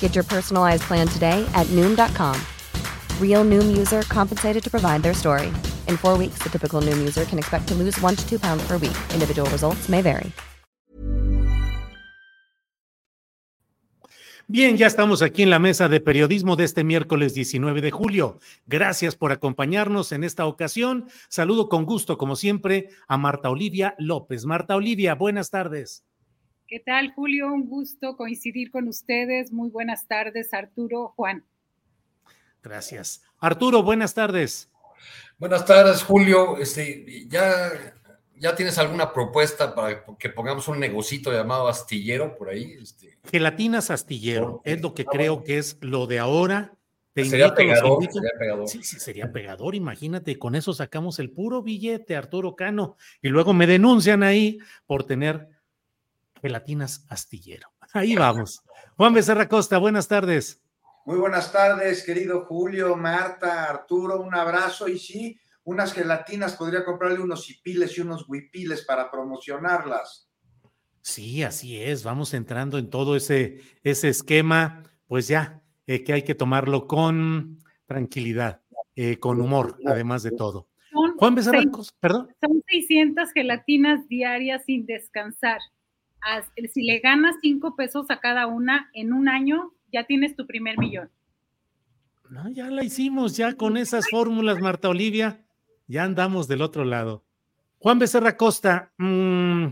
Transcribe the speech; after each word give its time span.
Get 0.00 0.14
your 0.14 0.24
personalized 0.24 0.84
plan 0.84 1.06
today 1.06 1.46
at 1.54 1.66
Noom.com. 1.76 2.40
Real 3.20 3.44
Noom 3.44 3.76
user 3.76 4.02
compensated 4.08 4.64
to 4.64 4.70
provide 4.70 5.02
their 5.02 5.12
story. 5.14 5.48
In 5.88 5.98
four 5.98 6.16
weeks, 6.16 6.38
the 6.42 6.48
typical 6.48 6.80
Noom 6.80 6.98
user 6.98 7.26
can 7.26 7.38
expect 7.38 7.68
to 7.68 7.74
lose 7.74 8.00
one 8.00 8.16
to 8.16 8.26
two 8.26 8.38
pounds 8.38 8.66
per 8.66 8.78
week. 8.78 8.96
Individual 9.12 9.50
results 9.50 9.90
may 9.90 10.00
vary. 10.00 10.32
Bien, 14.48 14.76
ya 14.76 14.86
estamos 14.86 15.22
aquí 15.22 15.42
en 15.42 15.50
la 15.50 15.58
mesa 15.58 15.88
de 15.88 15.98
periodismo 15.98 16.54
de 16.54 16.62
este 16.62 16.84
miércoles 16.84 17.34
19 17.34 17.80
de 17.80 17.90
julio. 17.90 18.38
Gracias 18.66 19.16
por 19.16 19.32
acompañarnos 19.32 20.12
en 20.12 20.22
esta 20.22 20.46
ocasión. 20.46 21.08
Saludo 21.28 21.68
con 21.68 21.84
gusto, 21.84 22.16
como 22.16 22.36
siempre, 22.36 22.90
a 23.08 23.16
Marta 23.16 23.50
Olivia 23.50 23.96
López. 23.98 24.46
Marta 24.46 24.76
Olivia, 24.76 25.16
buenas 25.16 25.50
tardes. 25.50 26.05
¿Qué 26.68 26.80
tal, 26.80 27.12
Julio? 27.14 27.52
Un 27.52 27.68
gusto 27.68 28.16
coincidir 28.16 28.72
con 28.72 28.88
ustedes. 28.88 29.52
Muy 29.52 29.70
buenas 29.70 30.08
tardes, 30.08 30.52
Arturo, 30.52 31.12
Juan. 31.14 31.44
Gracias. 32.60 33.22
Arturo, 33.38 33.84
buenas 33.84 34.14
tardes. 34.14 34.68
Buenas 35.38 35.64
tardes, 35.64 36.02
Julio. 36.02 36.56
Este, 36.56 37.28
¿ya, 37.28 37.70
¿Ya 38.34 38.56
tienes 38.56 38.78
alguna 38.78 39.12
propuesta 39.12 39.76
para 39.76 40.04
que 40.18 40.28
pongamos 40.28 40.66
un 40.66 40.80
negocito 40.80 41.30
llamado 41.30 41.68
astillero 41.68 42.36
por 42.36 42.48
ahí? 42.48 42.76
Este, 42.82 43.16
Gelatinas 43.30 43.92
astillero, 43.92 44.60
es 44.64 44.82
lo 44.82 44.92
que 44.92 45.04
creo 45.04 45.44
que 45.44 45.58
es 45.58 45.78
lo 45.82 46.08
de 46.08 46.18
ahora. 46.18 46.72
sería, 47.14 47.54
pegador, 47.54 48.04
sería 48.12 48.30
pegador. 48.36 48.68
Sí, 48.68 48.82
sí, 48.82 48.98
sería 48.98 49.30
pegador. 49.30 49.76
Imagínate, 49.76 50.36
con 50.36 50.56
eso 50.56 50.72
sacamos 50.72 51.20
el 51.20 51.30
puro 51.30 51.62
billete, 51.62 52.16
Arturo 52.16 52.56
Cano, 52.56 52.96
y 53.22 53.28
luego 53.28 53.54
me 53.54 53.68
denuncian 53.68 54.24
ahí 54.24 54.58
por 54.86 55.04
tener 55.04 55.55
gelatinas 56.46 57.04
astillero. 57.08 57.68
Ahí 57.92 58.14
vamos. 58.14 58.62
Juan 58.96 59.12
Becerra 59.14 59.48
Costa, 59.48 59.78
buenas 59.78 60.06
tardes. 60.06 60.62
Muy 61.04 61.18
buenas 61.18 61.52
tardes, 61.52 62.04
querido 62.04 62.44
Julio, 62.44 62.96
Marta, 62.96 63.68
Arturo, 63.68 64.20
un 64.20 64.34
abrazo 64.34 64.88
y 64.88 64.98
sí, 64.98 65.38
unas 65.64 65.92
gelatinas, 65.92 66.56
podría 66.56 66.84
comprarle 66.84 67.20
unos 67.20 67.48
hipiles 67.50 67.98
y 67.98 68.00
unos 68.00 68.28
huipiles 68.28 68.84
para 68.84 69.10
promocionarlas. 69.10 70.28
Sí, 71.02 71.42
así 71.42 71.80
es, 71.80 72.04
vamos 72.04 72.34
entrando 72.34 72.78
en 72.78 72.90
todo 72.90 73.16
ese, 73.16 73.60
ese 73.82 74.08
esquema, 74.08 74.82
pues 75.06 75.28
ya, 75.28 75.62
eh, 75.86 76.02
que 76.02 76.12
hay 76.12 76.22
que 76.22 76.34
tomarlo 76.34 76.86
con 76.86 77.58
tranquilidad, 77.86 78.62
eh, 78.94 79.18
con 79.18 79.40
humor, 79.40 79.78
además 79.84 80.22
de 80.22 80.32
todo. 80.32 80.68
Juan 81.18 81.34
Becerra, 81.34 81.62
perdón. 82.00 82.28
Son 82.40 82.62
600 82.68 83.32
gelatinas 83.32 84.08
diarias 84.08 84.64
sin 84.64 84.86
descansar 84.86 85.58
si 86.72 86.82
le 86.82 87.00
ganas 87.00 87.36
cinco 87.40 87.76
pesos 87.76 88.06
a 88.10 88.20
cada 88.20 88.46
una 88.46 88.90
en 88.92 89.12
un 89.12 89.28
año, 89.28 89.72
ya 89.92 90.04
tienes 90.04 90.36
tu 90.36 90.46
primer 90.46 90.78
millón. 90.78 91.10
No, 92.30 92.48
ya 92.50 92.70
la 92.70 92.82
hicimos, 92.82 93.36
ya 93.36 93.54
con 93.54 93.76
esas 93.76 94.08
fórmulas, 94.10 94.58
Marta 94.60 94.88
Olivia, 94.88 95.44
ya 95.86 96.04
andamos 96.04 96.48
del 96.48 96.62
otro 96.62 96.84
lado. 96.84 97.24
Juan 97.78 97.98
Becerra 97.98 98.36
Costa, 98.36 98.92
mmm, 98.98 99.66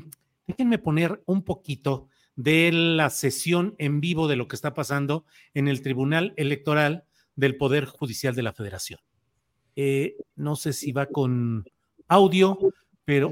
déjenme 0.47 0.79
poner 0.79 1.23
un 1.27 1.43
poquito 1.43 2.09
de 2.37 2.71
la 2.73 3.11
sesión 3.11 3.75
en 3.79 4.01
vivo 4.01 4.29
de 4.29 4.37
lo 4.37 4.49
que 4.49 4.57
está 4.57 4.75
pasando 4.75 5.25
en 5.55 5.69
el 5.69 5.83
Tribunal 5.83 6.35
Electoral 6.37 7.05
del 7.37 7.57
Poder 7.57 7.87
Judicial 7.87 8.35
de 8.35 8.43
la 8.43 8.53
Federación. 8.53 9.01
Eh, 9.77 10.17
no 10.37 10.57
sé 10.57 10.73
si 10.73 10.93
va 10.93 11.07
con 11.07 11.65
audio, 12.07 12.59
pero 13.05 13.31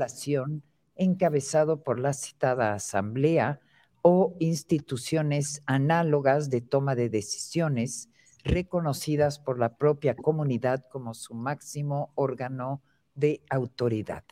encabezado 1.02 1.82
por 1.82 1.98
la 1.98 2.12
citada 2.12 2.74
Asamblea 2.74 3.60
o 4.02 4.36
instituciones 4.40 5.62
análogas 5.66 6.50
de 6.50 6.60
toma 6.60 6.94
de 6.94 7.08
decisiones 7.08 8.08
reconocidas 8.44 9.38
por 9.38 9.58
la 9.58 9.76
propia 9.76 10.14
comunidad 10.14 10.84
como 10.90 11.14
su 11.14 11.34
máximo 11.34 12.12
órgano 12.16 12.82
de 13.14 13.42
autoridad. 13.48 14.24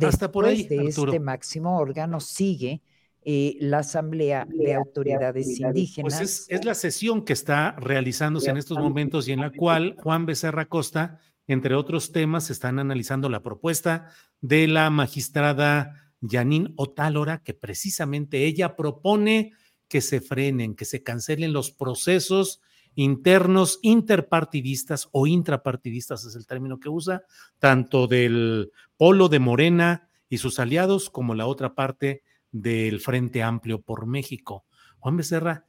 Hasta 0.00 0.32
por 0.32 0.46
ahí, 0.46 0.64
de 0.64 0.86
este 0.86 1.20
máximo 1.20 1.78
órgano 1.78 2.20
sigue 2.20 2.82
eh, 3.24 3.56
la 3.60 3.78
Asamblea 3.78 4.46
de 4.48 4.74
Autoridades 4.74 5.60
Indígenas. 5.60 6.18
Pues 6.18 6.30
es, 6.30 6.46
es, 6.48 6.64
la 6.64 6.74
sesión 6.74 7.24
que 7.24 7.34
está 7.34 7.72
realizándose 7.72 8.50
en 8.50 8.56
estos 8.56 8.78
momentos 8.78 9.28
y 9.28 9.32
en 9.32 9.40
la 9.40 9.50
cual 9.50 9.96
Juan 10.02 10.26
Becerra 10.26 10.64
Costa, 10.64 11.20
entre 11.46 11.74
otros 11.74 12.10
temas, 12.10 12.50
están 12.50 12.78
analizando 12.78 13.28
la 13.28 13.42
propuesta 13.42 14.10
de 14.40 14.66
la 14.66 14.90
magistrada 14.90 16.01
Janine 16.26 16.72
Otálora, 16.76 17.42
que 17.42 17.54
precisamente 17.54 18.46
ella 18.46 18.76
propone 18.76 19.52
que 19.88 20.00
se 20.00 20.20
frenen, 20.20 20.74
que 20.74 20.84
se 20.84 21.02
cancelen 21.02 21.52
los 21.52 21.70
procesos 21.70 22.60
internos 22.94 23.78
interpartidistas 23.82 25.08
o 25.12 25.26
intrapartidistas 25.26 26.24
es 26.24 26.36
el 26.36 26.46
término 26.46 26.78
que 26.78 26.88
usa, 26.88 27.22
tanto 27.58 28.06
del 28.06 28.70
polo 28.96 29.28
de 29.28 29.38
Morena 29.38 30.08
y 30.28 30.38
sus 30.38 30.58
aliados 30.58 31.10
como 31.10 31.34
la 31.34 31.46
otra 31.46 31.74
parte 31.74 32.22
del 32.50 33.00
Frente 33.00 33.42
Amplio 33.42 33.80
por 33.80 34.06
México. 34.06 34.66
Juan 34.98 35.16
Becerra, 35.16 35.66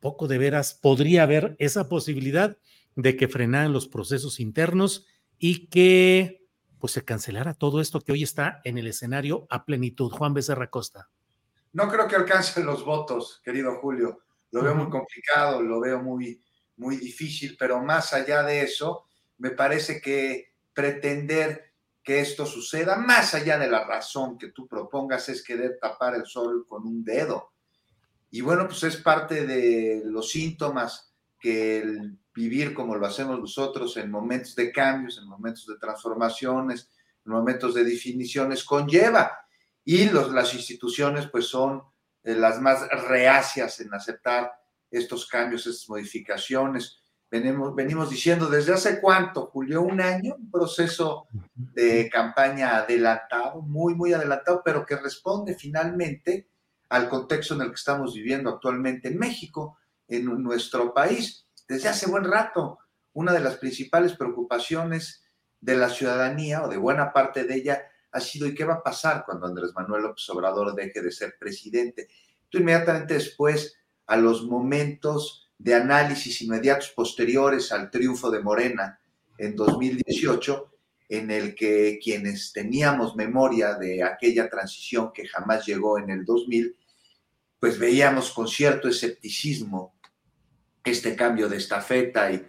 poco 0.00 0.28
de 0.28 0.38
veras 0.38 0.78
podría 0.80 1.24
haber 1.24 1.56
esa 1.58 1.88
posibilidad 1.88 2.56
de 2.94 3.16
que 3.16 3.28
frenaran 3.28 3.72
los 3.72 3.88
procesos 3.88 4.40
internos 4.40 5.06
y 5.38 5.66
que 5.66 6.41
pues 6.82 6.94
se 6.94 7.04
cancelara 7.04 7.54
todo 7.54 7.80
esto 7.80 8.00
que 8.00 8.10
hoy 8.10 8.24
está 8.24 8.60
en 8.64 8.76
el 8.76 8.88
escenario 8.88 9.46
a 9.50 9.64
plenitud. 9.64 10.10
Juan 10.10 10.34
Becerra 10.34 10.68
Costa. 10.68 11.08
No 11.72 11.88
creo 11.88 12.08
que 12.08 12.16
alcancen 12.16 12.66
los 12.66 12.84
votos, 12.84 13.40
querido 13.44 13.78
Julio. 13.80 14.18
Lo 14.50 14.64
veo 14.64 14.74
muy 14.74 14.90
complicado, 14.90 15.62
lo 15.62 15.78
veo 15.78 16.02
muy, 16.02 16.42
muy 16.78 16.96
difícil, 16.96 17.56
pero 17.56 17.80
más 17.80 18.12
allá 18.12 18.42
de 18.42 18.62
eso, 18.62 19.06
me 19.38 19.50
parece 19.50 20.00
que 20.00 20.54
pretender 20.74 21.72
que 22.02 22.18
esto 22.18 22.46
suceda, 22.46 22.96
más 22.96 23.32
allá 23.34 23.58
de 23.58 23.70
la 23.70 23.84
razón 23.84 24.36
que 24.36 24.48
tú 24.48 24.66
propongas, 24.66 25.28
es 25.28 25.44
querer 25.44 25.78
tapar 25.80 26.16
el 26.16 26.26
sol 26.26 26.66
con 26.68 26.84
un 26.84 27.04
dedo. 27.04 27.52
Y 28.28 28.40
bueno, 28.40 28.66
pues 28.66 28.82
es 28.82 28.96
parte 28.96 29.46
de 29.46 30.02
los 30.04 30.30
síntomas 30.30 31.11
que 31.42 31.78
el 31.78 32.18
vivir 32.32 32.72
como 32.72 32.94
lo 32.94 33.04
hacemos 33.04 33.38
nosotros 33.38 33.96
en 33.96 34.10
momentos 34.10 34.54
de 34.54 34.70
cambios, 34.72 35.18
en 35.18 35.26
momentos 35.26 35.66
de 35.66 35.76
transformaciones, 35.76 36.88
en 37.26 37.32
momentos 37.32 37.74
de 37.74 37.84
definiciones, 37.84 38.64
conlleva. 38.64 39.40
Y 39.84 40.08
los, 40.08 40.30
las 40.32 40.54
instituciones 40.54 41.26
pues 41.26 41.46
son 41.46 41.82
eh, 42.22 42.34
las 42.34 42.60
más 42.60 42.88
reacias 43.08 43.80
en 43.80 43.92
aceptar 43.92 44.52
estos 44.90 45.26
cambios, 45.26 45.66
estas 45.66 45.88
modificaciones. 45.88 47.00
Venimos, 47.28 47.74
venimos 47.74 48.08
diciendo 48.08 48.46
desde 48.46 48.74
hace 48.74 49.00
cuánto, 49.00 49.46
Julio, 49.46 49.82
un 49.82 50.00
año, 50.00 50.36
un 50.36 50.50
proceso 50.50 51.26
de 51.54 52.08
campaña 52.10 52.76
adelantado, 52.76 53.62
muy, 53.62 53.94
muy 53.94 54.12
adelantado, 54.12 54.62
pero 54.64 54.86
que 54.86 54.96
responde 54.96 55.54
finalmente 55.54 56.48
al 56.90 57.08
contexto 57.08 57.54
en 57.54 57.62
el 57.62 57.68
que 57.68 57.76
estamos 57.76 58.14
viviendo 58.14 58.50
actualmente 58.50 59.08
en 59.08 59.18
México, 59.18 59.78
en 60.16 60.42
nuestro 60.42 60.92
país 60.92 61.46
desde 61.68 61.88
hace 61.88 62.06
buen 62.06 62.24
rato. 62.24 62.78
una 63.14 63.32
de 63.32 63.40
las 63.40 63.56
principales 63.56 64.14
preocupaciones 64.14 65.22
de 65.60 65.76
la 65.76 65.90
ciudadanía 65.90 66.62
o 66.62 66.68
de 66.68 66.78
buena 66.78 67.12
parte 67.12 67.44
de 67.44 67.56
ella 67.56 67.82
ha 68.10 68.20
sido 68.20 68.46
¿y 68.46 68.54
qué 68.54 68.64
va 68.64 68.74
a 68.74 68.82
pasar 68.82 69.24
cuando 69.24 69.46
Andrés 69.46 69.72
Manuel 69.74 70.02
López 70.02 70.28
Obrador 70.30 70.74
deje 70.74 71.02
de 71.02 71.10
ser 71.10 71.36
presidente? 71.38 72.08
Tú 72.48 72.58
inmediatamente 72.58 73.14
después, 73.14 73.74
a 74.06 74.16
los 74.16 74.44
momentos 74.44 75.50
de 75.58 75.74
análisis 75.74 76.42
inmediatos 76.42 76.90
posteriores 76.90 77.70
al 77.70 77.90
triunfo 77.90 78.30
de 78.30 78.40
Morena 78.40 78.98
en 79.38 79.54
2018, 79.56 80.70
en 81.08 81.30
el 81.30 81.54
que 81.54 81.98
quienes 82.02 82.52
teníamos 82.52 83.14
memoria 83.16 83.74
de 83.74 84.02
aquella 84.02 84.48
transición 84.48 85.12
que 85.12 85.26
jamás 85.26 85.66
llegó 85.66 85.98
en 85.98 86.10
el 86.10 86.24
2000, 86.24 86.76
pues 87.60 87.78
veíamos 87.78 88.32
con 88.32 88.48
cierto 88.48 88.88
escepticismo 88.88 89.91
este 90.84 91.14
cambio 91.14 91.48
de 91.48 91.56
estafeta 91.56 92.30
y, 92.30 92.46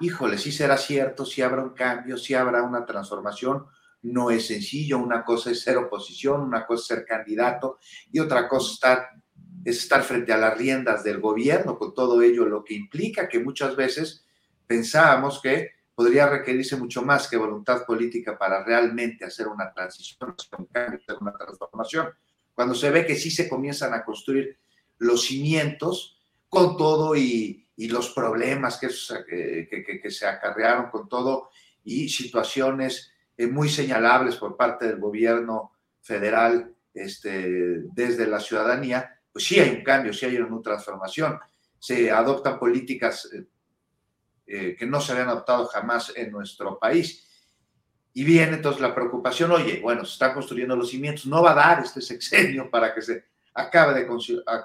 híjole, 0.00 0.38
si 0.38 0.52
será 0.52 0.76
cierto, 0.76 1.24
si 1.24 1.42
habrá 1.42 1.62
un 1.62 1.70
cambio, 1.70 2.18
si 2.18 2.34
habrá 2.34 2.62
una 2.62 2.84
transformación, 2.84 3.66
no 4.02 4.30
es 4.30 4.46
sencillo, 4.46 4.98
una 4.98 5.24
cosa 5.24 5.50
es 5.50 5.62
ser 5.62 5.76
oposición, 5.76 6.40
una 6.40 6.66
cosa 6.66 6.80
es 6.80 6.86
ser 6.86 7.06
candidato 7.06 7.78
y 8.10 8.18
otra 8.18 8.48
cosa 8.48 8.72
estar, 8.72 9.08
es 9.64 9.78
estar 9.78 10.02
frente 10.02 10.32
a 10.32 10.38
las 10.38 10.56
riendas 10.56 11.04
del 11.04 11.20
gobierno, 11.20 11.78
con 11.78 11.94
todo 11.94 12.22
ello 12.22 12.46
lo 12.46 12.64
que 12.64 12.74
implica 12.74 13.28
que 13.28 13.40
muchas 13.40 13.76
veces 13.76 14.24
pensábamos 14.66 15.40
que 15.42 15.72
podría 15.94 16.28
requerirse 16.28 16.76
mucho 16.76 17.02
más 17.02 17.28
que 17.28 17.36
voluntad 17.36 17.84
política 17.84 18.38
para 18.38 18.64
realmente 18.64 19.24
hacer 19.24 19.48
una 19.48 19.70
transición, 19.70 20.34
hacer 20.38 20.58
un 20.58 20.66
cambio, 20.66 20.98
hacer 20.98 21.16
una 21.20 21.32
transformación. 21.36 22.08
Cuando 22.54 22.74
se 22.74 22.90
ve 22.90 23.04
que 23.04 23.16
sí 23.16 23.30
se 23.30 23.48
comienzan 23.48 23.92
a 23.92 24.02
construir 24.02 24.58
los 24.96 25.24
cimientos 25.24 26.18
con 26.48 26.76
todo 26.76 27.14
y, 27.16 27.68
los 27.88 28.10
problemas 28.10 28.78
que, 28.78 28.88
que, 29.68 30.00
que, 30.00 30.10
se 30.10 30.26
acarrearon 30.26 30.90
con 30.90 31.08
todo 31.08 31.50
y 31.84 32.08
situaciones 32.08 33.12
eh, 33.36 33.46
muy 33.46 33.68
señalables 33.68 34.36
por 34.36 34.56
parte 34.56 34.86
del 34.86 34.98
gobierno 34.98 35.72
federal 36.02 36.74
este, 36.92 37.82
desde 37.94 38.26
la 38.26 38.40
ciudadanía, 38.40 39.18
pues 39.32 39.46
sí 39.46 39.58
hay 39.60 39.70
un 39.70 39.82
cambio, 39.82 40.12
sí 40.12 40.26
hay 40.26 40.36
una 40.36 40.60
transformación. 40.60 41.38
Se 41.78 42.10
adoptan 42.10 42.58
políticas 42.58 43.30
eh, 43.32 43.46
eh, 44.46 44.76
que 44.78 44.86
no 44.86 45.00
se 45.00 45.12
habían 45.12 45.28
adoptado 45.28 45.66
jamás 45.66 46.12
en 46.16 46.32
nuestro 46.32 46.78
país. 46.78 47.26
Y 48.12 48.24
viene 48.24 48.56
entonces 48.56 48.82
la 48.82 48.94
preocupación, 48.94 49.52
oye, 49.52 49.80
bueno, 49.80 50.04
se 50.04 50.14
están 50.14 50.34
construyendo 50.34 50.74
los 50.74 50.90
cimientos, 50.90 51.26
no 51.26 51.42
va 51.42 51.52
a 51.52 51.54
dar 51.54 51.82
este 51.82 52.00
sexenio 52.00 52.68
para 52.68 52.92
que 52.92 53.00
se 53.00 53.24
acabe 53.54 53.94
de 53.94 54.06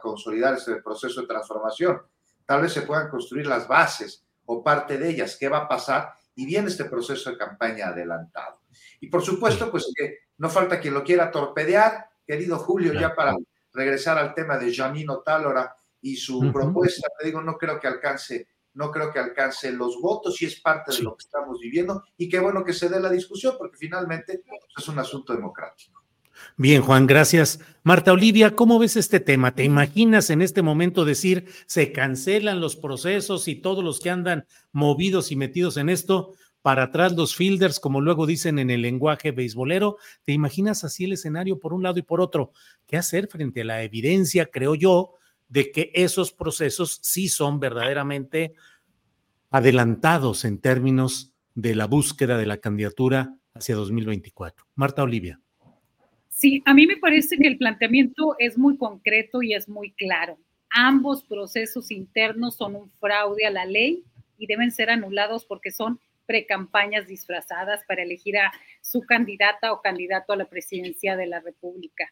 consolidar 0.01 0.55
este 0.55 0.77
proceso 0.81 1.21
de 1.21 1.27
transformación. 1.27 2.01
Tal 2.45 2.61
vez 2.61 2.73
se 2.73 2.83
puedan 2.83 3.09
construir 3.09 3.47
las 3.47 3.67
bases 3.67 4.25
o 4.45 4.63
parte 4.63 4.97
de 4.97 5.09
ellas, 5.09 5.37
qué 5.39 5.49
va 5.49 5.59
a 5.59 5.67
pasar, 5.67 6.13
y 6.35 6.45
viene 6.45 6.67
este 6.67 6.85
proceso 6.85 7.31
de 7.31 7.37
campaña 7.37 7.87
adelantado. 7.87 8.61
Y 8.99 9.07
por 9.07 9.23
supuesto, 9.23 9.71
pues 9.71 9.91
que 9.95 10.19
no 10.37 10.49
falta 10.49 10.79
quien 10.79 10.93
lo 10.93 11.03
quiera 11.03 11.31
torpedear, 11.31 12.09
querido 12.25 12.57
Julio, 12.59 12.93
ya 12.93 13.15
para 13.15 13.35
regresar 13.73 14.17
al 14.17 14.33
tema 14.33 14.57
de 14.57 14.73
Janino 14.73 15.19
Tálora 15.19 15.75
y 16.01 16.15
su 16.15 16.51
propuesta, 16.51 17.07
te 17.19 17.25
digo, 17.25 17.41
no 17.41 17.57
creo 17.57 17.79
que 17.79 17.87
alcance 17.87 18.47
no 18.75 18.91
creo 18.91 19.11
que 19.11 19.19
alcance 19.19 19.71
los 19.71 19.99
votos 19.99 20.41
y 20.41 20.45
es 20.45 20.59
parte 20.59 20.93
de 20.93 21.01
lo 21.01 21.15
que 21.15 21.23
estamos 21.23 21.59
viviendo. 21.59 22.03
Y 22.17 22.29
qué 22.29 22.39
bueno 22.39 22.63
que 22.63 22.73
se 22.73 22.89
dé 22.89 22.99
la 22.99 23.09
discusión 23.09 23.55
porque 23.57 23.77
finalmente 23.77 24.43
pues, 24.45 24.61
es 24.77 24.87
un 24.87 24.99
asunto 24.99 25.33
democrático. 25.33 26.03
Bien, 26.57 26.81
Juan, 26.81 27.07
gracias. 27.07 27.59
Marta 27.83 28.11
Olivia, 28.13 28.55
¿cómo 28.55 28.79
ves 28.79 28.95
este 28.95 29.19
tema? 29.19 29.55
¿Te 29.55 29.63
imaginas 29.63 30.29
en 30.29 30.41
este 30.41 30.61
momento 30.61 31.05
decir 31.05 31.47
se 31.65 31.91
cancelan 31.91 32.59
los 32.59 32.75
procesos 32.75 33.47
y 33.47 33.55
todos 33.55 33.83
los 33.83 33.99
que 33.99 34.09
andan 34.09 34.45
movidos 34.71 35.31
y 35.31 35.35
metidos 35.35 35.77
en 35.77 35.89
esto? 35.89 36.33
Para 36.61 36.83
atrás 36.83 37.13
los 37.13 37.35
fielders, 37.35 37.79
como 37.79 38.01
luego 38.01 38.25
dicen 38.25 38.57
en 38.57 38.69
el 38.71 38.81
lenguaje 38.81 39.31
beisbolero, 39.31 39.97
¿te 40.23 40.33
imaginas 40.33 40.83
así 40.83 41.05
el 41.05 41.13
escenario 41.13 41.59
por 41.59 41.73
un 41.73 41.83
lado 41.83 41.99
y 41.99 42.01
por 42.01 42.21
otro? 42.21 42.51
¿Qué 42.87 42.97
hacer 42.97 43.27
frente 43.27 43.61
a 43.61 43.65
la 43.65 43.83
evidencia, 43.83 44.47
creo 44.47 44.73
yo, 44.73 45.13
de 45.47 45.71
que 45.71 45.91
esos 45.93 46.31
procesos 46.31 46.99
sí 47.03 47.29
son 47.29 47.59
verdaderamente 47.59 48.55
adelantados 49.51 50.43
en 50.43 50.57
términos 50.59 51.33
de 51.53 51.75
la 51.75 51.85
búsqueda 51.85 52.37
de 52.37 52.45
la 52.45 52.57
candidatura 52.57 53.37
hacia 53.53 53.75
2024. 53.75 54.65
Marta 54.75 55.03
Olivia. 55.03 55.39
Sí, 56.35 56.61
a 56.65 56.73
mí 56.73 56.85
me 56.85 56.97
parece 56.97 57.37
que 57.37 57.47
el 57.47 57.57
planteamiento 57.57 58.35
es 58.39 58.57
muy 58.57 58.77
concreto 58.77 59.41
y 59.41 59.53
es 59.53 59.69
muy 59.69 59.93
claro. 59.93 60.37
Ambos 60.69 61.23
procesos 61.23 61.91
internos 61.91 62.57
son 62.57 62.75
un 62.75 62.91
fraude 62.99 63.45
a 63.45 63.51
la 63.51 63.65
ley 63.65 64.03
y 64.37 64.45
deben 64.45 64.71
ser 64.71 64.89
anulados 64.89 65.45
porque 65.45 65.71
son 65.71 65.97
precampañas 66.25 67.07
disfrazadas 67.07 67.85
para 67.87 68.03
elegir 68.03 68.37
a 68.37 68.51
su 68.81 69.01
candidata 69.01 69.71
o 69.71 69.81
candidato 69.81 70.33
a 70.33 70.35
la 70.35 70.49
presidencia 70.49 71.15
de 71.15 71.27
la 71.27 71.39
República 71.39 72.11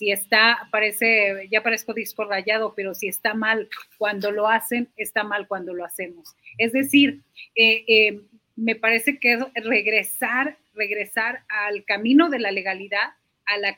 si 0.00 0.10
está, 0.10 0.66
parece, 0.72 1.46
ya 1.50 1.62
parezco 1.62 1.92
disco 1.92 2.24
rayado, 2.24 2.72
pero 2.74 2.94
si 2.94 3.06
está 3.06 3.34
mal 3.34 3.68
cuando 3.98 4.32
lo 4.32 4.48
hacen, 4.48 4.88
está 4.96 5.24
mal 5.24 5.46
cuando 5.46 5.74
lo 5.74 5.84
hacemos. 5.84 6.34
Es 6.56 6.72
decir, 6.72 7.20
eh, 7.54 7.84
eh, 7.86 8.20
me 8.56 8.76
parece 8.76 9.18
que 9.18 9.34
es 9.34 9.64
regresar, 9.64 10.56
regresar 10.72 11.44
al 11.50 11.84
camino 11.84 12.30
de 12.30 12.38
la 12.38 12.50
legalidad, 12.50 13.10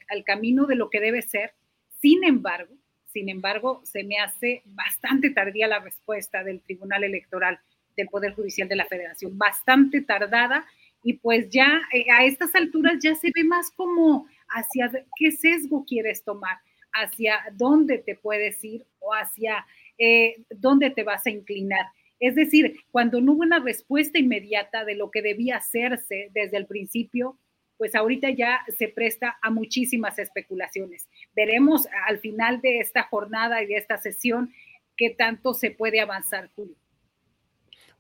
al 0.08 0.24
camino 0.24 0.66
de 0.66 0.76
lo 0.76 0.90
que 0.90 1.00
debe 1.00 1.22
ser. 1.22 1.52
Sin 2.00 2.24
embargo, 2.24 2.74
sin 3.12 3.28
embargo, 3.28 3.82
se 3.84 4.04
me 4.04 4.19
hace 4.19 4.62
bastante 4.64 5.30
tardía 5.30 5.69
la 5.69 5.80
respuesta 5.80 6.42
del 6.42 6.62
Tribunal 6.62 7.04
Electoral 7.04 7.60
del 7.94 8.08
Poder 8.08 8.32
Judicial 8.32 8.69
de 8.69 8.76
la 8.76 8.86
Federación, 8.86 9.36
bastante 9.36 10.00
tardada 10.00 10.64
y 11.04 11.14
pues 11.14 11.50
ya 11.50 11.82
eh, 11.92 12.06
a 12.10 12.24
estas 12.24 12.54
alturas 12.54 12.94
ya 13.02 13.14
se 13.14 13.30
ve 13.34 13.44
más 13.44 13.70
como 13.70 14.26
hacia 14.48 14.90
qué 15.19 15.30
sesgo 15.30 15.84
quieres 15.84 16.24
tomar, 16.24 16.56
hacia 16.94 17.38
dónde 17.52 17.98
te 17.98 18.14
puedes 18.14 18.64
ir 18.64 18.86
o 18.98 19.12
hacia 19.12 19.66
eh, 19.98 20.36
dónde 20.48 20.90
te 20.90 21.02
vas 21.02 21.26
a 21.26 21.30
inclinar. 21.30 21.86
Es 22.19 22.34
decir, 22.34 22.76
cuando 22.90 23.20
no 23.20 23.32
hubo 23.32 23.42
una 23.42 23.58
respuesta 23.58 24.19
inmediata 24.19 24.86
de 24.86 24.94
lo 24.94 25.10
que 25.10 25.20
debía 25.20 25.56
hacerse 25.56 26.30
desde 26.32 26.56
el 26.56 26.66
principio, 26.66 27.36
pues 27.82 27.96
ahorita 27.96 28.31
ya 28.31 28.61
se 28.79 28.87
presta 28.87 29.38
a 29.43 29.50
muchísimas 29.50 30.17
especulaciones. 30.20 31.08
Veremos 31.34 31.88
al 32.06 32.20
final 32.20 32.61
de 32.61 32.79
esta 32.79 33.08
jornada 33.11 33.61
y 33.61 33.67
de 33.67 33.75
esta 33.75 33.99
sesión 33.99 34.52
qué 34.96 35.11
tanto 35.11 35.52
se 35.52 35.73
puede 35.73 36.00
avanzar, 36.00 36.49
Julio. 36.55 36.76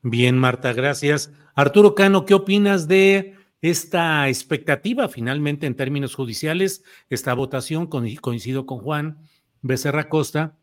Bien, 0.00 0.38
Marta, 0.38 0.72
gracias. 0.72 1.32
Arturo 1.56 1.96
Cano, 1.96 2.26
¿qué 2.26 2.34
opinas 2.34 2.86
de 2.86 3.34
esta 3.60 4.28
expectativa 4.28 5.08
finalmente 5.08 5.66
en 5.66 5.74
términos 5.74 6.14
judiciales, 6.14 6.84
esta 7.10 7.34
votación, 7.34 7.88
coincido 7.88 8.66
con 8.66 8.78
Juan 8.78 9.18
Becerra 9.62 10.08
Costa, 10.08 10.60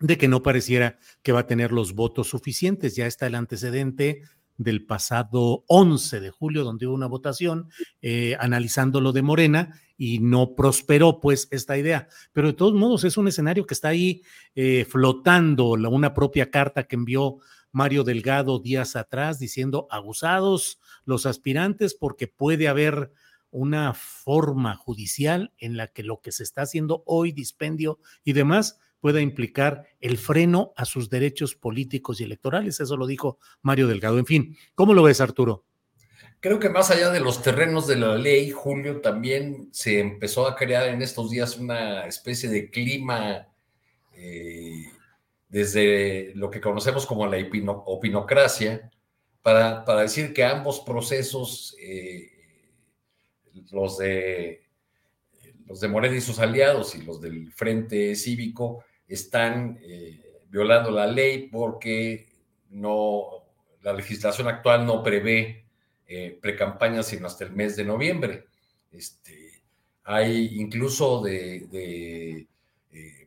de 0.00 0.18
que 0.18 0.26
no 0.26 0.42
pareciera 0.42 0.98
que 1.22 1.30
va 1.30 1.40
a 1.40 1.46
tener 1.46 1.70
los 1.70 1.94
votos 1.94 2.30
suficientes. 2.30 2.96
Ya 2.96 3.06
está 3.06 3.28
el 3.28 3.36
antecedente 3.36 4.22
del 4.60 4.84
pasado 4.84 5.64
11 5.68 6.20
de 6.20 6.30
julio, 6.30 6.64
donde 6.64 6.86
hubo 6.86 6.94
una 6.94 7.06
votación 7.06 7.70
eh, 8.02 8.36
analizando 8.38 9.00
lo 9.00 9.12
de 9.12 9.22
Morena 9.22 9.80
y 9.96 10.18
no 10.18 10.54
prosperó 10.54 11.18
pues 11.18 11.48
esta 11.50 11.78
idea. 11.78 12.08
Pero 12.32 12.48
de 12.48 12.52
todos 12.52 12.74
modos 12.74 13.04
es 13.04 13.16
un 13.16 13.26
escenario 13.26 13.66
que 13.66 13.72
está 13.72 13.88
ahí 13.88 14.22
eh, 14.54 14.84
flotando, 14.86 15.70
una 15.70 16.12
propia 16.12 16.50
carta 16.50 16.82
que 16.82 16.96
envió 16.96 17.38
Mario 17.72 18.04
Delgado 18.04 18.58
días 18.58 18.96
atrás 18.96 19.38
diciendo 19.38 19.88
abusados 19.90 20.78
los 21.06 21.24
aspirantes 21.24 21.94
porque 21.94 22.28
puede 22.28 22.68
haber 22.68 23.12
una 23.50 23.94
forma 23.94 24.76
judicial 24.76 25.54
en 25.56 25.78
la 25.78 25.86
que 25.86 26.02
lo 26.02 26.20
que 26.20 26.32
se 26.32 26.42
está 26.42 26.62
haciendo 26.62 27.02
hoy, 27.06 27.32
dispendio 27.32 27.98
y 28.24 28.34
demás, 28.34 28.78
pueda 29.00 29.20
implicar 29.20 29.86
el 30.00 30.18
freno 30.18 30.72
a 30.76 30.84
sus 30.84 31.10
derechos 31.10 31.54
políticos 31.54 32.20
y 32.20 32.24
electorales. 32.24 32.80
Eso 32.80 32.96
lo 32.96 33.06
dijo 33.06 33.38
Mario 33.62 33.88
Delgado. 33.88 34.18
En 34.18 34.26
fin, 34.26 34.56
¿cómo 34.74 34.94
lo 34.94 35.02
ves, 35.02 35.20
Arturo? 35.20 35.64
Creo 36.40 36.58
que 36.58 36.70
más 36.70 36.90
allá 36.90 37.10
de 37.10 37.20
los 37.20 37.42
terrenos 37.42 37.86
de 37.86 37.96
la 37.96 38.16
ley, 38.16 38.50
Julio, 38.50 39.02
también 39.02 39.68
se 39.72 40.00
empezó 40.00 40.46
a 40.46 40.56
crear 40.56 40.88
en 40.88 41.02
estos 41.02 41.30
días 41.30 41.58
una 41.58 42.06
especie 42.06 42.48
de 42.48 42.70
clima 42.70 43.46
eh, 44.14 44.86
desde 45.50 46.32
lo 46.34 46.50
que 46.50 46.60
conocemos 46.62 47.04
como 47.04 47.26
la 47.26 47.36
opinocracia, 47.84 48.90
para, 49.42 49.84
para 49.84 50.02
decir 50.02 50.32
que 50.32 50.44
ambos 50.44 50.80
procesos, 50.80 51.76
eh, 51.80 52.30
los, 53.70 53.98
de, 53.98 54.62
los 55.66 55.80
de 55.80 55.88
Morena 55.88 56.16
y 56.16 56.20
sus 56.20 56.38
aliados 56.38 56.94
y 56.94 57.02
los 57.02 57.20
del 57.20 57.52
Frente 57.52 58.14
Cívico, 58.16 58.84
están 59.14 59.78
eh, 59.82 60.40
violando 60.48 60.90
la 60.90 61.06
ley 61.06 61.48
porque 61.48 62.28
no, 62.70 63.44
la 63.82 63.92
legislación 63.92 64.48
actual 64.48 64.86
no 64.86 65.02
prevé 65.02 65.64
eh, 66.06 66.38
precampañas 66.40 67.06
sino 67.06 67.26
hasta 67.26 67.44
el 67.44 67.52
mes 67.52 67.76
de 67.76 67.84
noviembre. 67.84 68.46
Este, 68.90 69.62
hay 70.04 70.60
incluso 70.60 71.22
de 71.22 72.46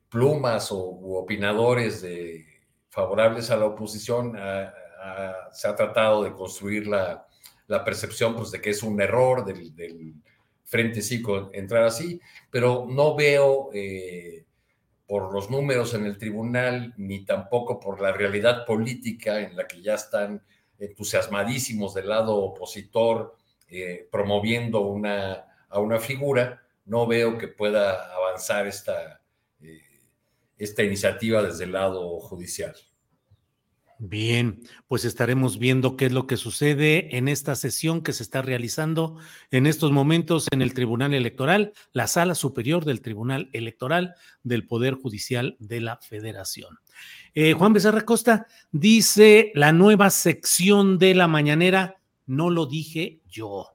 plumas 0.10 0.72
o 0.72 0.78
opinadores 0.78 2.02
de, 2.02 2.46
favorables 2.94 3.50
a 3.50 3.58
la 3.58 3.66
oposición 3.66 4.38
se 5.52 5.68
ha 5.68 5.76
tratado 5.76 6.24
de 6.24 6.32
construir 6.34 6.86
la, 6.86 7.26
percepción 7.84 8.36
pues, 8.36 8.52
de 8.52 8.62
que 8.62 8.70
es 8.70 8.84
un 8.84 9.02
error 9.02 9.44
del, 9.44 10.14
Frente 10.66 11.02
Cívico 11.04 11.52
entrar 11.54 11.84
así, 11.84 12.20
pero 12.50 12.88
no 12.90 13.16
veo 13.16 13.70
eh, 13.74 14.44
por 15.08 15.34
los 15.34 15.50
números 15.50 15.94
en 15.94 16.06
el 16.06 16.18
tribunal, 16.18 16.94
ni 16.98 17.26
tampoco 17.26 17.80
por 17.80 18.02
la 18.02 18.12
realidad 18.12 18.66
política 18.66 19.42
en 19.42 19.56
la 19.56 19.68
que 19.68 19.82
ya 19.82 19.96
están 19.96 20.44
entusiasmadísimos 20.80 21.94
del 21.94 22.10
lado 22.10 22.36
opositor, 22.38 23.36
eh, 23.70 24.08
promoviendo 24.12 24.82
una, 24.82 25.46
a 25.70 25.80
una 25.80 26.00
figura, 26.00 26.64
no 26.86 27.08
veo 27.08 27.38
que 27.38 27.48
pueda 27.48 28.14
avanzar 28.14 28.68
esta, 28.68 29.22
eh, 29.62 29.82
esta 30.58 30.84
iniciativa 30.84 31.42
desde 31.42 31.66
el 31.66 31.72
lado 31.72 32.20
judicial. 32.20 32.76
Bien, 34.06 34.62
pues 34.90 35.06
estaremos 35.06 35.60
viendo 35.60 35.96
qué 35.96 36.08
es 36.08 36.12
lo 36.12 36.28
que 36.28 36.36
sucede 36.36 37.16
en 37.16 37.30
esta 37.30 37.56
sesión 37.56 38.02
que 38.02 38.12
se 38.12 38.24
está 38.24 38.42
realizando 38.42 39.16
en 39.50 39.66
estos 39.66 39.94
momentos 39.94 40.48
en 40.52 40.62
el 40.62 40.74
Tribunal 40.74 41.14
Electoral, 41.14 41.72
la 41.94 42.08
Sala 42.08 42.36
Superior 42.36 42.84
del 42.84 43.00
Tribunal 43.00 43.50
Electoral 43.54 44.14
del 44.44 44.68
Poder 44.68 44.96
Judicial 44.96 45.56
de 45.60 45.80
la 45.80 46.00
Federación. 46.02 46.80
Eh, 47.34 47.54
Juan 47.54 47.72
Becerra 47.72 48.02
Costa 48.02 48.46
dice 48.74 49.54
la 49.56 49.72
nueva 49.72 50.10
sección 50.10 50.98
de 50.98 51.16
la 51.16 51.30
mañanera, 51.30 51.96
no 52.26 52.50
lo 52.50 52.66
dije 52.66 53.22
yo, 53.30 53.68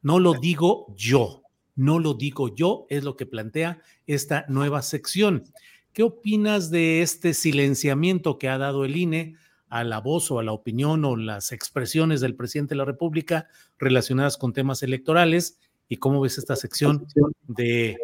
no 0.00 0.20
lo 0.20 0.32
digo 0.40 0.86
yo, 0.96 1.42
no 1.74 1.98
lo 1.98 2.14
digo 2.14 2.54
yo, 2.54 2.86
es 2.88 3.04
lo 3.04 3.14
que 3.14 3.26
plantea 3.26 3.82
esta 4.06 4.46
nueva 4.48 4.80
sección. 4.80 5.44
¿Qué 5.92 6.02
opinas 6.02 6.70
de 6.70 7.02
este 7.02 7.34
silenciamiento 7.34 8.38
que 8.38 8.48
ha 8.48 8.56
dado 8.56 8.86
el 8.86 8.96
INE 8.96 9.36
a 9.68 9.84
la 9.84 10.00
voz 10.00 10.30
o 10.30 10.38
a 10.38 10.44
la 10.44 10.52
opinión 10.52 11.04
o 11.04 11.16
las 11.16 11.52
expresiones 11.52 12.20
del 12.20 12.36
presidente 12.36 12.74
de 12.74 12.78
la 12.78 12.84
República 12.84 13.48
relacionadas 13.78 14.36
con 14.36 14.52
temas 14.52 14.82
electorales? 14.82 15.58
¿Y 15.88 15.96
cómo 15.98 16.20
ves 16.20 16.38
esta 16.38 16.56
sección 16.56 17.06
de 17.46 17.96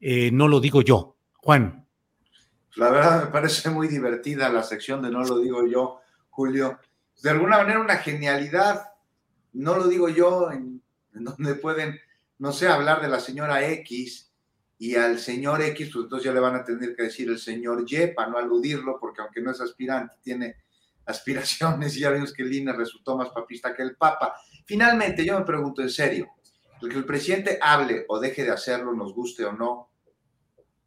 eh, 0.00 0.30
no 0.32 0.48
lo 0.48 0.60
digo 0.60 0.82
yo? 0.82 1.16
Juan. 1.34 1.86
La 2.76 2.90
verdad 2.90 3.24
me 3.24 3.30
parece 3.30 3.70
muy 3.70 3.88
divertida 3.88 4.48
la 4.48 4.62
sección 4.62 5.02
de 5.02 5.10
no 5.10 5.24
lo 5.24 5.38
digo 5.38 5.66
yo, 5.66 6.00
Julio. 6.30 6.78
De 7.22 7.30
alguna 7.30 7.58
manera 7.58 7.80
una 7.80 7.96
genialidad, 7.96 8.92
no 9.52 9.76
lo 9.76 9.88
digo 9.88 10.08
yo, 10.08 10.50
en, 10.52 10.82
donde 11.12 11.54
pueden, 11.56 11.98
no 12.38 12.52
sé, 12.52 12.68
hablar 12.68 13.02
de 13.02 13.08
la 13.08 13.20
señora 13.20 13.66
X 13.68 14.32
y 14.78 14.94
al 14.94 15.18
señor 15.18 15.60
X, 15.60 15.90
pues 15.92 16.04
entonces 16.04 16.24
ya 16.24 16.32
le 16.32 16.40
van 16.40 16.54
a 16.54 16.64
tener 16.64 16.94
que 16.96 17.02
decir 17.04 17.28
el 17.28 17.38
señor 17.38 17.84
Y 17.86 18.06
para 18.14 18.30
no 18.30 18.38
aludirlo, 18.38 18.98
porque 18.98 19.20
aunque 19.20 19.42
no 19.42 19.50
es 19.50 19.60
aspirante, 19.60 20.16
tiene 20.22 20.56
aspiraciones 21.10 21.96
y 21.96 22.00
ya 22.00 22.10
vemos 22.10 22.32
que 22.32 22.42
el 22.42 22.52
INE 22.52 22.72
resultó 22.72 23.16
más 23.16 23.30
papista 23.30 23.74
que 23.74 23.82
el 23.82 23.96
Papa. 23.96 24.34
Finalmente, 24.64 25.24
yo 25.24 25.38
me 25.38 25.44
pregunto 25.44 25.82
en 25.82 25.90
serio, 25.90 26.28
el 26.80 26.88
que 26.88 26.96
el 26.96 27.04
presidente 27.04 27.58
hable 27.60 28.04
o 28.08 28.18
deje 28.18 28.44
de 28.44 28.50
hacerlo, 28.50 28.94
nos 28.94 29.14
guste 29.14 29.44
o 29.44 29.52
no, 29.52 29.90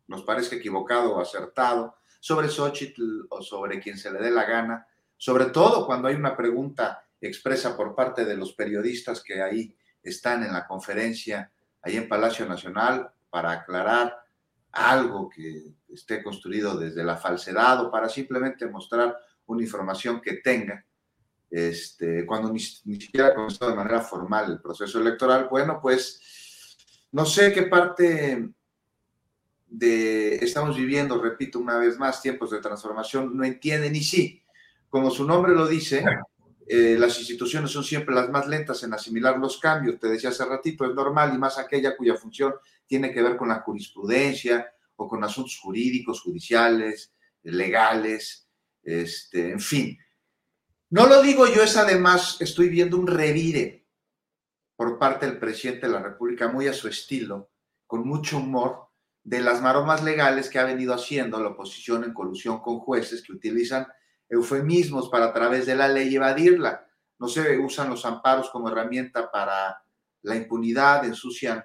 nos 0.08 0.24
parezca 0.24 0.56
equivocado 0.56 1.16
o 1.16 1.22
acertado, 1.22 1.96
sobre 2.20 2.48
Xochitl 2.48 3.26
o 3.30 3.42
sobre 3.42 3.80
quien 3.80 3.98
se 3.98 4.10
le 4.12 4.20
dé 4.20 4.32
la 4.32 4.46
gana, 4.46 4.88
sobre 5.18 5.48
todo 5.48 5.86
cuando 5.86 6.08
hay 6.08 6.16
una 6.16 6.36
pregunta 6.36 7.04
expresa 7.20 7.76
por 7.76 7.96
parte 7.96 8.26
de 8.26 8.36
los 8.36 8.54
periodistas 8.54 9.22
que 9.22 9.42
ahí 9.42 9.76
están 10.02 10.44
en 10.44 10.54
la 10.54 10.68
conferencia, 10.68 11.52
ahí 11.82 11.98
en 11.98 12.08
Palacio 12.08 12.46
Nacional, 12.46 13.12
para 13.30 13.52
aclarar 13.52 14.24
algo 14.72 15.30
que 15.30 15.76
esté 15.90 16.24
construido 16.24 16.78
desde 16.78 17.04
la 17.04 17.18
falsedad 17.18 17.86
o 17.86 17.92
para 17.92 18.10
simplemente 18.10 18.68
mostrar 18.68 19.18
una 19.48 19.64
información 19.64 20.22
que 20.22 20.38
tenga, 20.38 20.86
este, 21.50 22.26
cuando 22.26 22.52
ni, 22.52 22.62
ni 22.86 23.00
siquiera 23.00 23.28
ha 23.28 23.36
comenzado 23.36 23.72
de 23.72 23.78
manera 23.78 24.02
formal 24.02 24.52
el 24.52 24.62
proceso 24.62 25.00
electoral, 25.00 25.48
bueno, 25.50 25.80
pues 25.82 26.78
no 27.12 27.26
sé 27.26 27.54
qué 27.54 27.64
parte 27.64 28.50
de, 29.68 30.36
estamos 30.36 30.76
viviendo, 30.76 31.22
repito 31.22 31.60
una 31.60 31.78
vez 31.78 31.98
más, 31.98 32.22
tiempos 32.22 32.52
de 32.52 32.60
transformación, 32.60 33.36
no 33.36 33.44
entienden 33.44 33.96
y 33.96 34.02
sí, 34.02 34.44
como 34.90 35.10
su 35.10 35.26
nombre 35.26 35.54
lo 35.54 35.68
dice, 35.68 36.06
eh, 36.68 36.96
las 36.98 37.18
instituciones 37.20 37.72
son 37.72 37.84
siempre 37.84 38.16
las 38.16 38.30
más 38.30 38.48
lentas 38.48 38.84
en 38.84 38.94
asimilar 38.94 39.38
los 39.38 39.60
cambios. 39.60 40.00
Te 40.00 40.08
decía 40.08 40.30
hace 40.30 40.46
ratito, 40.46 40.86
es 40.86 40.94
normal 40.94 41.34
y 41.34 41.38
más 41.38 41.58
aquella 41.58 41.98
cuya 41.98 42.16
función 42.16 42.54
tiene 42.86 43.12
que 43.12 43.22
ver 43.22 43.36
con 43.36 43.50
la 43.50 43.62
jurisprudencia 43.62 44.72
o 44.96 45.08
con 45.08 45.24
asuntos 45.24 45.60
jurídicos, 45.60 46.22
judiciales, 46.22 47.12
legales, 47.44 48.43
este, 48.84 49.52
en 49.52 49.60
fin. 49.60 49.98
No 50.90 51.08
lo 51.08 51.22
digo 51.22 51.48
yo, 51.48 51.64
es 51.64 51.76
además, 51.78 52.38
estoy 52.40 52.70
viendo 52.70 52.98
un 52.98 53.08
revire 53.08 53.88
por 54.76 55.00
parte 55.00 55.26
del 55.26 55.40
presidente 55.40 55.88
de 55.88 55.94
la 55.94 56.02
República, 56.02 56.50
muy 56.50 56.68
a 56.68 56.74
su 56.74 56.88
estilo, 56.88 57.52
con 57.88 58.08
mucho 58.08 58.38
humor, 58.38 58.90
de 59.24 59.40
las 59.40 59.62
maromas 59.62 60.04
legales 60.04 60.50
que 60.50 60.60
ha 60.60 60.66
venido 60.66 60.94
haciendo 60.94 61.40
la 61.40 61.50
oposición 61.50 62.04
en 62.04 62.14
colusión 62.14 62.60
con 62.60 62.80
jueces 62.80 63.24
que 63.24 63.32
utilizan 63.32 63.88
eufemismos 64.28 65.10
para 65.10 65.26
a 65.26 65.34
través 65.34 65.66
de 65.66 65.76
la 65.76 65.88
ley 65.88 66.14
evadirla. 66.14 66.86
No 67.20 67.28
se 67.28 67.58
usan 67.58 67.90
los 67.90 68.06
amparos 68.06 68.50
como 68.50 68.70
herramienta 68.70 69.32
para 69.32 69.82
la 70.24 70.36
impunidad, 70.36 71.06
ensucian 71.06 71.60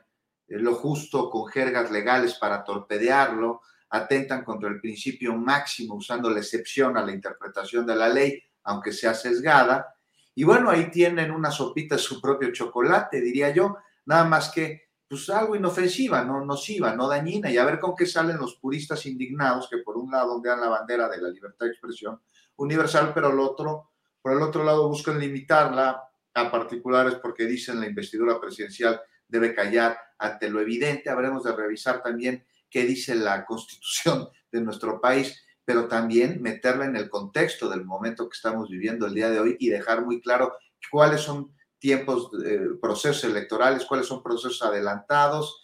eh, 0.47 0.59
lo 0.59 0.75
justo 0.75 1.31
con 1.31 1.47
jergas 1.47 1.91
legales 1.91 2.35
para 2.35 2.63
torpedearlo, 2.63 3.63
atentan 3.91 4.45
contra 4.45 4.69
el 4.69 4.81
principio 4.81 5.35
máximo 5.35 5.95
usando 5.95 6.31
la 6.31 6.41
excepción 6.41 6.97
a 6.97 7.05
la 7.05 7.13
interpretación 7.13 7.87
de 7.87 7.97
la 7.97 8.09
ley, 8.09 8.43
aunque 8.65 8.93
sea 8.93 9.15
sesgada. 9.15 9.95
Y 10.35 10.45
bueno, 10.45 10.71
ahí 10.71 10.91
tienen 10.91 11.31
una 11.31 11.51
sopita 11.51 11.99
su 11.99 12.21
propio 12.21 12.53
chocolate, 12.53 13.21
diría 13.21 13.51
yo, 13.51 13.77
nada 14.07 14.25
más 14.25 14.51
que 14.51 14.89
pues 15.09 15.31
algo 15.31 15.57
inofensiva, 15.57 16.23
no 16.23 16.45
nociva, 16.45 16.95
no 16.95 17.09
dañina, 17.09 17.51
y 17.51 17.57
a 17.57 17.65
ver 17.65 17.81
con 17.81 17.95
qué 17.97 18.05
salen 18.05 18.37
los 18.37 18.57
puristas 18.57 19.07
indignados 19.07 19.69
que 19.71 19.79
por 19.79 19.97
un 19.97 20.11
lado 20.11 20.35
ondean 20.35 20.61
la 20.61 20.69
bandera 20.69 21.09
de 21.09 21.23
la 21.23 21.31
libertad 21.31 21.65
de 21.65 21.73
expresión 21.73 22.21
universal, 22.57 23.13
pero 23.15 23.31
el 23.33 23.41
otro, 23.41 23.91
por 24.21 24.33
el 24.33 24.43
otro 24.43 24.65
lado 24.65 24.87
buscan 24.87 25.19
limitarla 25.19 26.05
a 26.35 26.51
particulares 26.51 27.15
porque 27.15 27.47
dicen 27.47 27.81
la 27.81 27.87
investidura 27.87 28.39
presidencial 28.39 29.01
debe 29.27 29.55
callar 29.55 29.99
ante 30.19 30.51
lo 30.51 30.61
evidente. 30.61 31.09
Habremos 31.09 31.43
de 31.45 31.57
revisar 31.57 32.03
también 32.03 32.45
qué 32.71 32.85
dice 32.85 33.15
la 33.15 33.45
constitución 33.45 34.29
de 34.53 34.61
nuestro 34.61 35.01
país, 35.01 35.45
pero 35.65 35.89
también 35.89 36.41
meterla 36.41 36.87
en 36.87 36.97
el 36.97 37.11
contexto 37.11 37.69
del 37.69 37.85
momento 37.85 38.29
que 38.29 38.37
estamos 38.37 38.71
viviendo 38.71 39.07
el 39.07 39.15
día 39.15 39.31
de 39.31 39.41
hoy 39.41 39.57
y 39.59 39.69
dejar 39.69 40.05
muy 40.05 40.21
claro 40.21 40.55
cuáles 40.91 41.21
son 41.21 41.55
tiempos, 41.79 42.31
eh, 42.45 42.61
procesos 42.81 43.25
electorales, 43.25 43.85
cuáles 43.85 44.07
son 44.07 44.23
procesos 44.23 44.63
adelantados. 44.63 45.63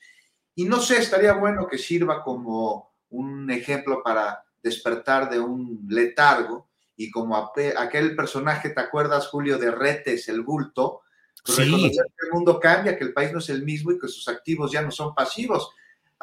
Y 0.55 0.65
no 0.65 0.81
sé, 0.81 0.99
estaría 0.99 1.33
bueno 1.33 1.67
que 1.67 1.79
sirva 1.79 2.23
como 2.23 2.95
un 3.09 3.51
ejemplo 3.51 4.03
para 4.03 4.45
despertar 4.63 5.31
de 5.31 5.41
un 5.41 5.87
letargo 5.89 6.69
y 6.97 7.11
como 7.11 7.37
aquel 7.37 8.15
personaje, 8.15 8.71
¿te 8.71 8.81
acuerdas, 8.81 9.29
Julio, 9.29 9.59
de 9.59 9.71
Retes, 9.71 10.29
el 10.29 10.43
bulto? 10.43 11.03
Pues 11.45 11.59
reconocer 11.59 12.07
que 12.07 12.27
el 12.27 12.33
mundo 12.33 12.61
cambia, 12.61 12.97
que 12.97 13.05
el 13.05 13.13
país 13.13 13.33
no 13.33 13.41
es 13.41 13.49
el 13.51 13.63
mismo 13.63 13.91
y 13.91 13.99
que 13.99 14.09
sus 14.09 14.29
activos 14.29 14.71
ya 14.71 14.81
no 14.81 14.91
son 14.91 15.15
pasivos. 15.15 15.71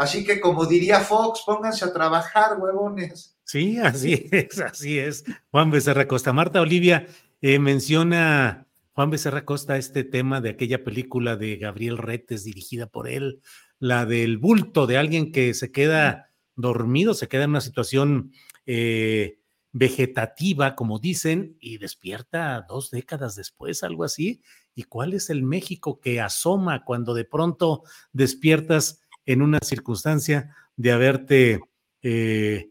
Así 0.01 0.23
que, 0.23 0.39
como 0.39 0.65
diría 0.65 1.01
Fox, 1.01 1.43
pónganse 1.45 1.85
a 1.85 1.93
trabajar, 1.93 2.57
huevones. 2.59 3.37
Sí, 3.43 3.77
así 3.77 4.27
es, 4.31 4.59
así 4.59 4.97
es. 4.97 5.23
Juan 5.51 5.69
Becerra 5.69 6.07
Costa. 6.07 6.33
Marta 6.33 6.59
Olivia 6.59 7.05
eh, 7.39 7.59
menciona 7.59 8.67
Juan 8.93 9.11
Becerra 9.11 9.45
Costa 9.45 9.77
este 9.77 10.03
tema 10.03 10.41
de 10.41 10.49
aquella 10.49 10.83
película 10.83 11.35
de 11.35 11.57
Gabriel 11.57 11.99
Retes 11.99 12.43
dirigida 12.43 12.87
por 12.87 13.07
él, 13.07 13.43
la 13.77 14.07
del 14.07 14.39
bulto 14.39 14.87
de 14.87 14.97
alguien 14.97 15.31
que 15.31 15.53
se 15.53 15.71
queda 15.71 16.31
dormido, 16.55 17.13
se 17.13 17.27
queda 17.27 17.43
en 17.43 17.51
una 17.51 17.61
situación 17.61 18.31
eh, 18.65 19.37
vegetativa, 19.71 20.73
como 20.73 20.97
dicen, 20.97 21.57
y 21.59 21.77
despierta 21.77 22.65
dos 22.67 22.89
décadas 22.89 23.35
después, 23.35 23.83
algo 23.83 24.03
así. 24.03 24.41
¿Y 24.73 24.81
cuál 24.81 25.13
es 25.13 25.29
el 25.29 25.43
México 25.43 25.99
que 25.99 26.19
asoma 26.19 26.83
cuando 26.85 27.13
de 27.13 27.25
pronto 27.25 27.83
despiertas 28.13 29.01
en 29.25 29.41
una 29.41 29.59
circunstancia 29.63 30.55
de 30.75 30.91
haberte 30.91 31.59
eh, 32.01 32.69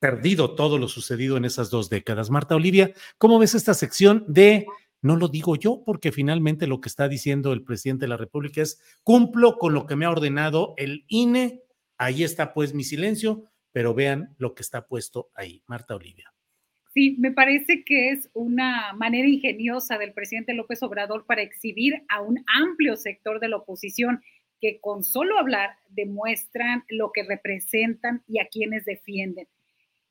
perdido 0.00 0.54
todo 0.54 0.78
lo 0.78 0.88
sucedido 0.88 1.36
en 1.36 1.44
esas 1.44 1.70
dos 1.70 1.90
décadas? 1.90 2.30
Marta 2.30 2.56
Olivia, 2.56 2.92
¿cómo 3.18 3.38
ves 3.38 3.54
esta 3.54 3.74
sección 3.74 4.24
de 4.28 4.66
no 5.02 5.16
lo 5.16 5.28
digo 5.28 5.56
yo 5.56 5.82
porque 5.84 6.10
finalmente 6.10 6.66
lo 6.66 6.80
que 6.80 6.88
está 6.88 7.08
diciendo 7.08 7.52
el 7.52 7.62
presidente 7.62 8.06
de 8.06 8.08
la 8.08 8.16
República 8.16 8.62
es 8.62 8.80
cumplo 9.02 9.58
con 9.58 9.72
lo 9.74 9.86
que 9.86 9.94
me 9.94 10.04
ha 10.04 10.10
ordenado 10.10 10.74
el 10.76 11.04
INE. 11.08 11.62
Ahí 11.98 12.24
está 12.24 12.52
pues 12.52 12.74
mi 12.74 12.82
silencio, 12.82 13.44
pero 13.72 13.94
vean 13.94 14.34
lo 14.38 14.54
que 14.54 14.62
está 14.62 14.86
puesto 14.86 15.30
ahí. 15.34 15.62
Marta 15.66 15.94
Olivia. 15.94 16.32
Sí, 16.92 17.14
me 17.18 17.30
parece 17.30 17.84
que 17.84 18.10
es 18.10 18.30
una 18.32 18.94
manera 18.94 19.28
ingeniosa 19.28 19.98
del 19.98 20.14
presidente 20.14 20.54
López 20.54 20.82
Obrador 20.82 21.26
para 21.26 21.42
exhibir 21.42 22.02
a 22.08 22.22
un 22.22 22.42
amplio 22.46 22.96
sector 22.96 23.38
de 23.38 23.48
la 23.48 23.58
oposición 23.58 24.22
que 24.60 24.80
con 24.80 25.04
solo 25.04 25.38
hablar 25.38 25.76
demuestran 25.88 26.84
lo 26.88 27.12
que 27.12 27.22
representan 27.22 28.22
y 28.26 28.40
a 28.40 28.46
quienes 28.46 28.84
defienden. 28.84 29.48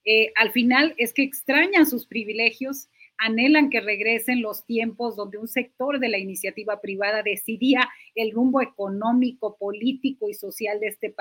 Eh, 0.06 0.32
al 0.36 0.52
final 0.52 0.94
es 0.98 1.14
que 1.14 1.24
extrañan 1.24 1.88
sus 1.88 2.06
privilegios 2.06 2.90
anhelan 3.18 3.70
que 3.70 3.82
regresen 3.82 4.42
los 4.42 4.66
tiempos 4.66 5.16
donde 5.16 5.38
un 5.38 5.48
sector 5.48 6.00
de 6.00 6.10
la 6.10 6.18
iniciativa 6.18 6.82
privada 6.82 7.24
decidía 7.24 7.90
el 8.14 8.32
rumbo 8.32 8.62
económico, 8.62 9.58
político 9.58 10.30
y 10.30 10.34
social 10.34 10.80
de 10.80 10.88
este 10.88 11.14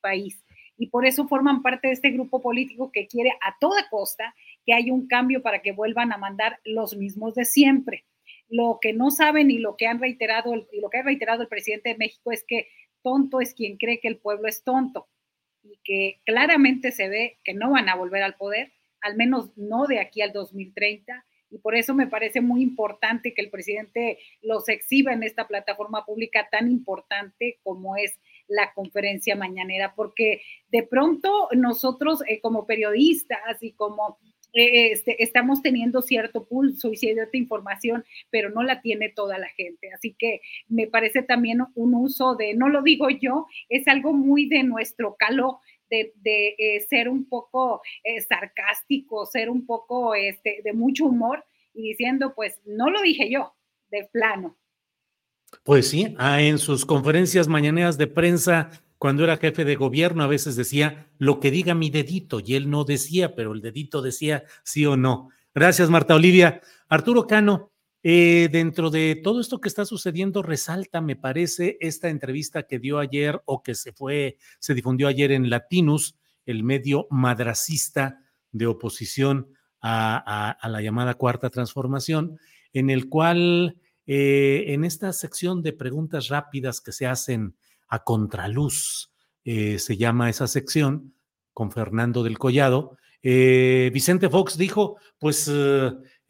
país. 0.00 0.44
Y 0.76 0.86
por 0.86 1.06
eso 1.06 1.28
forman 1.28 1.62
parte 1.62 1.88
de 1.88 1.94
este 1.94 2.10
grupo 2.10 2.40
político 2.40 2.90
que 2.90 3.06
quiere 3.06 3.30
a 3.42 3.56
toda 3.60 3.88
costa 3.90 4.34
que 4.64 4.72
haya 4.72 4.92
un 4.92 5.06
cambio 5.06 5.42
para 5.42 5.60
que 5.60 5.72
vuelvan 5.72 6.12
a 6.12 6.18
mandar 6.18 6.58
los 6.64 6.96
mismos 6.96 7.34
de 7.34 7.44
siempre. 7.44 8.04
Lo 8.50 8.78
que 8.80 8.92
no 8.92 9.10
saben 9.10 9.50
y 9.50 9.58
lo 9.58 9.76
que 9.76 9.86
han 9.86 10.00
reiterado 10.00 10.54
y 10.72 10.80
lo 10.80 10.90
que 10.90 10.98
ha 10.98 11.02
reiterado 11.02 11.42
el 11.42 11.48
presidente 11.48 11.90
de 11.90 11.98
México 11.98 12.32
es 12.32 12.44
que 12.44 12.68
tonto 13.02 13.40
es 13.40 13.54
quien 13.54 13.78
cree 13.78 14.00
que 14.00 14.08
el 14.08 14.18
pueblo 14.18 14.48
es 14.48 14.62
tonto 14.62 15.08
y 15.62 15.78
que 15.84 16.20
claramente 16.26 16.92
se 16.92 17.08
ve 17.08 17.38
que 17.44 17.54
no 17.54 17.70
van 17.70 17.88
a 17.88 17.94
volver 17.94 18.22
al 18.22 18.34
poder, 18.34 18.72
al 19.00 19.16
menos 19.16 19.56
no 19.56 19.86
de 19.86 20.00
aquí 20.00 20.20
al 20.20 20.32
2030 20.32 21.24
y 21.50 21.58
por 21.58 21.74
eso 21.74 21.94
me 21.94 22.06
parece 22.06 22.40
muy 22.40 22.62
importante 22.62 23.34
que 23.34 23.42
el 23.42 23.50
presidente 23.50 24.18
los 24.40 24.68
exhiba 24.68 25.12
en 25.12 25.24
esta 25.24 25.48
plataforma 25.48 26.06
pública 26.06 26.48
tan 26.50 26.70
importante 26.70 27.58
como 27.64 27.96
es 27.96 28.18
la 28.46 28.72
conferencia 28.72 29.36
mañanera, 29.36 29.94
porque 29.94 30.42
de 30.68 30.84
pronto 30.84 31.48
nosotros 31.56 32.22
eh, 32.28 32.40
como 32.40 32.66
periodistas 32.66 33.62
y 33.62 33.72
como 33.72 34.18
este, 34.52 35.22
estamos 35.22 35.62
teniendo 35.62 36.02
cierto 36.02 36.44
pulso 36.46 36.90
y 36.92 36.96
cierta 36.96 37.36
información, 37.36 38.04
pero 38.30 38.50
no 38.50 38.62
la 38.62 38.80
tiene 38.82 39.08
toda 39.08 39.38
la 39.38 39.48
gente. 39.48 39.90
Así 39.92 40.14
que 40.18 40.40
me 40.68 40.86
parece 40.86 41.22
también 41.22 41.60
un 41.74 41.94
uso 41.94 42.34
de, 42.36 42.54
no 42.54 42.68
lo 42.68 42.82
digo 42.82 43.08
yo, 43.10 43.46
es 43.68 43.86
algo 43.88 44.12
muy 44.12 44.48
de 44.48 44.62
nuestro 44.62 45.16
calo 45.18 45.60
de, 45.90 46.54
eh, 46.58 46.80
ser 46.88 47.08
un 47.08 47.28
poco 47.28 47.82
eh, 48.04 48.20
sarcástico, 48.20 49.26
ser 49.26 49.50
un 49.50 49.66
poco 49.66 50.14
este, 50.14 50.60
de 50.62 50.72
mucho 50.72 51.06
humor 51.06 51.44
y 51.74 51.88
diciendo, 51.88 52.32
pues 52.34 52.60
no 52.64 52.90
lo 52.90 53.02
dije 53.02 53.30
yo, 53.30 53.54
de 53.90 54.08
plano. 54.12 54.56
Pues 55.64 55.88
sí, 55.88 56.14
ah, 56.18 56.40
en 56.40 56.58
sus 56.58 56.86
conferencias 56.86 57.48
mañaneras 57.48 57.98
de 57.98 58.06
prensa, 58.06 58.70
cuando 59.00 59.24
era 59.24 59.38
jefe 59.38 59.64
de 59.64 59.76
gobierno, 59.76 60.22
a 60.22 60.26
veces 60.26 60.56
decía 60.56 61.08
lo 61.16 61.40
que 61.40 61.50
diga 61.50 61.74
mi 61.74 61.88
dedito, 61.88 62.38
y 62.38 62.54
él 62.54 62.68
no 62.68 62.84
decía, 62.84 63.34
pero 63.34 63.54
el 63.54 63.62
dedito 63.62 64.02
decía 64.02 64.44
sí 64.62 64.84
o 64.84 64.94
no. 64.94 65.30
Gracias, 65.54 65.88
Marta 65.88 66.14
Olivia. 66.14 66.60
Arturo 66.86 67.26
Cano, 67.26 67.72
eh, 68.02 68.50
dentro 68.52 68.90
de 68.90 69.18
todo 69.24 69.40
esto 69.40 69.58
que 69.58 69.70
está 69.70 69.86
sucediendo, 69.86 70.42
resalta, 70.42 71.00
me 71.00 71.16
parece, 71.16 71.78
esta 71.80 72.10
entrevista 72.10 72.64
que 72.64 72.78
dio 72.78 72.98
ayer 72.98 73.40
o 73.46 73.62
que 73.62 73.74
se 73.74 73.94
fue, 73.94 74.36
se 74.58 74.74
difundió 74.74 75.08
ayer 75.08 75.32
en 75.32 75.48
Latinus, 75.48 76.18
el 76.44 76.62
medio 76.62 77.06
madracista 77.08 78.20
de 78.52 78.66
oposición 78.66 79.54
a, 79.80 80.58
la 80.62 80.82
llamada 80.82 81.14
cuarta 81.14 81.48
transformación, 81.48 82.38
en 82.74 82.90
el 82.90 83.08
cual 83.08 83.78
eh, 84.04 84.64
en 84.68 84.84
esta 84.84 85.14
sección 85.14 85.62
de 85.62 85.72
preguntas 85.72 86.28
rápidas 86.28 86.82
que 86.82 86.92
se 86.92 87.06
hacen 87.06 87.56
a 87.90 88.04
contraluz, 88.04 89.12
eh, 89.44 89.78
se 89.78 89.98
llama 89.98 90.30
esa 90.30 90.46
sección, 90.46 91.14
con 91.52 91.70
Fernando 91.70 92.22
del 92.22 92.38
Collado, 92.38 92.96
Vicente 93.22 94.30
Fox 94.30 94.56
dijo, 94.56 94.96
pues 95.18 95.46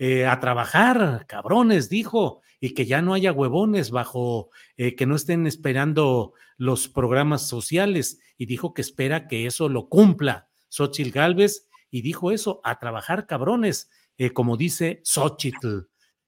eh, 0.02 0.24
a 0.24 0.40
trabajar, 0.40 1.26
cabrones, 1.28 1.90
dijo, 1.90 2.40
y 2.58 2.72
que 2.72 2.86
ya 2.86 3.02
no 3.02 3.12
haya 3.12 3.32
huevones 3.32 3.90
bajo, 3.90 4.48
eh, 4.78 4.96
que 4.96 5.04
no 5.04 5.14
estén 5.14 5.46
esperando 5.46 6.32
los 6.56 6.88
programas 6.88 7.46
sociales, 7.46 8.18
y 8.38 8.46
dijo 8.46 8.72
que 8.72 8.80
espera 8.80 9.28
que 9.28 9.44
eso 9.44 9.68
lo 9.68 9.90
cumpla 9.90 10.48
Xochitl 10.70 11.10
Galvez, 11.10 11.68
y 11.90 12.00
dijo 12.00 12.30
eso, 12.30 12.62
a 12.64 12.78
trabajar, 12.78 13.26
cabrones, 13.26 13.90
eh, 14.16 14.30
como 14.30 14.56
dice 14.56 15.02
Xochitl. 15.04 15.80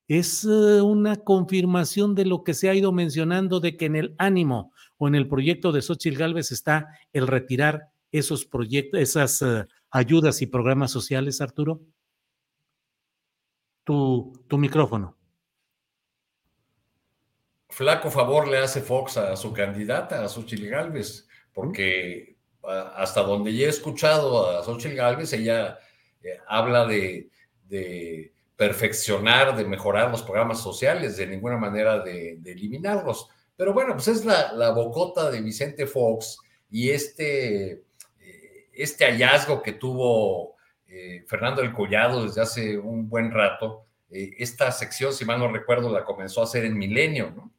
Es 0.06 0.44
una 0.44 1.16
confirmación 1.16 2.14
de 2.14 2.26
lo 2.26 2.44
que 2.44 2.52
se 2.52 2.68
ha 2.68 2.74
ido 2.74 2.92
mencionando 2.92 3.58
de 3.58 3.78
que 3.78 3.86
en 3.86 3.96
el 3.96 4.14
ánimo 4.18 4.74
o 5.02 5.08
en 5.08 5.16
el 5.16 5.26
proyecto 5.26 5.72
de 5.72 5.82
Xochitl 5.82 6.16
Galvez 6.16 6.52
está 6.52 6.96
el 7.12 7.26
retirar 7.26 7.88
esos 8.12 8.44
proyectos, 8.44 9.00
esas 9.00 9.44
ayudas 9.90 10.42
y 10.42 10.46
programas 10.46 10.92
sociales, 10.92 11.40
Arturo 11.40 11.80
tu, 13.84 14.32
tu 14.46 14.58
micrófono. 14.58 15.16
Flaco 17.68 18.10
favor 18.10 18.48
le 18.48 18.58
hace 18.58 18.80
Fox 18.80 19.16
a 19.16 19.34
su 19.34 19.52
candidata, 19.52 20.22
a 20.22 20.28
Xochitl 20.28 20.68
Galvez, 20.68 21.26
porque 21.52 22.36
hasta 22.62 23.22
donde 23.22 23.54
ya 23.54 23.66
he 23.66 23.70
escuchado 23.70 24.58
a 24.58 24.62
Xochitl 24.62 24.94
Galvez, 24.94 25.32
ella 25.32 25.78
eh, 26.22 26.38
habla 26.46 26.86
de, 26.86 27.30
perfeccionar, 28.56 29.56
de 29.56 29.64
mejorar 29.64 30.10
los 30.10 30.22
programas 30.22 30.60
sociales, 30.60 31.16
de 31.16 31.26
ninguna 31.26 31.56
manera 31.56 31.98
de, 31.98 32.38
eliminarlos. 32.44 33.28
Pero 33.56 33.72
bueno, 33.72 33.94
pues 33.94 34.08
es 34.08 34.24
la, 34.24 34.70
bocota 34.70 35.30
de 35.30 35.40
Vicente 35.40 35.86
Fox 35.86 36.38
y 36.70 36.90
este, 36.90 37.72
eh, 37.72 38.68
este 38.72 39.04
hallazgo 39.04 39.62
que 39.62 39.72
tuvo 39.72 40.56
eh, 40.86 41.24
Fernando 41.26 41.62
del 41.62 41.72
Collado 41.72 42.24
desde 42.24 42.40
hace 42.40 42.78
un 42.78 43.08
buen 43.08 43.30
rato. 43.30 43.86
Eh, 44.10 44.34
esta 44.38 44.72
sección, 44.72 45.12
si 45.12 45.24
mal 45.24 45.38
no 45.38 45.52
recuerdo, 45.52 45.92
la 45.92 46.04
comenzó 46.04 46.40
a 46.40 46.44
hacer 46.44 46.64
en 46.64 46.76
Milenio, 46.76 47.30
¿no? 47.30 47.52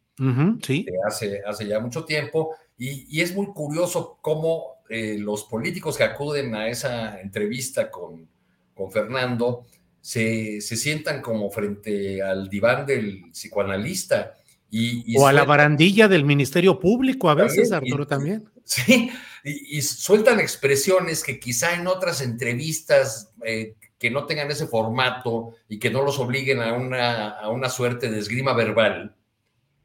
sí. 0.61 0.85
hace, 1.07 1.41
hace 1.45 1.67
ya 1.67 1.79
mucho 1.79 2.05
tiempo. 2.05 2.55
Y, 2.77 3.21
es 3.21 3.33
muy 3.35 3.47
curioso 3.47 4.17
cómo 4.21 4.83
los 4.89 5.45
políticos 5.45 5.97
que 5.97 6.03
acuden 6.03 6.53
a 6.53 6.67
esa 6.67 7.19
entrevista 7.19 7.89
con, 7.89 8.27
con 8.75 8.91
Fernando 8.91 9.65
se, 10.01 10.61
se, 10.61 10.75
sientan 10.75 11.21
como 11.21 11.49
frente 11.49 12.21
al 12.21 12.47
diván 12.49 12.85
del 12.85 13.31
psicoanalista. 13.31 14.35
Y, 14.75 15.15
o 15.17 15.27
a 15.27 15.33
la 15.33 15.43
barandilla 15.43 16.07
del 16.07 16.25
Ministerio 16.25 16.79
Público, 16.79 17.29
a 17.29 17.35
veces, 17.35 17.71
Arturo, 17.71 18.07
también. 18.07 18.49
Sí, 18.63 19.11
y, 19.43 19.81
sueltan 19.83 20.39
expresiones 20.39 21.23
que 21.23 21.39
quizá 21.39 21.75
en 21.75 21.85
otras 21.85 22.21
entrevistas 22.21 23.31
eh, 23.45 23.75
que 23.99 24.09
no 24.09 24.25
tengan 24.25 24.49
ese 24.49 24.65
formato 24.65 25.53
y 25.69 25.77
que 25.77 25.91
no 25.91 26.01
los 26.01 26.17
obliguen 26.17 26.59
a 26.59 26.73
una, 26.73 27.29
a 27.29 27.49
una 27.49 27.69
suerte 27.69 28.09
de 28.09 28.17
esgrima 28.17 28.53
verbal, 28.53 29.15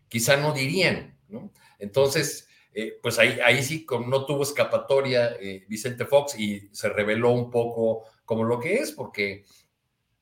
quizá 0.08 0.38
no 0.38 0.54
dirían, 0.54 1.18
¿no? 1.28 1.52
Entonces, 1.78 2.48
eh, 2.72 2.98
pues 3.02 3.18
ahí, 3.18 3.38
ahí 3.44 3.62
sí 3.62 3.84
no 4.06 4.24
tuvo 4.24 4.42
escapatoria 4.42 5.36
eh, 5.38 5.66
Vicente 5.68 6.06
Fox 6.06 6.38
y 6.38 6.70
se 6.72 6.88
reveló 6.88 7.32
un 7.32 7.50
poco 7.50 8.04
como 8.24 8.42
lo 8.42 8.58
que 8.58 8.76
es, 8.76 8.92
porque 8.92 9.44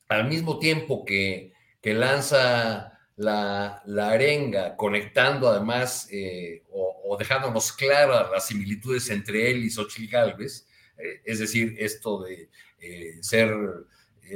al 0.08 0.26
mismo 0.28 0.58
tiempo 0.58 1.04
que, 1.04 1.52
que 1.80 1.94
lanza 1.94 2.95
la, 3.16 3.82
arenga, 4.10 4.76
conectando 4.76 5.48
además 5.48 6.08
eh, 6.10 6.62
o, 6.70 7.16
dejándonos 7.18 7.72
claras 7.72 8.30
las 8.30 8.46
similitudes 8.46 9.08
entre 9.10 9.50
él 9.50 9.64
y 9.64 9.70
Xochitl 9.70 10.10
Galvez, 10.10 10.66
eh, 10.98 11.22
es 11.24 11.38
decir, 11.38 11.74
esto 11.78 12.22
de 12.22 12.50
eh, 12.78 13.16
ser 13.22 13.54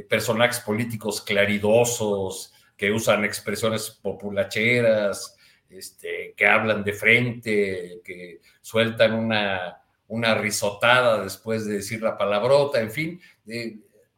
personajes 0.08 0.60
políticos 0.60 1.20
claridosos, 1.20 2.54
que 2.76 2.90
usan 2.90 3.24
expresiones 3.24 3.90
populacheras, 3.90 5.36
este, 5.68 6.32
que 6.34 6.46
hablan 6.46 6.82
de 6.82 6.92
frente, 6.94 8.00
que 8.02 8.40
sueltan 8.62 9.12
una, 9.14 9.82
una 10.06 10.34
risotada 10.36 11.22
después 11.22 11.66
de 11.66 11.74
decir 11.74 12.00
la 12.00 12.16
palabrota, 12.16 12.80
en 12.80 12.90
fin, 12.90 13.20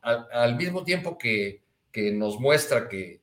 al, 0.02 0.56
mismo 0.56 0.84
tiempo 0.84 1.18
que, 1.18 1.62
que 1.90 2.12
nos 2.12 2.38
muestra 2.38 2.88
que 2.88 3.22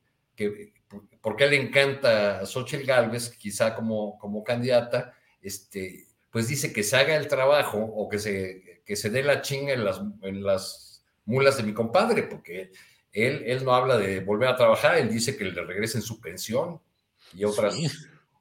porque 1.20 1.46
le 1.46 1.56
encanta 1.56 2.40
a 2.40 2.46
Xochitl 2.46 2.86
Galvez, 2.86 3.30
quizá 3.30 3.74
como, 3.74 4.18
como 4.18 4.42
candidata, 4.42 5.14
este, 5.42 6.06
pues 6.30 6.48
dice 6.48 6.72
que 6.72 6.82
se 6.82 6.96
haga 6.96 7.16
el 7.16 7.28
trabajo 7.28 7.78
o 7.78 8.08
que 8.08 8.18
se, 8.18 8.82
que 8.84 8.96
se 8.96 9.10
dé 9.10 9.22
la 9.22 9.42
chinga 9.42 9.72
en 9.72 9.84
las, 9.84 10.00
en 10.22 10.42
las 10.42 11.04
mulas 11.24 11.56
de 11.56 11.62
mi 11.62 11.74
compadre, 11.74 12.22
porque 12.22 12.72
él, 13.12 13.42
él 13.46 13.64
no 13.64 13.74
habla 13.74 13.98
de 13.98 14.20
volver 14.20 14.48
a 14.48 14.56
trabajar, 14.56 14.96
él 14.96 15.10
dice 15.10 15.36
que 15.36 15.44
le 15.44 15.62
regresen 15.62 16.02
su 16.02 16.20
pensión 16.20 16.80
y 17.34 17.44
otras, 17.44 17.76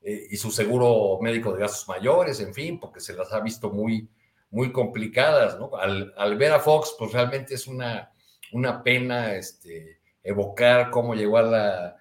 eh, 0.02 0.28
y 0.30 0.38
su 0.38 0.52
seguro 0.52 1.20
médico 1.22 1.54
de 1.54 1.62
gastos 1.62 1.88
mayores, 1.88 2.40
en 2.40 2.54
fin, 2.54 2.80
porque 2.80 3.00
se 3.00 3.14
las 3.14 3.34
ha 3.34 3.42
visto 3.42 3.72
muy, 3.72 4.10
muy 4.52 4.72
complicadas, 4.72 5.60
¿no? 5.60 5.76
Al, 5.76 6.14
al 6.18 6.38
ver 6.38 6.54
a 6.54 6.60
Fox, 6.60 6.96
pues 6.98 7.12
realmente 7.12 7.56
es 7.56 7.68
una, 7.68 8.12
una 8.52 8.82
pena 8.84 9.36
este, 9.36 10.00
evocar 10.24 10.90
cómo 10.90 11.14
llegó 11.14 11.38
a 11.38 11.44
la 11.44 11.99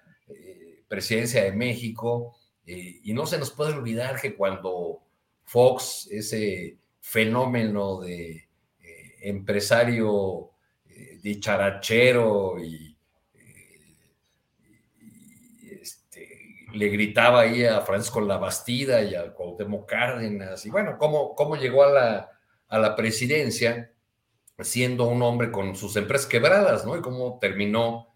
presidencia 0.89 1.43
de 1.43 1.53
México, 1.53 2.35
eh, 2.65 2.99
y 3.03 3.13
no 3.13 3.25
se 3.25 3.37
nos 3.37 3.51
puede 3.51 3.73
olvidar 3.73 4.19
que 4.19 4.35
cuando 4.35 5.03
Fox, 5.45 6.09
ese 6.11 6.77
fenómeno 6.99 8.01
de 8.01 8.49
eh, 8.81 9.15
empresario 9.21 10.51
eh, 10.87 11.19
dicharachero 11.21 12.61
y, 12.61 12.97
este, 15.81 16.67
le 16.73 16.89
gritaba 16.89 17.41
ahí 17.41 17.63
a 17.63 17.81
Francisco 17.81 18.19
Labastida 18.19 19.01
y 19.03 19.15
a 19.15 19.33
Cuauhtémoc 19.33 19.87
Cárdenas, 19.87 20.65
y 20.65 20.69
bueno, 20.69 20.97
cómo, 20.97 21.35
cómo 21.35 21.55
llegó 21.55 21.83
a 21.83 21.91
la, 21.91 22.31
a 22.67 22.79
la 22.79 22.95
presidencia 22.95 23.93
siendo 24.59 25.07
un 25.07 25.21
hombre 25.21 25.51
con 25.51 25.75
sus 25.75 25.95
empresas 25.95 26.27
quebradas, 26.27 26.85
¿no? 26.85 26.97
Y 26.97 27.01
cómo 27.01 27.39
terminó 27.39 28.07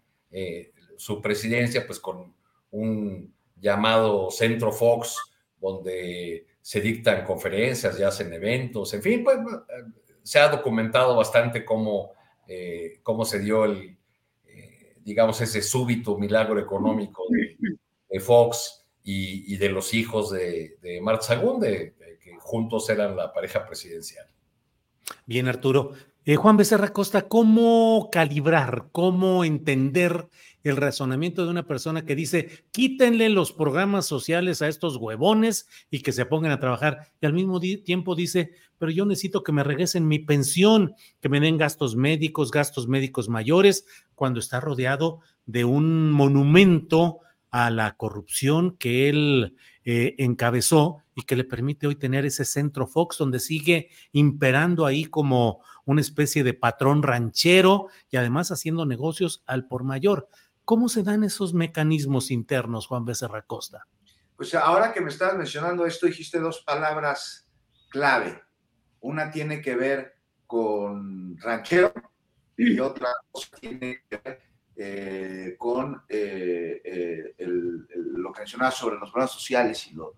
su 0.98 1.22
presidencia, 1.22 1.86
pues 1.86 1.98
con 2.00 2.34
un 2.74 3.32
llamado 3.56 4.30
Centro 4.30 4.72
Fox, 4.72 5.18
donde 5.60 6.46
se 6.60 6.80
dictan 6.80 7.24
conferencias, 7.24 7.98
y 7.98 8.02
hacen 8.02 8.32
eventos, 8.32 8.92
en 8.94 9.02
fin, 9.02 9.24
pues 9.24 9.38
se 10.22 10.40
ha 10.40 10.48
documentado 10.48 11.14
bastante 11.14 11.64
cómo, 11.64 12.12
eh, 12.48 13.00
cómo 13.02 13.24
se 13.24 13.38
dio 13.38 13.64
el, 13.64 13.96
eh, 14.46 14.96
digamos, 15.04 15.40
ese 15.40 15.62
súbito 15.62 16.18
milagro 16.18 16.58
económico 16.58 17.24
de, 17.28 18.20
Fox 18.20 18.86
y, 19.02 19.56
de 19.56 19.68
los 19.68 19.92
hijos 19.92 20.30
de, 20.30 20.78
de 20.80 21.00
de, 21.60 21.94
que 22.22 22.36
juntos 22.38 22.88
eran 22.88 23.16
la 23.16 23.32
pareja 23.32 23.66
presidencial. 23.66 24.26
Bien, 25.26 25.48
Arturo. 25.48 25.92
Eh, 26.24 26.36
Juan 26.36 26.56
Becerra 26.56 26.92
Costa, 26.92 27.28
¿cómo 27.28 28.08
calibrar, 28.10 28.86
cómo 28.92 29.44
entender 29.44 30.28
el 30.64 30.76
razonamiento 30.76 31.44
de 31.44 31.50
una 31.50 31.66
persona 31.66 32.04
que 32.04 32.16
dice, 32.16 32.64
quítenle 32.72 33.28
los 33.28 33.52
programas 33.52 34.06
sociales 34.06 34.62
a 34.62 34.68
estos 34.68 34.96
huevones 34.96 35.68
y 35.90 36.00
que 36.00 36.12
se 36.12 36.26
pongan 36.26 36.50
a 36.50 36.60
trabajar? 36.60 37.12
Y 37.20 37.26
al 37.26 37.34
mismo 37.34 37.60
tiempo 37.60 38.14
dice, 38.14 38.52
pero 38.78 38.90
yo 38.90 39.06
necesito 39.06 39.42
que 39.42 39.52
me 39.52 39.62
regresen 39.62 40.08
mi 40.08 40.18
pensión, 40.18 40.94
que 41.20 41.28
me 41.28 41.40
den 41.40 41.58
gastos 41.58 41.96
médicos, 41.96 42.50
gastos 42.50 42.88
médicos 42.88 43.28
mayores, 43.28 43.86
cuando 44.14 44.40
está 44.40 44.60
rodeado 44.60 45.20
de 45.46 45.64
un 45.64 46.10
monumento 46.10 47.20
a 47.50 47.70
la 47.70 47.96
corrupción 47.96 48.76
que 48.76 49.08
él 49.08 49.56
eh, 49.84 50.16
encabezó 50.18 51.04
y 51.14 51.22
que 51.22 51.36
le 51.36 51.44
permite 51.44 51.86
hoy 51.86 51.94
tener 51.94 52.24
ese 52.24 52.44
centro 52.44 52.86
Fox 52.86 53.18
donde 53.18 53.38
sigue 53.38 53.90
imperando 54.12 54.86
ahí 54.86 55.04
como 55.04 55.60
una 55.84 56.00
especie 56.00 56.42
de 56.42 56.54
patrón 56.54 57.02
ranchero 57.02 57.88
y 58.10 58.16
además 58.16 58.50
haciendo 58.50 58.86
negocios 58.86 59.44
al 59.46 59.68
por 59.68 59.84
mayor. 59.84 60.28
¿Cómo 60.64 60.88
se 60.88 61.02
dan 61.02 61.24
esos 61.24 61.52
mecanismos 61.52 62.30
internos, 62.30 62.86
Juan 62.86 63.04
Becerra 63.04 63.42
Costa? 63.42 63.86
Pues 64.36 64.54
ahora 64.54 64.92
que 64.92 65.00
me 65.00 65.10
estabas 65.10 65.36
mencionando 65.36 65.86
esto, 65.86 66.06
dijiste 66.06 66.38
dos 66.38 66.62
palabras 66.62 67.46
clave. 67.90 68.42
Una 69.00 69.30
tiene 69.30 69.60
que 69.60 69.76
ver 69.76 70.14
con 70.46 71.36
ranchero 71.38 71.92
y 72.56 72.78
otra 72.78 73.08
tiene 73.60 74.04
que 74.08 74.16
ver 74.16 74.40
eh, 74.76 75.54
con 75.58 76.02
eh, 76.08 76.80
eh, 76.84 77.34
lo 77.46 78.32
que 78.32 78.40
mencionaba 78.40 78.70
sobre 78.70 78.96
los 78.96 79.10
programas 79.10 79.32
sociales 79.32 79.86
y 79.86 79.94
lo, 79.94 80.14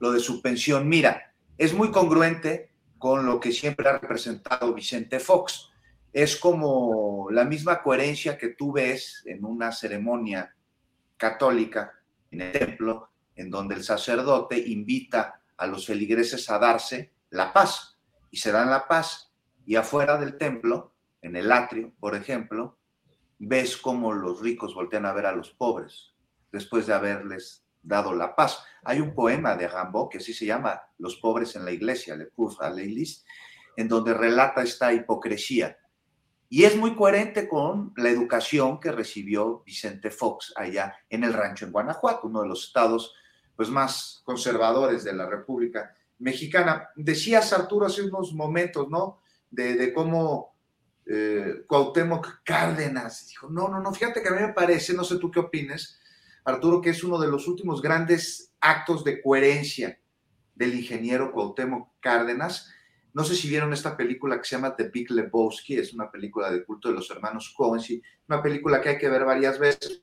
lo 0.00 0.10
de 0.10 0.20
su 0.20 0.40
pensión. 0.40 0.88
Mira, 0.88 1.34
es 1.58 1.74
muy 1.74 1.90
congruente 1.90 2.72
con 2.98 3.26
lo 3.26 3.38
que 3.38 3.52
siempre 3.52 3.88
ha 3.88 3.98
representado 3.98 4.72
Vicente 4.74 5.20
Fox. 5.20 5.71
Es 6.12 6.36
como 6.36 7.28
la 7.30 7.44
misma 7.44 7.82
coherencia 7.82 8.36
que 8.36 8.48
tú 8.48 8.72
ves 8.72 9.22
en 9.24 9.44
una 9.44 9.72
ceremonia 9.72 10.54
católica 11.16 11.92
en 12.30 12.42
el 12.42 12.52
templo, 12.52 13.10
en 13.36 13.50
donde 13.50 13.74
el 13.74 13.84
sacerdote 13.84 14.58
invita 14.58 15.40
a 15.56 15.66
los 15.66 15.86
feligreses 15.86 16.50
a 16.50 16.58
darse 16.58 17.12
la 17.30 17.52
paz 17.52 17.98
y 18.30 18.36
se 18.36 18.52
dan 18.52 18.70
la 18.70 18.86
paz 18.86 19.32
y 19.64 19.76
afuera 19.76 20.18
del 20.18 20.36
templo, 20.36 20.92
en 21.22 21.36
el 21.36 21.52
atrio, 21.52 21.92
por 22.00 22.16
ejemplo, 22.16 22.78
ves 23.38 23.76
cómo 23.76 24.12
los 24.12 24.40
ricos 24.40 24.74
voltean 24.74 25.06
a 25.06 25.12
ver 25.12 25.26
a 25.26 25.32
los 25.32 25.50
pobres 25.50 26.12
después 26.50 26.86
de 26.86 26.94
haberles 26.94 27.64
dado 27.82 28.14
la 28.14 28.34
paz. 28.34 28.64
Hay 28.84 29.00
un 29.00 29.14
poema 29.14 29.56
de 29.56 29.68
Rimbaud 29.68 30.08
que 30.10 30.18
así 30.18 30.32
se 30.34 30.46
llama 30.46 30.80
Los 30.98 31.16
pobres 31.16 31.56
en 31.56 31.64
la 31.64 31.72
iglesia, 31.72 32.16
Le 32.16 32.26
Pauvre 32.26 32.62
à 32.62 32.70
l'Église, 32.70 33.24
en 33.76 33.88
donde 33.88 34.14
relata 34.14 34.62
esta 34.62 34.92
hipocresía. 34.92 35.76
Y 36.52 36.64
es 36.64 36.76
muy 36.76 36.94
coherente 36.94 37.48
con 37.48 37.94
la 37.96 38.10
educación 38.10 38.78
que 38.78 38.92
recibió 38.92 39.62
Vicente 39.64 40.10
Fox 40.10 40.52
allá 40.54 40.94
en 41.08 41.24
el 41.24 41.32
rancho 41.32 41.64
en 41.64 41.72
Guanajuato, 41.72 42.26
uno 42.26 42.42
de 42.42 42.48
los 42.48 42.66
estados 42.66 43.14
pues, 43.56 43.70
más 43.70 44.20
conservadores 44.22 45.02
de 45.02 45.14
la 45.14 45.24
República 45.24 45.96
Mexicana. 46.18 46.90
Decías, 46.94 47.54
Arturo, 47.54 47.86
hace 47.86 48.02
unos 48.02 48.34
momentos, 48.34 48.90
¿no? 48.90 49.22
De, 49.50 49.94
cómo 49.94 50.54
eh, 51.06 51.64
Cuauhtémoc 51.66 52.42
Cárdenas 52.44 53.28
dijo, 53.28 53.48
no, 53.48 53.68
no, 53.68 53.80
no, 53.80 53.90
fíjate 53.94 54.22
que 54.22 54.28
a 54.28 54.32
mí 54.32 54.42
me 54.42 54.52
parece, 54.52 54.92
no 54.92 55.04
sé 55.04 55.16
tú 55.16 55.30
qué 55.30 55.40
opines, 55.40 55.98
Arturo, 56.44 56.82
que 56.82 56.90
es 56.90 57.02
uno 57.02 57.18
de 57.18 57.28
los 57.28 57.48
últimos 57.48 57.80
grandes 57.80 58.52
actos 58.60 59.04
de 59.04 59.22
coherencia 59.22 59.98
del 60.54 60.74
ingeniero 60.74 61.32
Cuauhtémoc 61.32 61.88
Cárdenas. 62.00 62.70
No 63.14 63.24
sé 63.24 63.34
si 63.34 63.48
vieron 63.48 63.72
esta 63.72 63.94
película 63.94 64.38
que 64.38 64.44
se 64.44 64.56
llama 64.56 64.74
The 64.74 64.88
Big 64.88 65.10
Lebowski, 65.10 65.76
es 65.76 65.92
una 65.92 66.10
película 66.10 66.50
de 66.50 66.64
culto 66.64 66.88
de 66.88 66.94
los 66.94 67.10
hermanos 67.10 67.52
Coen, 67.54 67.82
una 68.26 68.42
película 68.42 68.80
que 68.80 68.90
hay 68.90 68.98
que 68.98 69.08
ver 69.08 69.24
varias 69.24 69.58
veces, 69.58 70.02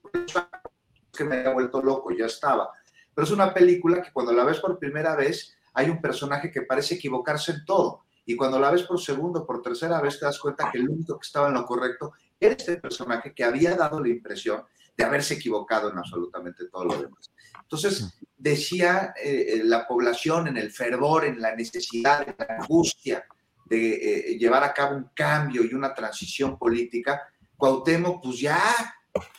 que 1.12 1.24
me 1.24 1.38
haya 1.38 1.52
vuelto 1.52 1.82
loco, 1.82 2.12
ya 2.12 2.26
estaba. 2.26 2.70
Pero 3.12 3.24
es 3.24 3.32
una 3.32 3.52
película 3.52 4.00
que 4.00 4.12
cuando 4.12 4.32
la 4.32 4.44
ves 4.44 4.60
por 4.60 4.78
primera 4.78 5.16
vez 5.16 5.56
hay 5.74 5.90
un 5.90 6.00
personaje 6.00 6.50
que 6.52 6.62
parece 6.62 6.94
equivocarse 6.94 7.52
en 7.52 7.64
todo. 7.64 8.04
Y 8.24 8.36
cuando 8.36 8.60
la 8.60 8.70
ves 8.70 8.84
por 8.84 9.00
segundo, 9.00 9.44
por 9.44 9.60
tercera 9.60 10.00
vez, 10.00 10.20
te 10.20 10.26
das 10.26 10.38
cuenta 10.38 10.70
que 10.70 10.78
el 10.78 10.88
único 10.88 11.18
que 11.18 11.26
estaba 11.26 11.48
en 11.48 11.54
lo 11.54 11.64
correcto 11.64 12.12
era 12.38 12.54
este 12.54 12.76
personaje 12.76 13.34
que 13.34 13.42
había 13.42 13.74
dado 13.74 14.00
la 14.00 14.08
impresión 14.08 14.62
de 14.96 15.04
haberse 15.04 15.34
equivocado 15.34 15.90
en 15.90 15.98
absolutamente 15.98 16.66
todo 16.68 16.84
lo 16.84 17.00
demás. 17.00 17.30
Entonces, 17.62 18.18
decía 18.36 19.14
eh, 19.22 19.46
eh, 19.48 19.60
la 19.64 19.86
población 19.86 20.48
en 20.48 20.56
el 20.56 20.72
fervor, 20.72 21.24
en 21.24 21.40
la 21.40 21.54
necesidad, 21.54 22.28
en 22.28 22.34
la 22.38 22.56
angustia 22.56 23.24
de 23.66 24.32
eh, 24.32 24.38
llevar 24.38 24.64
a 24.64 24.74
cabo 24.74 24.96
un 24.96 25.10
cambio 25.14 25.64
y 25.64 25.72
una 25.74 25.94
transición 25.94 26.58
política, 26.58 27.22
Cuauhtémoc, 27.56 28.22
pues 28.22 28.40
ya, 28.40 28.60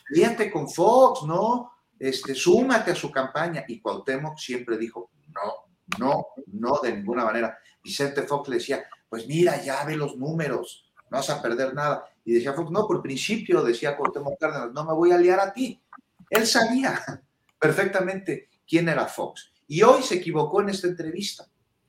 fíjate 0.06 0.52
con 0.52 0.70
Fox, 0.70 1.24
¿no? 1.24 1.72
Este, 2.00 2.34
súmate 2.34 2.92
a 2.92 2.96
su 2.96 3.12
campaña. 3.12 3.66
Y 3.68 3.82
Cuauhtémoc 3.82 4.38
siempre 4.38 4.78
dijo, 4.78 5.12
no, 5.28 5.98
no, 6.00 6.28
no, 6.54 6.80
de 6.82 6.94
ninguna 6.94 7.26
manera. 7.26 7.58
Vicente 7.84 8.22
Fox 8.24 8.48
le 8.48 8.58
decía, 8.58 8.86
pues 9.10 9.28
mira, 9.28 9.62
ya 9.62 9.84
ve 9.84 9.98
los 9.98 10.16
números, 10.16 10.90
no 11.10 11.18
vas 11.18 11.30
a 11.30 11.42
perder 11.42 11.74
nada. 11.74 12.06
Y 12.24 12.34
decía 12.34 12.54
Fox, 12.54 12.72
no, 12.72 12.88
por 12.88 13.02
principio, 13.02 13.64
decía 13.64 13.98
Cortemos 13.98 14.34
Cárdenas, 14.40 14.72
no 14.74 14.86
me 14.86 14.94
voy 14.94 15.12
a 15.12 15.18
liar 15.18 15.40
a 15.40 15.52
ti. 15.52 15.82
Él 16.30 16.46
sabía 16.46 17.00
perfectamente 17.60 18.50
quién 18.68 18.90
era 18.90 19.06
Fox. 19.06 19.52
Y 19.68 19.84
hoy 19.84 20.04
se 20.04 20.16
equivocó 20.16 20.62
en 20.62 20.70
esta 20.70 20.88
entrevista, 20.88 21.48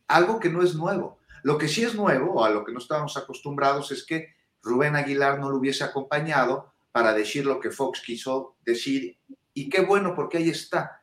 algo 0.09 0.39
que 0.39 0.49
no 0.49 0.63
es 0.63 0.75
nuevo. 0.75 1.19
Lo 1.43 1.59
que 1.59 1.69
sí 1.69 1.83
es 1.83 1.95
nuevo, 1.95 2.45
a 2.45 2.51
lo 2.51 2.65
que 2.65 2.73
no 2.73 2.79
estábamos 2.79 3.17
acostumbrados, 3.17 3.91
es 3.91 4.05
que 4.05 4.35
Rubén 4.63 4.95
Aguilar 4.95 5.41
no 5.41 5.51
lo 5.51 5.57
hubiese 5.57 5.83
acompañado 5.83 6.73
para 6.93 7.13
decir 7.13 7.45
lo 7.45 7.59
que 7.59 7.71
Fox 7.71 8.01
quiso 8.01 8.57
decir. 8.65 9.19
Y 9.55 9.69
qué 9.69 9.81
bueno, 9.81 10.15
porque 10.15 10.39
ahí 10.39 10.49
está. 10.49 11.01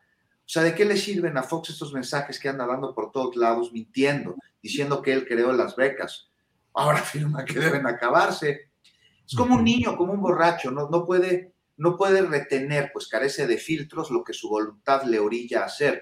O 0.50 0.52
sea, 0.52 0.64
¿de 0.64 0.74
qué 0.74 0.86
le 0.86 0.98
sirven 0.98 1.38
a 1.38 1.44
Fox 1.44 1.70
estos 1.70 1.94
mensajes 1.94 2.40
que 2.40 2.50
anda 2.50 2.66
dando 2.66 2.96
por 2.96 3.12
todos 3.12 3.36
lados, 3.36 3.72
mintiendo, 3.72 4.36
diciendo 4.64 5.02
que 5.02 5.14
él 5.14 5.28
creó 5.28 5.52
las 5.52 5.76
becas? 5.76 6.30
Ahora 6.74 7.00
afirma 7.02 7.46
que 7.46 7.60
deben 7.60 7.86
acabarse. 7.86 8.69
Es 9.30 9.38
como 9.38 9.58
un 9.58 9.64
niño, 9.64 9.96
como 9.96 10.14
un 10.14 10.22
borracho, 10.22 10.72
no, 10.72 10.90
no, 10.90 11.06
puede, 11.06 11.54
no 11.78 11.96
puede 11.96 12.24
retener, 12.24 12.90
pues 12.92 13.08
carece 13.08 13.46
de 13.46 13.58
filtros 13.58 14.10
lo 14.10 14.24
que 14.24 14.34
su 14.34 14.50
voluntad 14.50 15.04
le 15.04 15.20
orilla 15.20 15.62
a 15.62 15.66
hacer. 15.66 16.02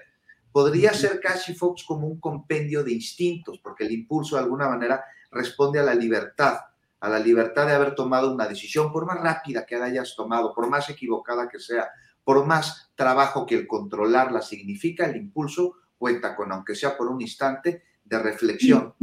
Podría 0.50 0.94
ser 0.94 1.20
casi 1.20 1.54
Fox 1.54 1.84
como 1.84 2.06
un 2.06 2.18
compendio 2.20 2.82
de 2.82 2.92
instintos, 2.92 3.60
porque 3.62 3.84
el 3.84 3.92
impulso 3.92 4.36
de 4.36 4.44
alguna 4.44 4.66
manera 4.66 5.04
responde 5.30 5.78
a 5.78 5.82
la 5.82 5.94
libertad, 5.94 6.56
a 7.00 7.08
la 7.10 7.18
libertad 7.18 7.66
de 7.66 7.74
haber 7.74 7.94
tomado 7.94 8.32
una 8.32 8.48
decisión, 8.48 8.90
por 8.90 9.04
más 9.04 9.20
rápida 9.20 9.66
que 9.66 9.76
la 9.76 9.84
hayas 9.84 10.16
tomado, 10.16 10.54
por 10.54 10.70
más 10.70 10.88
equivocada 10.88 11.50
que 11.50 11.60
sea, 11.60 11.90
por 12.24 12.46
más 12.46 12.92
trabajo 12.94 13.44
que 13.44 13.56
el 13.56 13.66
controlarla 13.66 14.40
significa, 14.40 15.04
el 15.04 15.16
impulso 15.16 15.74
cuenta 15.98 16.34
con, 16.34 16.50
aunque 16.50 16.74
sea 16.74 16.96
por 16.96 17.08
un 17.08 17.20
instante, 17.20 17.82
de 18.02 18.18
reflexión. 18.18 18.94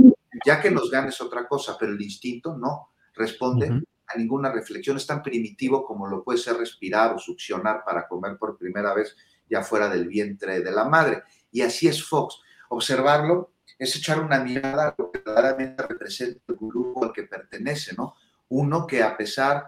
Ya 0.44 0.60
que 0.60 0.72
nos 0.72 0.90
ganes 0.90 1.22
otra 1.22 1.48
cosa, 1.48 1.78
pero 1.80 1.92
el 1.92 2.02
instinto 2.02 2.58
no 2.58 2.90
responde 3.14 3.84
a 4.08 4.18
ninguna 4.18 4.52
reflexión. 4.52 4.98
Es 4.98 5.08
tan 5.08 5.22
primitivo 5.22 5.86
como 5.86 6.08
lo 6.08 6.24
puede 6.24 6.40
ser 6.40 6.58
respirar 6.58 7.14
o 7.14 7.20
succionar 7.20 7.84
para 7.86 8.08
comer 8.08 8.38
por 8.38 8.58
primera 8.58 8.94
vez 8.94 9.16
ya 9.50 9.62
fuera 9.62 9.90
del 9.90 10.08
vientre 10.08 10.62
de 10.62 10.72
la 10.72 10.86
madre. 10.86 11.24
Y 11.52 11.62
así 11.62 11.88
es 11.88 12.04
Fox. 12.04 12.40
Observarlo 12.70 13.54
es 13.78 13.96
echar 13.96 14.20
una 14.20 14.40
mirada 14.40 14.90
a 14.90 14.96
lo 14.98 15.12
que 15.12 15.20
verdaderamente 15.20 15.84
representa 15.84 16.42
el 16.48 16.56
grupo 16.56 17.04
al 17.06 17.14
que 17.14 17.24
pertenece, 17.24 17.94
¿no? 17.96 18.16
Uno 18.50 18.86
que 18.88 19.04
a 19.04 19.16
pesar 19.18 19.66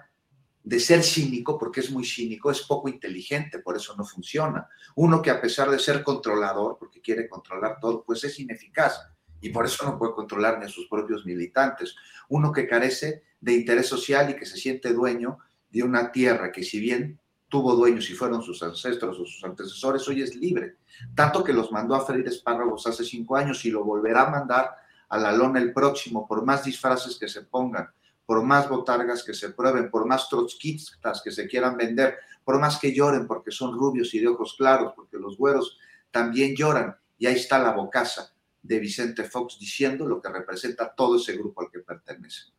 de 0.64 0.80
ser 0.80 1.04
cínico, 1.04 1.58
porque 1.58 1.80
es 1.80 1.92
muy 1.92 2.06
cínico, 2.06 2.52
es 2.52 2.62
poco 2.62 2.90
inteligente, 2.90 3.60
por 3.60 3.78
eso 3.78 3.96
no 3.96 4.04
funciona. 4.04 4.68
Uno 4.96 5.22
que 5.22 5.32
a 5.32 5.40
pesar 5.40 5.70
de 5.70 5.80
ser 5.80 6.04
controlador, 6.04 6.78
porque 6.78 7.00
quiere 7.00 7.30
controlar 7.30 7.80
todo, 7.80 8.04
pues 8.04 8.24
es 8.26 8.38
ineficaz 8.40 9.00
y 9.42 9.50
por 9.50 9.66
eso 9.66 9.86
no 9.86 9.98
puede 9.98 10.14
controlar 10.14 10.60
ni 10.60 10.66
a 10.66 10.70
sus 10.70 10.88
propios 10.88 11.26
militantes. 11.26 11.96
Uno 12.30 12.52
que 12.52 12.68
carece 12.68 13.24
de 13.40 13.54
interés 13.54 13.88
social 13.88 14.30
y 14.30 14.36
que 14.36 14.46
se 14.46 14.58
siente 14.58 14.94
dueño 14.94 15.38
de 15.70 15.84
una 15.84 16.12
tierra 16.12 16.52
que 16.52 16.64
si 16.64 16.80
bien 16.80 17.20
tuvo 17.50 17.76
dueños 17.76 18.10
y 18.10 18.14
fueron 18.14 18.42
sus 18.42 18.62
ancestros 18.64 19.20
o 19.20 19.26
sus 19.26 19.44
antecesores, 19.44 20.08
hoy 20.08 20.22
es 20.22 20.36
libre. 20.36 20.78
Tanto 21.16 21.44
que 21.44 21.54
los 21.54 21.72
mandó 21.72 21.96
a 21.96 22.06
freír 22.06 22.28
espárragos 22.28 22.86
hace 22.88 23.04
cinco 23.04 23.36
años 23.36 23.64
y 23.66 23.72
lo 23.72 23.84
volverá 23.84 24.24
a 24.24 24.30
mandar 24.30 24.72
a 25.10 25.18
la 25.18 25.32
lona 25.32 25.60
el 25.60 25.72
próximo, 25.72 26.28
por 26.28 26.44
más 26.44 26.66
disfraces 26.66 27.18
que 27.18 27.30
se 27.30 27.44
pongan, 27.44 27.90
por 28.26 28.44
más 28.44 28.68
botargas 28.68 29.24
que 29.24 29.34
se 29.34 29.52
prueben, 29.52 29.90
por 29.90 30.06
más 30.06 30.28
trotskistas 30.28 31.22
que 31.22 31.32
se 31.32 31.48
quieran 31.48 31.78
vender, 31.78 32.18
por 32.44 32.60
más 32.60 32.78
que 32.78 32.94
lloren 32.94 33.26
porque 33.26 33.52
son 33.52 33.78
rubios 33.78 34.14
y 34.14 34.20
de 34.20 34.28
ojos 34.28 34.56
claros, 34.58 34.92
porque 34.96 35.18
los 35.18 35.38
güeros 35.38 35.78
también 36.12 36.56
lloran. 36.56 36.98
Y 37.18 37.28
ahí 37.28 37.36
está 37.36 37.58
la 37.60 37.72
bocaza 37.72 38.34
de 38.62 38.80
Vicente 38.80 39.24
Fox 39.24 39.58
diciendo 39.60 40.06
lo 40.06 40.22
que 40.22 40.30
representa 40.30 40.94
todo 40.96 41.18
ese 41.18 41.34
grupo 41.34 41.62
al 41.62 41.72
que 41.72 41.80
pertenece. 41.80 42.52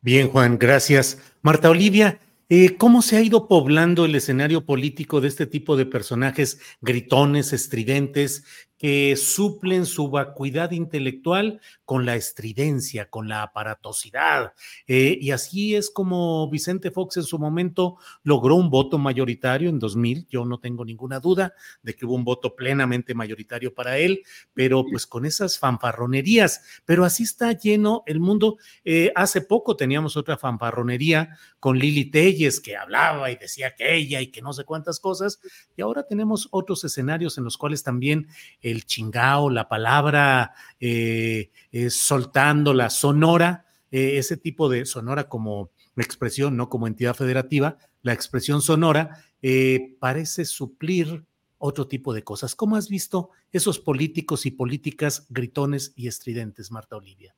Bien, 0.00 0.28
Juan, 0.28 0.58
gracias. 0.58 1.18
Marta 1.42 1.70
Olivia, 1.70 2.20
eh, 2.50 2.76
¿Cómo 2.76 3.00
se 3.00 3.16
ha 3.16 3.22
ido 3.22 3.48
poblando 3.48 4.04
el 4.04 4.14
escenario 4.14 4.66
político 4.66 5.22
de 5.22 5.28
este 5.28 5.46
tipo 5.46 5.76
de 5.76 5.86
personajes 5.86 6.60
gritones, 6.82 7.54
estridentes, 7.54 8.44
que 8.78 9.16
suplen 9.16 9.86
su 9.86 10.10
vacuidad 10.10 10.72
intelectual 10.72 11.60
con 11.84 12.04
la 12.04 12.16
estridencia, 12.16 13.08
con 13.08 13.28
la 13.28 13.42
aparatosidad. 13.42 14.52
Eh, 14.86 15.16
y 15.20 15.30
así 15.30 15.74
es 15.74 15.90
como 15.90 16.50
Vicente 16.50 16.90
Fox 16.90 17.16
en 17.16 17.22
su 17.22 17.38
momento 17.38 17.96
logró 18.22 18.56
un 18.56 18.70
voto 18.70 18.98
mayoritario 18.98 19.68
en 19.68 19.78
2000. 19.78 20.26
Yo 20.28 20.44
no 20.44 20.58
tengo 20.58 20.84
ninguna 20.84 21.20
duda 21.20 21.54
de 21.82 21.94
que 21.94 22.04
hubo 22.04 22.14
un 22.14 22.24
voto 22.24 22.56
plenamente 22.56 23.14
mayoritario 23.14 23.72
para 23.74 23.98
él, 23.98 24.22
pero 24.52 24.84
pues 24.84 25.06
con 25.06 25.24
esas 25.24 25.58
fanfarronerías. 25.58 26.62
Pero 26.84 27.04
así 27.04 27.22
está 27.22 27.52
lleno 27.52 28.02
el 28.06 28.20
mundo. 28.20 28.58
Eh, 28.84 29.12
hace 29.14 29.40
poco 29.40 29.76
teníamos 29.76 30.16
otra 30.16 30.36
fanfarronería 30.36 31.38
con 31.60 31.78
Lili 31.78 32.10
Telles 32.10 32.60
que 32.60 32.76
hablaba 32.76 33.30
y 33.30 33.36
decía 33.36 33.74
que 33.74 33.94
ella 33.96 34.20
y 34.20 34.30
que 34.30 34.42
no 34.42 34.52
sé 34.52 34.64
cuántas 34.64 35.00
cosas. 35.00 35.40
Y 35.76 35.82
ahora 35.82 36.06
tenemos 36.06 36.48
otros 36.50 36.84
escenarios 36.84 37.38
en 37.38 37.44
los 37.44 37.56
cuales 37.56 37.82
también 37.82 38.28
el 38.64 38.86
chingao, 38.86 39.50
la 39.50 39.68
palabra 39.68 40.54
eh, 40.80 41.50
eh, 41.70 41.90
soltando, 41.90 42.72
la 42.72 42.88
sonora, 42.88 43.66
eh, 43.90 44.16
ese 44.16 44.38
tipo 44.38 44.70
de 44.70 44.86
sonora 44.86 45.28
como 45.28 45.70
expresión, 45.96 46.56
no 46.56 46.70
como 46.70 46.86
entidad 46.86 47.14
federativa, 47.14 47.76
la 48.02 48.14
expresión 48.14 48.60
sonora 48.60 49.22
parece 50.00 50.46
suplir 50.46 51.22
otro 51.58 51.86
tipo 51.86 52.14
de 52.14 52.24
cosas. 52.24 52.54
¿Cómo 52.54 52.76
has 52.76 52.88
visto 52.88 53.30
esos 53.52 53.78
políticos 53.78 54.46
y 54.46 54.50
políticas 54.50 55.26
gritones 55.28 55.92
y 55.94 56.08
estridentes, 56.08 56.70
Marta 56.70 56.96
Olivia? 56.96 57.36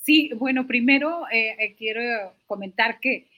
Sí, 0.00 0.30
bueno, 0.36 0.66
primero 0.66 1.24
quiero 1.76 2.34
comentar 2.46 2.98
que 2.98 3.28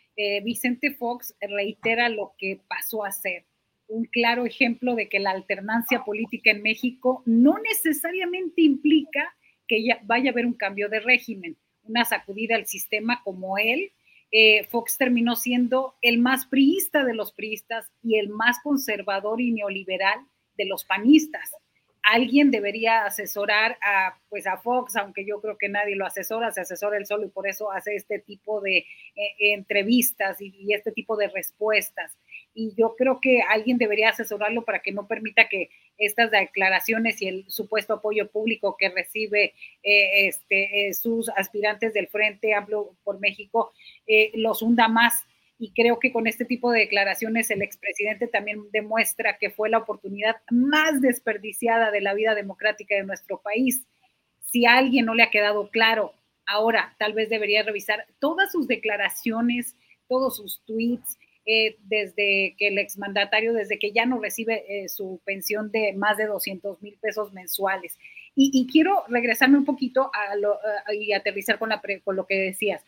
Vicente 0.45 0.95
Fox 0.95 1.35
reitera 1.41 2.09
lo 2.09 2.35
que 2.39 2.61
pasó 2.69 3.05
a 3.05 3.11
ser 3.11 3.45
un 3.89 4.05
claro 4.05 4.47
ejemplo 4.47 4.95
de 4.95 5.09
que 5.09 5.21
la 5.21 5.31
alternancia 5.31 6.05
política 6.05 6.51
en 6.51 6.63
México 6.63 7.23
no 7.27 7.59
necesariamente 7.59 8.63
implica 8.63 9.35
que 9.69 9.85
ya 9.85 10.01
vaya 10.05 10.31
a 10.31 10.33
haber 10.33 10.47
un 10.47 10.55
cambio 10.55 10.89
de 10.89 11.01
régimen, 11.01 11.57
una 11.85 12.05
sacudida 12.05 12.57
al 12.57 12.67
sistema 12.67 13.21
como 13.25 13.59
él. 13.59 13.93
Eh, 14.33 14.65
Fox 14.65 14.99
terminó 14.99 15.37
siendo 15.37 15.95
el 16.03 16.19
más 16.19 16.47
priista 16.47 17.05
de 17.05 17.15
los 17.15 17.33
priistas 17.33 17.91
y 18.03 18.19
el 18.19 18.29
más 18.29 18.59
conservador 18.63 19.41
y 19.41 19.53
neoliberal 19.53 20.19
de 20.57 20.67
los 20.67 20.85
panistas. 20.85 21.53
Alguien 22.03 22.53
debería 22.53 23.05
asesorar 23.05 23.79
a, 23.83 24.19
pues 24.29 24.47
a 24.47 24.59
Fox, 24.59 24.95
aunque 24.95 25.25
yo 25.25 25.41
creo 25.41 25.59
que 25.59 25.69
nadie 25.69 25.97
lo 25.97 26.07
asesora, 26.07 26.53
se 26.53 26.61
asesora 26.61 26.99
él 26.99 27.07
solo 27.07 27.27
y 27.27 27.31
por 27.31 27.49
eso 27.49 27.73
hace 27.73 27.97
este 27.97 28.21
tipo 28.21 28.61
de 28.61 28.79
eh, 28.79 28.85
entrevistas 29.39 30.41
y 30.41 30.73
este 30.73 30.93
tipo 30.93 31.17
de 31.17 31.29
respuestas 31.29 32.17
y 32.57 32.75
yo 32.75 32.97
creo 32.97 33.21
que 33.21 33.43
alguien 33.43 33.77
debería 33.77 34.09
asesorarlo 34.09 34.65
para 34.65 34.81
que 34.81 34.91
no 34.91 35.07
permita 35.07 35.47
que 35.47 35.69
estas 35.99 36.31
declaraciones 36.31 37.21
y 37.21 37.29
el 37.29 37.45
supuesto 37.51 37.93
apoyo 37.93 38.31
público 38.31 38.77
que 38.79 38.89
recibe 38.89 39.53
eh, 39.83 40.27
este, 40.27 40.89
eh, 40.89 40.95
sus 40.95 41.29
aspirantes 41.29 41.93
del 41.93 42.09
Frente 42.09 42.55
Amplio 42.55 42.97
por 43.05 43.21
México 43.21 43.73
eh, 44.07 44.33
los 44.35 44.63
hunda 44.63 44.89
más. 44.89 45.13
Y 45.59 45.73
creo 45.73 45.99
que 45.99 46.13
con 46.13 46.27
este 46.27 46.47
tipo 46.47 46.71
de 46.71 46.81
declaraciones 46.81 47.51
el 47.51 47.61
expresidente 47.61 48.27
también 48.27 48.63
demuestra 48.73 49.37
que 49.37 49.51
fue 49.51 49.69
la 49.69 49.79
oportunidad 49.79 50.37
más 50.51 51.03
desperdiciada 51.03 51.91
de 51.91 52.01
la 52.01 52.15
vida 52.15 52.35
democrática 52.35 52.95
de 52.95 53.05
nuestro 53.05 53.43
país. 53.43 53.85
Si 54.41 54.65
a 54.65 54.79
alguien 54.79 55.05
no 55.05 55.15
le 55.15 55.25
ha 55.25 55.31
quedado 55.31 55.69
claro, 55.69 56.15
ahora 56.47 56.97
tal 56.99 57.13
vez 57.13 57.29
debería 57.29 57.63
revisar 57.63 58.07
todas 58.19 58.51
sus 58.51 58.67
declaraciones, 58.67 59.77
todos 60.09 60.37
sus 60.37 60.63
tweets, 60.65 61.19
eh, 61.49 61.77
desde 61.85 62.57
que 62.59 62.67
el 62.67 62.79
exmandatario, 62.79 63.53
desde 63.53 63.79
que 63.79 63.93
ya 63.93 64.05
no 64.05 64.21
recibe 64.21 64.65
eh, 64.69 64.89
su 64.89 65.21
pensión 65.25 65.71
de 65.71 65.93
más 65.93 66.17
de 66.17 66.27
200 66.27 66.83
mil 66.83 66.99
pesos 67.01 67.33
mensuales. 67.33 67.97
Y, 68.35 68.67
quiero 68.71 69.05
regresarme 69.09 69.57
un 69.57 69.65
poquito 69.65 70.11
y 70.93 71.13
aterrizar 71.13 71.59
con 71.59 71.71
lo 72.17 72.27
que 72.27 72.35
decías. 72.35 72.85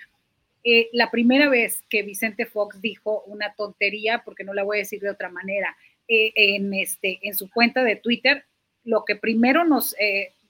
Eh, 0.62 0.90
la 0.92 1.11
primera 1.11 1.49
vez 1.49 1.85
que 1.88 2.03
Vicente 2.03 2.44
Fox 2.44 2.83
dijo 2.83 3.23
una 3.27 3.55
tontería, 3.55 4.23
porque 4.25 4.44
no 4.44 4.53
la 4.53 4.64
voy 4.64 4.77
a 4.77 4.81
decir 4.81 5.01
de 5.01 5.09
otra 5.09 5.31
manera, 5.31 5.75
en, 6.07 6.75
este, 6.75 7.21
en 7.23 7.35
su 7.35 7.49
cuenta 7.51 7.83
de 7.83 7.97
Twitter, 7.97 8.44
lo 8.85 9.05
que 9.07 9.16
primero 9.16 9.64
nos 9.64 9.94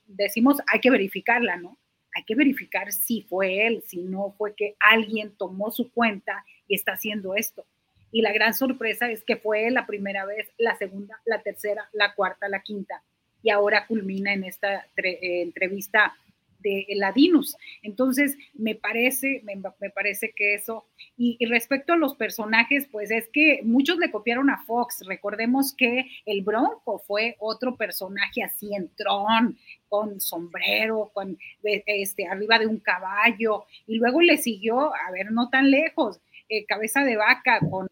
decimos, 0.07 0.57
hay 0.67 0.81
que 0.81 0.91
verificarla, 0.91 1.59
¿no? 1.59 1.79
Hay 2.17 2.25
que 2.25 2.35
verificar 2.35 2.91
si 2.91 3.23
fue 3.23 3.67
él, 3.69 3.85
si 3.87 3.99
no 3.99 4.35
fue 4.37 4.57
que 4.57 4.75
alguien 4.81 5.37
tomó 5.37 5.71
su 5.71 5.93
cuenta 5.93 6.45
y 6.67 6.75
está 6.75 6.95
haciendo 6.95 7.37
esto 7.37 7.65
y 8.11 8.23
la 8.23 8.33
gran 8.33 8.55
sorpresa 8.55 9.11
es 9.11 9.25
que 9.25 9.37
fue 9.37 9.71
la 9.71 9.87
primera 9.87 10.25
vez, 10.25 10.49
la 10.59 10.77
segunda, 10.77 11.21
la 11.25 11.43
tercera, 11.43 11.89
la 11.93 12.15
cuarta, 12.15 12.49
la 12.49 12.63
quinta, 12.63 13.03
y 13.43 13.51
ahora 13.51 13.87
culmina 13.87 14.33
en 14.33 14.45
esta 14.45 14.87
eh, 14.97 15.43
entrevista 15.43 16.15
de 16.61 16.87
Ladinus. 16.97 17.57
Entonces, 17.83 18.37
me 18.55 18.75
parece, 18.75 19.43
me, 19.45 19.91
parece 19.91 20.33
que 20.35 20.55
eso, 20.55 20.87
y, 21.17 21.39
respecto 21.47 21.93
a 21.93 21.97
los 21.97 22.17
personajes, 22.17 22.89
pues 22.91 23.11
es 23.11 23.29
que 23.33 23.61
muchos 23.63 23.99
le 23.99 24.11
copiaron 24.11 24.51
a 24.51 24.65
Fox. 24.65 25.05
Recordemos 25.07 25.75
que 25.75 26.07
el 26.27 26.43
Bronco 26.43 26.99
fue 27.07 27.37
otro 27.39 27.77
personaje 27.77 28.43
así 28.43 28.75
en 28.75 28.91
tron, 28.97 29.57
con 29.89 30.21
sombrero, 30.21 31.11
con 31.15 31.39
este, 31.63 32.27
arriba 32.27 32.59
de 32.59 32.67
un 32.67 32.79
caballo, 32.79 33.65
y 33.87 33.99
luego 33.99 34.21
le 34.21 34.37
siguió, 34.37 34.93
a 34.95 35.11
ver, 35.13 35.31
no 35.31 35.49
tan 35.51 35.71
lejos, 35.71 36.21
eh, 36.49 36.65
cabeza 36.67 37.05
de 37.05 37.17
vaca 37.17 37.61
con 37.71 37.89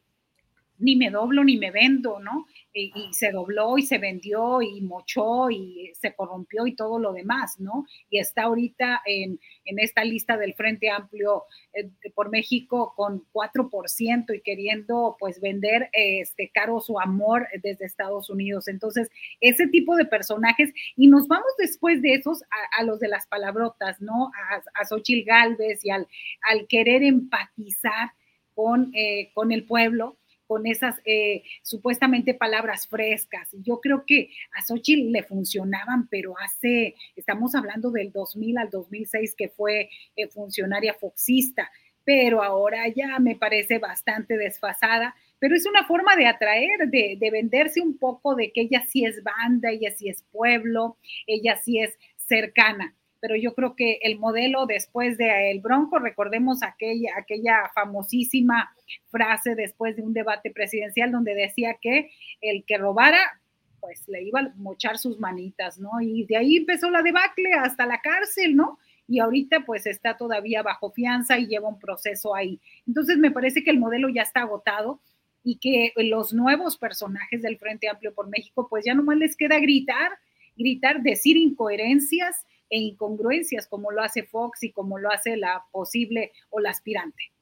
ni 0.79 0.97
me 0.97 1.11
doblo 1.11 1.45
ni 1.45 1.57
me 1.57 1.71
vendo, 1.71 2.19
¿no? 2.21 2.47
Y, 2.73 2.93
se 3.13 3.31
dobló 3.31 3.79
y 3.79 3.83
se 3.83 3.97
vendió 3.97 4.61
y 4.61 4.83
mochó 4.83 5.51
y 5.51 5.93
se 5.95 6.15
corrompió 6.15 6.67
y 6.67 6.77
todo 6.77 6.99
lo 6.99 7.15
demás, 7.15 7.59
¿no? 7.59 7.87
Y 8.11 8.19
está 8.19 8.43
ahorita 8.43 9.01
en, 9.07 9.39
esta 9.65 10.05
lista 10.05 10.37
del 10.37 10.55
Frente 10.55 10.91
Amplio 10.91 11.45
eh, 11.73 11.91
por 12.15 12.31
México 12.31 12.93
con 12.95 13.25
4% 13.33 14.37
y 14.37 14.41
queriendo 14.43 15.17
pues 15.19 15.41
vender 15.41 15.89
este 15.93 16.51
caro 16.53 16.81
su 16.81 17.01
amor 17.01 17.49
desde 17.63 17.87
Estados 17.87 18.29
Unidos. 18.29 18.69
Entonces, 18.69 19.11
ese 19.41 19.69
tipo 19.69 19.97
de 19.97 20.05
personajes, 20.05 20.73
y 20.97 21.09
nos 21.09 21.29
vamos 21.29 21.53
después 21.59 22.03
de 22.03 22.15
esos 22.15 22.43
a, 22.79 22.83
los 22.83 23.01
de 23.01 23.09
las 23.09 23.27
palabrotas, 23.27 24.01
¿no? 24.03 24.31
A, 24.51 24.63
a 24.81 24.85
Xochitl 24.85 25.27
Galvez 25.27 25.83
y 25.83 25.91
al, 25.91 26.07
al 26.51 26.67
querer 26.67 27.03
empatizar 27.03 28.11
con, 28.57 28.91
eh, 28.95 29.31
con 29.35 29.53
el 29.53 29.65
pueblo 29.65 30.17
con 30.47 30.67
esas 30.67 31.01
eh, 31.05 31.43
supuestamente 31.63 32.35
palabras 32.35 32.87
frescas. 32.89 33.51
Yo 33.53 33.81
creo 33.81 34.05
que 34.07 34.31
a 34.57 34.63
Xochitl 34.63 35.11
le 35.11 35.23
funcionaban, 35.23 36.09
pero 36.09 36.35
hace, 36.39 36.95
estamos 37.17 37.55
hablando 37.55 37.91
del 37.91 38.13
2000 38.13 38.59
al 38.59 38.71
2006 38.71 39.35
que 39.37 39.49
fue 39.49 39.91
eh, 40.17 40.29
funcionaria 40.29 40.95
foxista, 40.95 41.71
pero 42.05 42.43
ahora 42.43 42.87
ya 42.89 43.19
me 43.19 43.37
parece 43.37 43.79
bastante 43.79 44.37
desfasada, 44.37 45.15
pero 45.39 45.57
es 45.57 45.67
una 45.67 45.85
forma 45.85 46.17
de 46.17 46.27
atraer, 46.27 46.89
de, 46.89 47.17
de 47.19 47.31
venderse 47.31 47.81
un 47.81 47.99
poco 47.99 48.35
de 48.35 48.53
que 48.53 48.63
ella 48.63 48.85
sí 48.89 49.05
es 49.05 49.23
banda, 49.23 49.71
ella 49.71 49.91
sí 49.91 50.09
es 50.09 50.23
pueblo, 50.31 50.97
ella 51.27 51.57
sí 51.57 51.81
es 51.81 51.99
cercana 52.17 52.95
pero 53.21 53.37
yo 53.37 53.55
creo 53.55 53.75
que 53.75 53.99
el 54.03 54.19
modelo 54.19 54.67
después 54.67 55.19
de 55.19 55.51
El 55.51 55.61
Bronco, 55.61 55.99
recordemos 55.99 56.63
aquella, 56.63 57.11
aquella 57.17 57.71
famosísima 57.75 58.75
frase 59.09 59.55
después 59.55 59.97
de 59.97 60.03
un 60.03 60.13
debate 60.13 60.51
presidencial 60.51 61.11
donde 61.11 61.35
decía 61.35 61.77
que 61.81 62.11
el 62.41 62.65
que 62.65 62.79
robara, 62.79 63.19
pues 63.81 64.07
le 64.09 64.23
iba 64.23 64.41
a 64.41 64.53
mochar 64.57 64.99
sus 64.99 65.19
manitas, 65.19 65.79
¿no? 65.79 66.01
Y 66.01 66.25
de 66.25 66.37
ahí 66.37 66.57
empezó 66.57 66.91
la 66.91 67.03
debacle 67.03 67.53
hasta 67.53 67.87
la 67.87 68.01
cárcel, 68.01 68.57
¿no? 68.57 68.79
Y 69.09 69.21
ahorita 69.21 69.61
pues 69.65 69.87
está 69.87 70.17
todavía 70.17 70.63
bajo 70.63 70.91
fianza 70.91 71.39
y 71.39 71.47
lleva 71.47 71.69
un 71.69 71.79
proceso 71.79 72.35
ahí. 72.35 72.61
Entonces 72.87 73.19
me 73.19 73.31
parece 73.31 73.63
que 73.63 73.71
el 73.71 73.79
modelo 73.79 74.09
ya 74.09 74.23
está 74.23 74.41
agotado 74.41 75.01
y 75.45 75.59
que 75.59 75.93
los 75.97 76.33
nuevos 76.33 76.77
personajes 76.77 77.43
del 77.43 77.59
Frente 77.59 77.89
Amplio 77.89 78.13
por 78.13 78.29
México 78.29 78.67
pues 78.69 78.85
ya 78.85 78.95
nomás 78.95 79.17
les 79.17 79.37
queda 79.37 79.61
gritar, 79.61 80.11
gritar, 80.57 81.03
decir 81.03 81.37
incoherencias 81.37 82.45
e 82.71 82.79
incongruencias 82.79 83.67
como 83.67 83.91
lo 83.91 84.03
hace 84.03 84.25
Fox 84.25 84.63
y 84.63 84.73
como 84.73 84.99
lo 84.99 85.11
hace 85.11 85.37
la 85.37 85.65
posible 85.73 86.33
o 86.51 86.61
la 86.61 86.71
aspirante. 86.71 87.33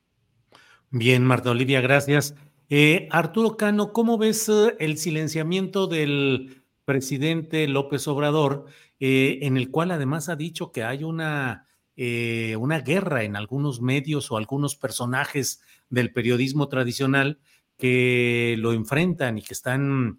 Bien, 0.90 1.24
Marta 1.24 1.50
Olivia, 1.50 1.80
gracias. 1.80 2.36
Eh, 2.70 3.08
Arturo 3.10 3.56
Cano, 3.56 3.92
¿cómo 3.92 4.16
ves 4.16 4.48
eh, 4.48 4.76
el 4.78 4.96
silenciamiento 4.96 5.86
del 5.86 6.62
presidente 6.84 7.66
López 7.66 8.06
Obrador, 8.08 8.66
eh, 9.00 9.40
en 9.42 9.56
el 9.56 9.70
cual 9.70 9.90
además 9.90 10.28
ha 10.28 10.36
dicho 10.36 10.70
que 10.70 10.84
hay 10.84 11.02
una, 11.02 11.66
una 11.96 12.80
guerra 12.80 13.24
en 13.24 13.36
algunos 13.36 13.80
medios 13.80 14.30
o 14.30 14.36
algunos 14.36 14.76
personajes 14.76 15.62
del 15.88 16.12
periodismo 16.12 16.68
tradicional 16.68 17.38
que 17.76 18.54
lo 18.58 18.72
enfrentan 18.72 19.38
y 19.38 19.42
que 19.42 19.54
están... 19.54 20.18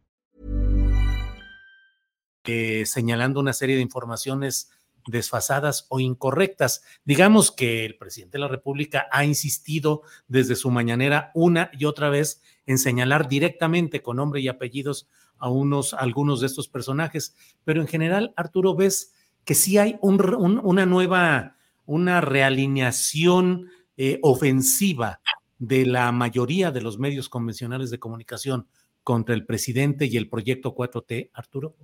Eh, 2.45 2.85
señalando 2.87 3.39
una 3.39 3.53
serie 3.53 3.75
de 3.75 3.83
informaciones 3.83 4.71
desfasadas 5.07 5.85
o 5.89 5.99
incorrectas. 5.99 6.83
Digamos 7.05 7.51
que 7.51 7.85
el 7.85 7.97
presidente 7.97 8.37
de 8.37 8.41
la 8.41 8.47
República 8.47 9.07
ha 9.11 9.25
insistido 9.25 10.01
desde 10.27 10.55
su 10.55 10.71
mañanera 10.71 11.31
una 11.33 11.69
y 11.73 11.85
otra 11.85 12.09
vez 12.09 12.41
en 12.65 12.77
señalar 12.77 13.27
directamente 13.27 14.01
con 14.01 14.17
nombre 14.17 14.41
y 14.41 14.47
apellidos 14.47 15.07
a 15.37 15.49
unos, 15.49 15.93
algunos 15.93 16.41
de 16.41 16.47
estos 16.47 16.67
personajes, 16.67 17.35
pero 17.63 17.81
en 17.81 17.87
general, 17.87 18.33
Arturo, 18.35 18.75
ves 18.75 19.13
que 19.43 19.55
sí 19.55 19.77
hay 19.77 19.97
una 20.01 20.85
nueva, 20.85 21.57
una 21.85 22.21
realineación 22.21 23.69
eh, 23.97 24.19
ofensiva 24.21 25.19
de 25.57 25.85
la 25.85 26.11
mayoría 26.11 26.71
de 26.71 26.81
los 26.81 26.99
medios 26.99 27.29
convencionales 27.29 27.89
de 27.89 27.99
comunicación 27.99 28.67
contra 29.03 29.33
el 29.33 29.45
presidente 29.45 30.05
y 30.05 30.17
el 30.17 30.29
proyecto 30.29 30.75
4T, 30.75 31.31
Arturo. 31.33 31.75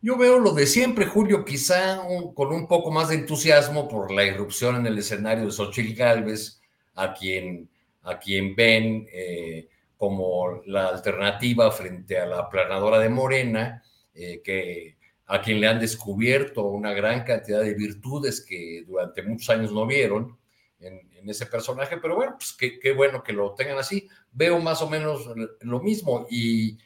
Yo 0.00 0.16
veo 0.16 0.38
lo 0.38 0.52
de 0.52 0.66
siempre, 0.66 1.06
Julio, 1.06 1.44
quizá 1.44 2.00
con 2.34 2.52
un 2.52 2.68
poco 2.68 2.90
más 2.90 3.08
de 3.08 3.16
entusiasmo 3.16 3.88
por 3.88 4.12
la 4.12 4.24
irrupción 4.24 4.76
en 4.76 4.86
el 4.86 4.98
escenario 4.98 5.46
de 5.46 5.50
Xochitl 5.50 5.94
Galvez, 5.94 6.60
a 6.94 7.12
quien, 7.12 7.68
a 8.02 8.18
quien 8.18 8.54
ven 8.54 9.08
eh, 9.12 9.68
como 9.96 10.62
la 10.66 10.88
alternativa 10.88 11.70
frente 11.72 12.16
a 12.16 12.26
la 12.26 12.48
planadora 12.48 13.00
de 13.00 13.08
Morena, 13.08 13.82
eh, 14.14 14.40
que, 14.42 14.96
a 15.26 15.42
quien 15.42 15.60
le 15.60 15.66
han 15.66 15.80
descubierto 15.80 16.62
una 16.66 16.92
gran 16.92 17.24
cantidad 17.24 17.60
de 17.60 17.74
virtudes 17.74 18.40
que 18.40 18.84
durante 18.86 19.22
muchos 19.22 19.50
años 19.50 19.72
no 19.72 19.84
vieron 19.84 20.38
en, 20.80 21.08
ese 21.28 21.44
personaje, 21.44 21.98
pero 21.98 22.16
bueno, 22.16 22.36
pues 22.38 22.56
qué, 22.56 22.92
bueno 22.92 23.22
que 23.22 23.34
lo 23.34 23.52
tengan 23.52 23.76
así. 23.76 24.08
Veo 24.32 24.60
más 24.60 24.80
o 24.80 24.88
menos 24.88 25.28
lo 25.60 25.80
mismo 25.80 26.26
y... 26.30 26.78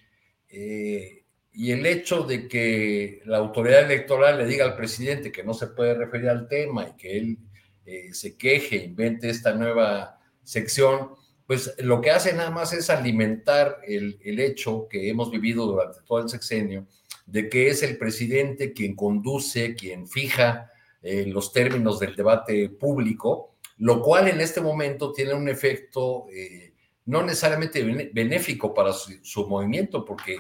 Eh, 0.49 1.22
y 1.55 1.73
el 1.73 1.85
hecho 1.85 2.23
de 2.23 2.49
que 2.49 3.21
la 3.27 3.39
autoridad 3.39 3.85
electoral 3.85 4.39
le 4.39 4.47
diga 4.47 4.65
al 4.65 4.77
presidente 4.77 5.31
que 5.31 5.45
no 5.45 5.53
se 5.53 5.67
puede 5.69 5.95
referir 5.95 6.29
al 6.29 6.49
tema 6.49 6.89
y 6.89 6.97
que 6.97 7.19
él 7.19 7.39
eh, 7.85 8.15
se 8.15 8.37
queje, 8.37 8.77
invente 8.77 9.29
esta 9.29 9.53
nueva 9.53 10.19
sección, 10.43 11.11
pues 11.47 11.75
lo 11.79 12.01
que 12.01 12.11
hace 12.11 12.33
nada 12.33 12.51
más 12.51 12.73
es 12.73 12.89
alimentar 12.89 13.81
el, 13.87 14.19
hecho 14.25 14.87
que 14.89 15.11
hemos 15.11 15.31
vivido 15.31 15.67
durante 15.67 16.01
todo 16.07 16.21
el 16.21 16.29
sexenio, 16.29 16.87
de 17.27 17.49
que 17.51 17.69
es 17.69 17.83
el 17.83 17.99
presidente 17.99 18.73
quien 18.73 18.97
conduce, 18.97 19.75
quien 19.75 20.09
fija 20.09 20.71
eh, 21.03 21.27
los 21.27 21.53
términos 21.53 22.01
del 22.01 22.17
debate 22.17 22.71
público, 22.71 23.57
lo 23.79 24.01
cual 24.01 24.29
en 24.29 24.41
este 24.41 24.61
momento 24.61 25.13
tiene 25.13 25.35
un 25.35 25.49
efecto 25.49 26.27
eh, 26.33 26.73
no 27.05 27.23
necesariamente 27.23 28.11
benéfico 28.15 28.73
para 28.73 28.93
su 28.93 29.49
movimiento, 29.49 30.05
porque 30.05 30.39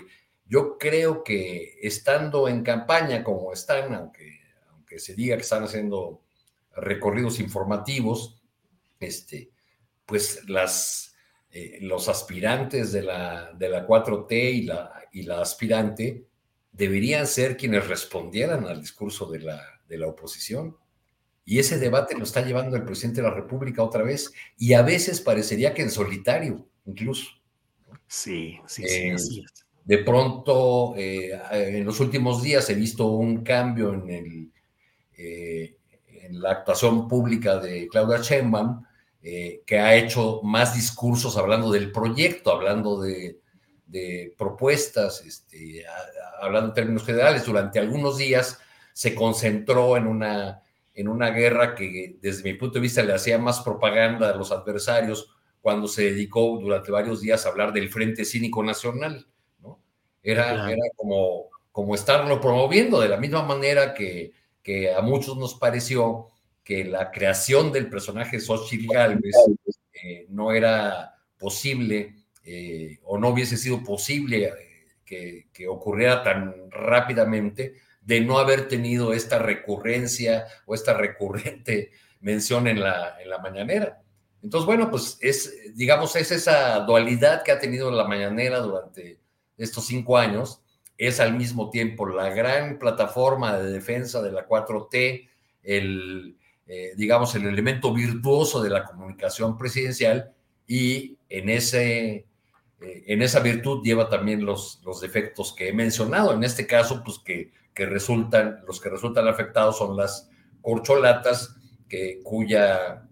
yo 0.52 0.76
creo 0.76 1.24
que 1.24 1.78
estando 1.80 2.46
en 2.46 2.62
campaña 2.62 3.24
como 3.24 3.54
están, 3.54 3.94
aunque, 3.94 4.38
aunque 4.68 4.98
se 4.98 5.14
diga 5.14 5.34
que 5.34 5.44
están 5.44 5.64
haciendo 5.64 6.20
recorridos 6.76 7.40
informativos, 7.40 8.38
este, 9.00 9.50
pues 10.04 10.46
las, 10.50 11.14
eh, 11.52 11.78
los 11.80 12.06
aspirantes 12.10 12.92
de 12.92 13.00
la, 13.00 13.50
de 13.54 13.70
la 13.70 13.86
4T 13.86 14.52
y 14.52 14.62
la, 14.64 14.92
y 15.10 15.22
la 15.22 15.40
aspirante 15.40 16.26
deberían 16.70 17.26
ser 17.26 17.56
quienes 17.56 17.88
respondieran 17.88 18.66
al 18.66 18.78
discurso 18.78 19.30
de 19.30 19.38
la, 19.38 19.80
de 19.88 19.96
la 19.96 20.08
oposición. 20.08 20.76
Y 21.46 21.60
ese 21.60 21.78
debate 21.78 22.14
lo 22.14 22.24
está 22.24 22.42
llevando 22.42 22.76
el 22.76 22.84
presidente 22.84 23.22
de 23.22 23.28
la 23.28 23.34
República 23.34 23.82
otra 23.82 24.02
vez, 24.02 24.30
y 24.58 24.74
a 24.74 24.82
veces 24.82 25.22
parecería 25.22 25.72
que 25.72 25.80
en 25.80 25.90
solitario, 25.90 26.68
incluso. 26.84 27.30
Sí, 28.06 28.60
sí, 28.66 28.86
sí. 28.86 29.08
Eh, 29.08 29.16
de 29.84 29.98
pronto, 29.98 30.94
eh, 30.96 31.32
en 31.50 31.84
los 31.84 31.98
últimos 31.98 32.42
días 32.42 32.68
he 32.70 32.74
visto 32.74 33.06
un 33.06 33.42
cambio 33.42 33.92
en, 33.92 34.52
eh, 35.16 35.76
la 36.30 36.52
actuación 36.52 37.08
pública 37.08 37.58
de 37.58 37.88
Claudia 37.88 38.18
Sheinbaum, 38.18 38.84
eh, 39.22 39.62
que 39.66 39.78
ha 39.78 39.94
hecho 39.96 40.40
más 40.42 40.74
discursos 40.74 41.36
hablando 41.36 41.70
del 41.70 41.90
proyecto, 41.90 42.52
hablando 42.52 43.00
de, 43.00 43.38
propuestas, 44.38 45.22
este, 45.26 45.84
hablando 46.40 46.68
en 46.68 46.74
términos 46.74 47.04
generales. 47.04 47.44
Durante 47.44 47.78
algunos 47.78 48.16
días 48.16 48.58
se 48.94 49.14
concentró 49.14 49.98
en 49.98 50.06
una, 50.06 50.62
en 50.94 51.08
una 51.08 51.28
guerra 51.28 51.74
que 51.74 52.16
desde 52.22 52.42
mi 52.42 52.54
punto 52.54 52.74
de 52.74 52.80
vista 52.80 53.02
le 53.02 53.12
hacía 53.12 53.36
más 53.36 53.60
propaganda 53.60 54.30
a 54.30 54.34
los 54.34 54.50
adversarios 54.50 55.28
cuando 55.60 55.88
se 55.88 56.04
dedicó 56.04 56.58
durante 56.58 56.90
varios 56.90 57.20
días 57.20 57.44
a 57.44 57.50
hablar 57.50 57.74
del 57.74 57.90
Frente 57.90 58.24
Cínico 58.24 58.62
Nacional 58.62 59.26
era, 60.22 60.70
era 60.70 60.82
como, 60.96 61.50
como 61.70 61.94
estarlo 61.94 62.40
promoviendo 62.40 63.00
de 63.00 63.08
la 63.08 63.16
misma 63.16 63.42
manera 63.42 63.94
que, 63.94 64.32
que, 64.62 64.92
a 64.92 65.00
muchos 65.00 65.36
nos 65.36 65.54
pareció 65.54 66.28
que 66.62 66.84
la 66.84 67.10
creación 67.10 67.72
del 67.72 67.90
personaje 67.90 68.40
Xochitl 68.40 68.92
Galvez 68.92 69.34
eh, 69.92 70.26
no 70.28 70.52
era 70.52 71.16
posible 71.38 72.14
eh, 72.44 72.98
o 73.04 73.18
no 73.18 73.28
hubiese 73.30 73.56
sido 73.56 73.82
posible 73.82 74.44
eh, 74.44 74.52
que, 75.04 75.48
que, 75.52 75.66
ocurriera 75.66 76.22
tan 76.22 76.70
rápidamente 76.70 77.74
de 78.00 78.20
no 78.20 78.38
haber 78.38 78.68
tenido 78.68 79.12
esta 79.12 79.38
recurrencia 79.38 80.46
o 80.66 80.74
esta 80.74 80.94
recurrente 80.94 81.90
mención 82.20 82.68
en 82.68 82.80
la, 82.80 83.16
en 83.20 83.28
la 83.28 83.38
mañanera. 83.38 84.00
Entonces, 84.42 84.66
bueno, 84.66 84.90
pues 84.90 85.18
es, 85.20 85.74
digamos, 85.74 86.16
es 86.16 86.32
esa 86.32 86.80
dualidad 86.80 87.42
que 87.42 87.52
ha 87.52 87.60
tenido 87.60 87.90
la 87.90 88.04
mañanera 88.04 88.58
durante 88.58 89.21
estos 89.62 89.86
cinco 89.86 90.18
años, 90.18 90.62
es 90.98 91.20
al 91.20 91.34
mismo 91.36 91.70
tiempo 91.70 92.06
la 92.06 92.30
gran 92.30 92.78
plataforma 92.78 93.58
de 93.58 93.72
defensa 93.72 94.22
de 94.22 94.32
la 94.32 94.46
4T, 94.46 95.28
el, 95.62 96.36
eh, 96.66 96.92
digamos, 96.96 97.34
el 97.34 97.46
elemento 97.46 97.92
virtuoso 97.92 98.62
de 98.62 98.70
la 98.70 98.84
comunicación 98.84 99.58
presidencial 99.58 100.32
y 100.66 101.18
en, 101.28 101.48
ese, 101.48 102.26
eh, 102.80 103.04
en 103.06 103.22
esa 103.22 103.40
virtud 103.40 103.82
lleva 103.82 104.08
también 104.08 104.44
los, 104.44 104.80
los 104.84 105.00
defectos 105.00 105.52
que 105.54 105.68
he 105.68 105.72
mencionado. 105.72 106.32
En 106.32 106.44
este 106.44 106.66
caso, 106.66 107.02
pues 107.04 107.18
que, 107.18 107.52
que 107.74 107.86
resultan, 107.86 108.60
los 108.66 108.80
que 108.80 108.90
resultan 108.90 109.26
afectados 109.26 109.78
son 109.78 109.96
las 109.96 110.30
corcholatas, 110.60 111.56
que, 111.88 112.20
cuya 112.22 113.08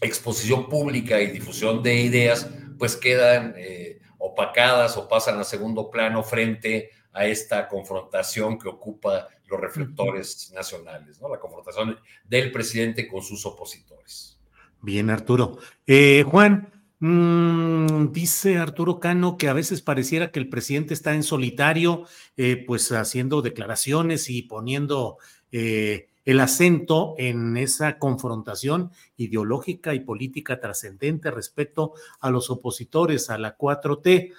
exposición 0.00 0.68
pública 0.68 1.20
y 1.20 1.28
difusión 1.28 1.82
de 1.82 2.00
ideas, 2.00 2.48
pues 2.78 2.96
quedan... 2.96 3.54
Eh, 3.56 4.01
opacadas 4.22 4.96
o 4.96 5.08
pasan 5.08 5.40
a 5.40 5.44
segundo 5.44 5.90
plano 5.90 6.22
frente 6.22 6.90
a 7.12 7.26
esta 7.26 7.66
confrontación 7.68 8.56
que 8.56 8.68
ocupa 8.68 9.26
los 9.48 9.60
reflectores 9.60 10.52
nacionales, 10.54 11.20
¿no? 11.20 11.28
La 11.28 11.40
confrontación 11.40 11.98
del 12.24 12.52
presidente 12.52 13.08
con 13.08 13.20
sus 13.20 13.44
opositores. 13.44 14.40
Bien, 14.80 15.10
Arturo. 15.10 15.58
Eh, 15.88 16.24
Juan, 16.24 16.72
mm, 17.00 18.12
dice 18.12 18.58
Arturo 18.58 19.00
Cano 19.00 19.36
que 19.36 19.48
a 19.48 19.52
veces 19.52 19.82
pareciera 19.82 20.30
que 20.30 20.38
el 20.38 20.48
presidente 20.48 20.94
está 20.94 21.14
en 21.14 21.24
solitario, 21.24 22.04
eh, 22.36 22.64
pues 22.64 22.92
haciendo 22.92 23.42
declaraciones 23.42 24.30
y 24.30 24.42
poniendo 24.42 25.18
eh, 25.50 26.11
el 26.24 26.40
acento 26.40 27.14
en 27.18 27.56
esa 27.56 27.98
confrontación 27.98 28.90
ideológica 29.16 29.94
y 29.94 30.00
política 30.00 30.60
trascendente 30.60 31.30
respecto 31.30 31.94
a 32.20 32.30
los 32.30 32.50
opositores 32.50 33.30
a 33.30 33.38
la 33.38 33.56
4T. 33.56 34.32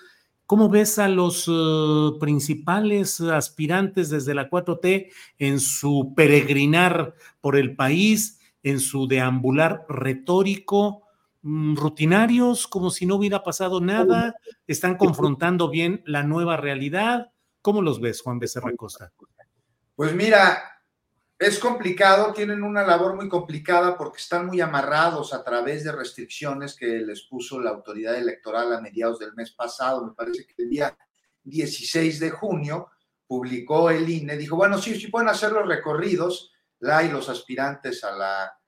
¿Cómo 0.46 0.70
ves 0.70 1.00
a 1.00 1.08
los 1.08 1.48
uh, 1.48 2.18
principales 2.20 3.20
aspirantes 3.22 4.10
desde 4.10 4.36
la 4.36 4.50
4T 4.50 5.12
en 5.40 5.60
su 5.60 6.14
peregrinar 6.16 7.16
por 7.42 7.56
el 7.56 7.76
país, 7.76 8.40
en 8.62 8.80
su 8.80 9.08
deambular 9.08 9.86
retórico, 9.90 11.04
mm, 11.42 11.76
rutinarios, 11.76 12.68
como 12.68 12.92
si 12.92 13.06
no 13.06 13.16
hubiera 13.16 13.44
pasado 13.44 13.82
nada? 13.82 14.36
¿Están 14.68 14.96
confrontando 14.96 15.70
bien 15.70 16.02
la 16.06 16.24
nueva 16.24 16.56
realidad? 16.56 17.32
¿Cómo 17.62 17.82
los 17.82 18.00
ves, 18.00 18.22
Juan 18.22 18.40
Becerra 18.40 18.74
Costa? 18.76 19.12
Pues 19.96 20.14
mira, 20.14 20.73
es 21.44 21.60
complicado, 21.60 22.32
tienen 22.34 22.64
una 22.64 22.86
labor 22.86 23.16
muy 23.16 23.28
complicada 23.28 23.98
porque 23.98 24.20
están 24.20 24.46
muy 24.46 24.62
amarrados 24.62 25.34
a 25.34 25.44
través 25.44 25.84
de 25.84 25.92
restricciones 25.92 26.76
que 26.76 26.88
les 27.00 27.24
puso 27.24 27.60
la 27.60 27.72
autoridad 27.72 28.16
electoral 28.16 28.74
a 28.74 28.82
mediados 28.82 29.20
del 29.20 29.34
mes 29.34 29.52
pasado, 29.52 30.06
me 30.06 30.14
parece 30.14 30.46
que 30.46 30.62
el 30.62 30.70
día 30.70 30.98
16 31.44 32.20
de 32.20 32.30
junio 32.30 32.92
publicó 33.28 33.90
el 33.90 34.08
INE, 34.08 34.38
dijo, 34.38 34.56
bueno, 34.56 34.78
sí, 34.78 35.00
sí 35.00 35.08
pueden 35.08 35.30
hacer 35.30 35.52
los 35.52 35.68
recorridos, 35.68 36.52
la 36.80 37.04
y 37.04 37.10
los 37.10 37.30
aspirantes 37.30 38.04
a 38.04 38.12
la, 38.12 38.60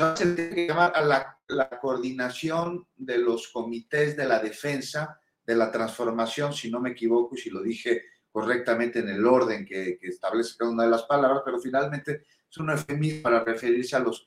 a 0.00 1.00
la, 1.02 1.38
la 1.48 1.70
coordinación 1.80 2.88
de 2.96 3.18
los 3.18 3.48
comités 3.48 4.16
de 4.16 4.26
la 4.26 4.38
defensa, 4.38 5.20
de 5.44 5.54
la 5.54 5.70
transformación, 5.70 6.52
si 6.52 6.70
no 6.70 6.80
me 6.80 6.90
equivoco 6.90 7.36
y 7.36 7.38
si 7.38 7.50
lo 7.50 7.62
dije 7.62 8.11
correctamente 8.32 9.00
en 9.00 9.10
el 9.10 9.24
orden 9.26 9.64
que, 9.64 9.98
establece 10.02 10.56
cada 10.58 10.70
una 10.70 10.84
de 10.84 10.90
las 10.90 11.02
palabras, 11.02 11.42
pero 11.44 11.60
finalmente 11.60 12.24
es 12.50 12.56
un 12.56 12.70
eufemismo 12.70 13.22
para 13.22 13.44
referirse 13.44 13.94
a 13.94 14.00
los, 14.00 14.26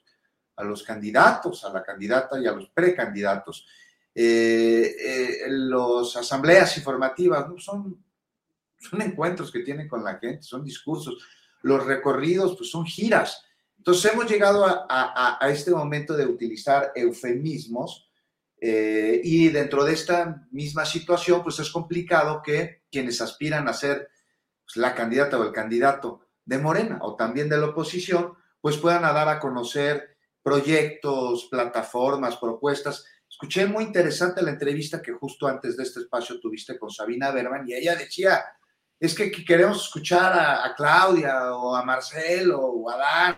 a 0.56 0.64
los 0.64 0.84
candidatos, 0.84 1.66
a 1.66 1.74
la 1.74 1.84
candidata 1.84 2.40
y 2.40 2.46
a 2.46 2.52
los 2.52 2.70
precandidatos. 2.70 3.66
Eh, 4.14 4.96
eh, 4.98 5.46
los 5.50 6.16
asambleas 6.16 6.78
informativas 6.78 7.48
son, 7.58 8.06
son 8.78 9.02
encuentros 9.02 9.52
que 9.52 9.60
tienen 9.60 9.88
con 9.88 10.04
la 10.04 10.18
gente, 10.20 10.44
son 10.44 10.64
discursos. 10.64 11.18
Los 11.64 11.84
recorridos 11.86 12.56
pues 12.56 12.70
son 12.70 12.86
giras. 12.86 13.44
Entonces 13.78 14.14
hemos 14.14 14.30
llegado 14.30 14.66
a, 14.66 15.38
a 15.40 15.50
este 15.50 15.72
momento 15.72 16.16
de 16.16 16.26
utilizar 16.26 16.92
eufemismos 16.96 18.06
eh, 18.68 19.22
y 19.24 19.50
dentro 19.50 19.84
de 19.84 19.94
esta 19.94 20.48
misma 20.52 20.86
situación, 20.86 21.44
pues 21.44 21.60
es 21.60 21.70
complicado 21.70 22.42
que 22.42 22.85
quienes 22.96 23.20
aspiran 23.20 23.68
a 23.68 23.74
ser 23.74 24.10
pues, 24.64 24.78
la 24.78 24.96
candidata 24.96 25.38
o 25.38 25.44
el 25.44 25.52
candidato 25.52 26.22
de 26.46 26.58
Morena 26.58 27.00
o 27.02 27.18
también 27.18 27.50
de 27.50 27.58
la 27.58 27.66
oposición, 27.68 28.34
pues 28.62 28.78
puedan 28.78 29.02
dar 29.02 29.28
a 29.28 29.38
conocer 29.38 30.16
proyectos, 30.42 31.50
plataformas, 31.52 32.38
propuestas. 32.38 33.04
Escuché 33.30 33.66
muy 33.66 33.84
interesante 33.84 34.42
la 34.42 34.52
entrevista 34.52 35.02
que 35.02 35.12
justo 35.12 35.46
antes 35.46 35.76
de 35.76 35.84
este 35.84 36.00
espacio 36.00 36.40
tuviste 36.40 36.80
con 36.80 36.90
Sabina 36.90 37.32
Berman 37.32 37.68
y 37.68 37.74
ella 37.74 37.98
decía, 37.98 38.46
es 38.98 39.14
que 39.14 39.30
queremos 39.30 39.84
escuchar 39.84 40.32
a, 40.34 40.74
Claudia 40.74 41.54
o 41.54 41.76
a 41.76 41.84
Marcelo 41.84 42.62
o 42.62 42.90
a 42.90 42.96
Dan 42.96 43.36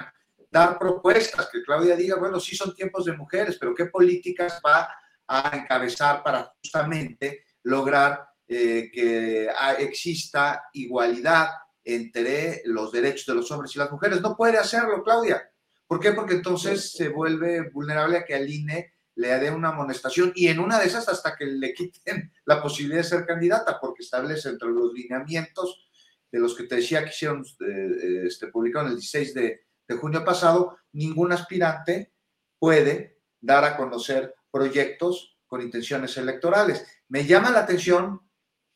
dar 0.52 0.78
propuestas, 0.78 1.50
que 1.52 1.64
Claudia 1.64 1.96
diga, 1.96 2.18
bueno, 2.18 2.40
sí 2.40 2.56
son 2.56 2.76
tiempos 2.76 3.06
de 3.06 3.18
mujeres, 3.18 3.58
pero 3.60 3.74
¿qué 3.74 3.88
políticas 3.88 4.62
va 4.64 4.88
a 5.28 5.58
encabezar 5.58 6.22
para 6.22 6.54
justamente 6.62 7.44
lograr 7.64 8.37
eh, 8.48 8.90
que 8.92 9.50
exista 9.80 10.64
igualdad 10.74 11.50
entre 11.84 12.62
los 12.66 12.92
derechos 12.92 13.26
de 13.26 13.36
los 13.36 13.52
hombres 13.52 13.76
y 13.76 13.80
las 13.80 13.92
mujeres. 13.92 14.22
No 14.22 14.36
puede 14.36 14.58
hacerlo, 14.58 15.04
Claudia. 15.04 15.50
¿Por 15.88 16.00
qué? 16.00 16.12
Porque 16.12 16.36
entonces 16.36 16.92
se 16.92 17.10
vuelve 17.10 17.70
vulnerable 17.70 18.18
a 18.18 18.26
que 18.26 18.36
al 18.36 18.50
INE 18.50 18.94
le 19.16 19.30
dé 19.40 19.50
una 19.50 19.70
amonestación 19.70 20.32
y 20.36 20.48
en 20.48 20.60
una 20.60 20.80
de 20.80 20.86
esas 20.86 21.08
hasta 21.10 21.36
que 21.36 21.46
le 21.46 21.74
quiten 21.74 22.32
la 22.46 22.62
posibilidad 22.62 23.02
de 23.02 23.08
ser 23.08 23.26
candidata, 23.26 23.80
porque 23.80 24.04
establece 24.04 24.50
entre 24.50 24.70
los 24.70 24.94
lineamientos 24.94 25.90
de 26.32 26.40
los 26.40 26.56
que 26.56 26.66
te 26.66 26.76
decía 26.76 27.04
que 27.04 27.10
hicieron, 27.10 27.44
eh, 27.62 28.24
este, 28.28 28.48
publicaron 28.48 28.90
el 28.90 28.98
16 28.98 29.34
de, 29.34 29.62
de 29.88 29.96
junio 29.96 30.24
pasado, 30.24 30.78
ningún 30.92 31.32
aspirante 31.32 32.14
puede 32.60 33.20
dar 33.40 33.64
a 33.64 33.78
conocer 33.78 34.36
proyectos 34.52 35.38
con 35.48 35.62
intenciones 35.62 36.16
electorales. 36.18 36.86
Me 37.08 37.26
llama 37.26 37.50
la 37.50 37.60
atención 37.60 38.27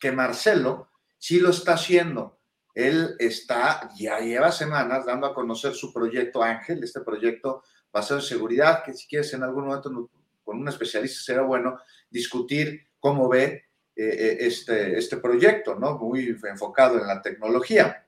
que 0.02 0.12
Marcelo 0.12 0.90
sí 1.18 1.40
lo 1.40 1.52
está 1.52 1.76
haciendo. 1.76 2.40
Él 2.74 3.16
está, 3.20 3.90
ya 3.96 4.20
lleva 4.20 4.52
semanas 4.52 5.06
dando 5.06 5.28
a 5.28 5.34
conocer 5.34 5.74
su 5.74 5.94
proyecto 5.94 6.42
Ángel, 6.42 6.84
este 6.84 7.02
proyecto 7.02 7.64
basado 7.94 8.20
en 8.20 8.26
seguridad, 8.26 8.84
que 8.84 8.94
si 8.94 9.08
quieres 9.08 9.34
en 9.34 9.44
algún 9.44 9.68
momento 9.68 10.10
con 10.44 10.60
un 10.60 10.68
especialista 10.68 11.22
será 11.22 11.44
bueno 11.44 11.78
discutir 12.10 12.88
cómo 13.00 13.30
ve 13.30 13.66
eh, 13.96 14.04
eh, 14.04 14.38
este, 14.40 14.98
este 14.98 15.18
proyecto, 15.18 15.76
¿no? 15.76 15.98
Muy 15.98 16.36
enfocado 16.44 16.98
en 16.98 17.08
la 17.08 17.22
tecnología. 17.22 18.04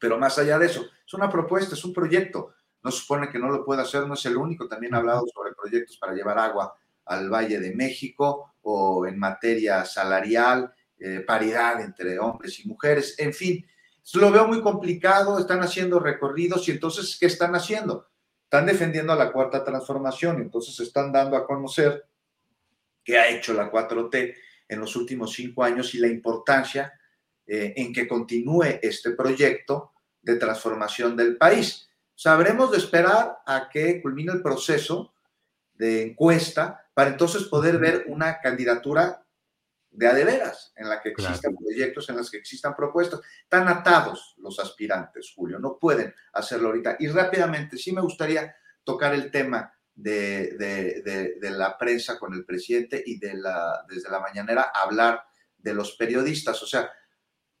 Pero 0.00 0.18
más 0.18 0.38
allá 0.38 0.58
de 0.58 0.66
eso, 0.66 0.86
es 1.06 1.14
una 1.14 1.30
propuesta, 1.30 1.74
es 1.74 1.84
un 1.84 1.92
proyecto. 1.92 2.54
No 2.82 2.90
supone 2.90 3.28
que 3.28 3.38
no 3.38 3.48
lo 3.48 3.64
pueda 3.64 3.82
hacer, 3.82 4.06
no 4.08 4.14
es 4.14 4.26
el 4.26 4.36
único. 4.36 4.66
También 4.66 4.94
ha 4.94 4.98
hablado 4.98 5.24
sobre 5.32 5.54
proyectos 5.54 5.98
para 5.98 6.14
llevar 6.14 6.38
agua 6.38 6.74
al 7.04 7.30
Valle 7.30 7.60
de 7.60 7.74
México 7.74 8.54
o 8.62 9.06
en 9.06 9.18
materia 9.18 9.84
salarial, 9.84 10.72
eh, 11.04 11.20
paridad 11.26 11.80
entre 11.80 12.18
hombres 12.18 12.60
y 12.60 12.68
mujeres, 12.68 13.16
en 13.18 13.32
fin, 13.32 13.66
lo 14.14 14.30
veo 14.30 14.46
muy 14.46 14.60
complicado, 14.60 15.38
están 15.38 15.60
haciendo 15.60 15.98
recorridos 15.98 16.68
y 16.68 16.72
entonces, 16.72 17.16
¿qué 17.18 17.26
están 17.26 17.54
haciendo? 17.54 18.08
Están 18.44 18.66
defendiendo 18.66 19.12
a 19.12 19.16
la 19.16 19.32
cuarta 19.32 19.64
transformación, 19.64 20.40
entonces 20.40 20.78
están 20.80 21.10
dando 21.12 21.36
a 21.36 21.46
conocer 21.46 22.06
qué 23.02 23.18
ha 23.18 23.28
hecho 23.30 23.52
la 23.52 23.70
4T 23.70 24.34
en 24.68 24.80
los 24.80 24.94
últimos 24.94 25.32
cinco 25.32 25.64
años 25.64 25.94
y 25.94 25.98
la 25.98 26.08
importancia 26.08 26.92
eh, 27.46 27.74
en 27.76 27.92
que 27.92 28.06
continúe 28.06 28.78
este 28.80 29.10
proyecto 29.10 29.92
de 30.20 30.36
transformación 30.36 31.16
del 31.16 31.36
país. 31.36 31.88
Sabremos 32.14 32.70
de 32.70 32.78
esperar 32.78 33.38
a 33.44 33.68
que 33.68 34.00
culmine 34.00 34.32
el 34.32 34.42
proceso 34.42 35.12
de 35.74 36.02
encuesta 36.02 36.86
para 36.94 37.10
entonces 37.10 37.44
poder 37.44 37.78
ver 37.78 38.04
una 38.06 38.40
candidatura 38.40 39.21
de 39.92 40.08
a 40.08 40.14
de 40.14 40.24
veras, 40.24 40.72
en 40.76 40.88
la 40.88 41.00
que 41.00 41.10
existan 41.10 41.54
proyectos, 41.54 42.08
en 42.08 42.16
las 42.16 42.30
que 42.30 42.38
existan 42.38 42.74
propuestas. 42.74 43.20
Están 43.42 43.68
atados 43.68 44.34
los 44.38 44.58
aspirantes, 44.58 45.32
Julio, 45.34 45.58
no 45.58 45.78
pueden 45.78 46.14
hacerlo 46.32 46.68
ahorita. 46.68 46.96
Y 46.98 47.08
rápidamente, 47.08 47.76
sí 47.76 47.92
me 47.92 48.00
gustaría 48.00 48.54
tocar 48.84 49.14
el 49.14 49.30
tema 49.30 49.72
de, 49.94 50.56
de, 51.40 51.50
la 51.50 51.76
prensa 51.76 52.18
con 52.18 52.32
el 52.32 52.44
presidente 52.44 53.02
y 53.04 53.18
de 53.18 53.34
la, 53.34 53.84
desde 53.88 54.10
la 54.10 54.20
mañanera 54.20 54.72
hablar 54.74 55.22
de 55.58 55.74
los 55.74 55.92
periodistas. 55.92 56.62
O 56.62 56.66
sea, 56.66 56.90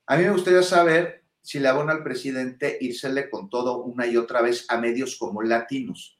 a 0.06 0.16
mí 0.16 0.24
me 0.24 0.30
gustaría 0.30 0.62
saber 0.62 1.24
si 1.42 1.58
le 1.58 1.68
abona 1.68 1.92
al 1.92 2.02
presidente 2.02 2.78
írsele 2.80 3.28
con 3.28 3.50
todo 3.50 3.82
una 3.82 4.06
y 4.06 4.16
otra 4.16 4.40
vez 4.40 4.64
a 4.68 4.78
medios 4.78 5.16
como 5.16 5.42
latinos 5.42 6.18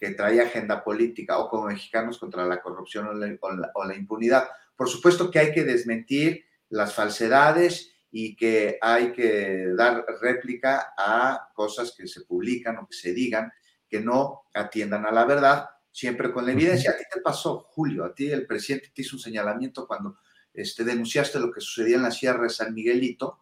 que 0.00 0.10
trae 0.10 0.40
agenda 0.40 0.82
política 0.82 1.38
o 1.38 1.48
como 1.48 1.66
mexicanos 1.66 2.18
contra 2.18 2.46
la 2.46 2.62
corrupción 2.62 3.06
o 3.08 3.12
la, 3.12 3.94
impunidad. 3.94 4.48
Por 4.80 4.88
supuesto 4.88 5.30
que 5.30 5.38
hay 5.38 5.52
que 5.52 5.62
desmentir 5.62 6.46
las 6.70 6.94
falsedades 6.94 7.92
y 8.10 8.34
que 8.34 8.78
hay 8.80 9.12
que 9.12 9.74
dar 9.76 10.06
réplica 10.22 10.94
a 10.96 11.50
cosas 11.52 11.92
que 11.94 12.06
se 12.06 12.22
publican 12.22 12.78
o 12.78 12.88
que 12.88 12.96
se 12.96 13.12
digan 13.12 13.52
que 13.86 14.00
no 14.00 14.44
atiendan 14.54 15.04
a 15.04 15.12
la 15.12 15.26
verdad, 15.26 15.68
siempre 15.92 16.32
con 16.32 16.46
la 16.46 16.52
evidencia. 16.52 16.92
¿A 16.92 16.96
ti 16.96 17.04
te 17.12 17.20
pasó, 17.20 17.66
Julio? 17.68 18.06
A 18.06 18.14
ti 18.14 18.30
el 18.30 18.46
presidente 18.46 18.90
te 18.94 19.02
hizo 19.02 19.16
un 19.16 19.20
señalamiento 19.20 19.86
cuando 19.86 20.16
este, 20.54 20.82
denunciaste 20.82 21.38
lo 21.38 21.52
que 21.52 21.60
sucedía 21.60 21.96
en 21.96 22.02
la 22.04 22.10
Sierra 22.10 22.44
de 22.44 22.48
San 22.48 22.72
Miguelito. 22.72 23.38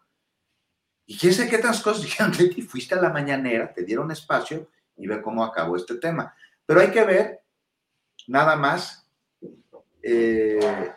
Y 1.07 1.17
quién 1.17 1.33
sabe 1.33 1.51
qué 1.51 1.57
otras 1.59 1.81
cosas 1.81 2.03
dijeron 2.03 2.33
de 2.33 2.49
ti. 2.49 2.63
Fuiste 2.63 2.97
a 2.97 3.01
la 3.01 3.11
mañanera, 3.11 3.73
te 3.73 3.85
dieron 3.85 4.11
espacio 4.11 4.73
y 4.97 5.07
ve 5.07 5.23
cómo 5.23 5.45
acabó 5.45 5.77
este 5.77 5.99
tema. 5.99 6.35
Pero 6.67 6.81
hay 6.81 6.91
que 6.91 7.05
ver 7.05 7.43
nada 8.27 8.57
más 8.57 9.09
eh, 10.03 10.95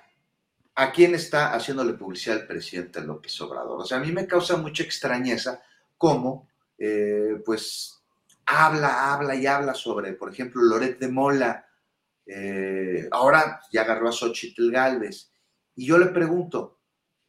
a 0.75 0.91
quién 0.91 1.15
está 1.15 1.53
haciéndole 1.53 1.93
publicidad 1.93 2.37
el 2.37 2.47
presidente 2.47 3.01
López 3.01 3.39
Obrador. 3.41 3.81
O 3.81 3.85
sea, 3.85 3.97
a 3.97 4.01
mí 4.01 4.11
me 4.11 4.27
causa 4.27 4.57
mucha 4.57 4.83
extrañeza 4.83 5.61
cómo, 5.97 6.49
eh, 6.77 7.41
pues, 7.45 8.01
habla, 8.45 9.13
habla 9.13 9.35
y 9.35 9.45
habla 9.45 9.73
sobre, 9.73 10.13
por 10.13 10.31
ejemplo, 10.31 10.61
Loret 10.61 10.99
de 10.99 11.07
Mola. 11.07 11.65
Eh, 12.25 13.07
ahora 13.11 13.61
ya 13.71 13.81
agarró 13.81 14.09
a 14.09 14.11
Xochitl 14.13 14.71
Galvez. 14.71 15.31
Y 15.75 15.85
yo 15.85 15.97
le 15.97 16.07
pregunto, 16.07 16.79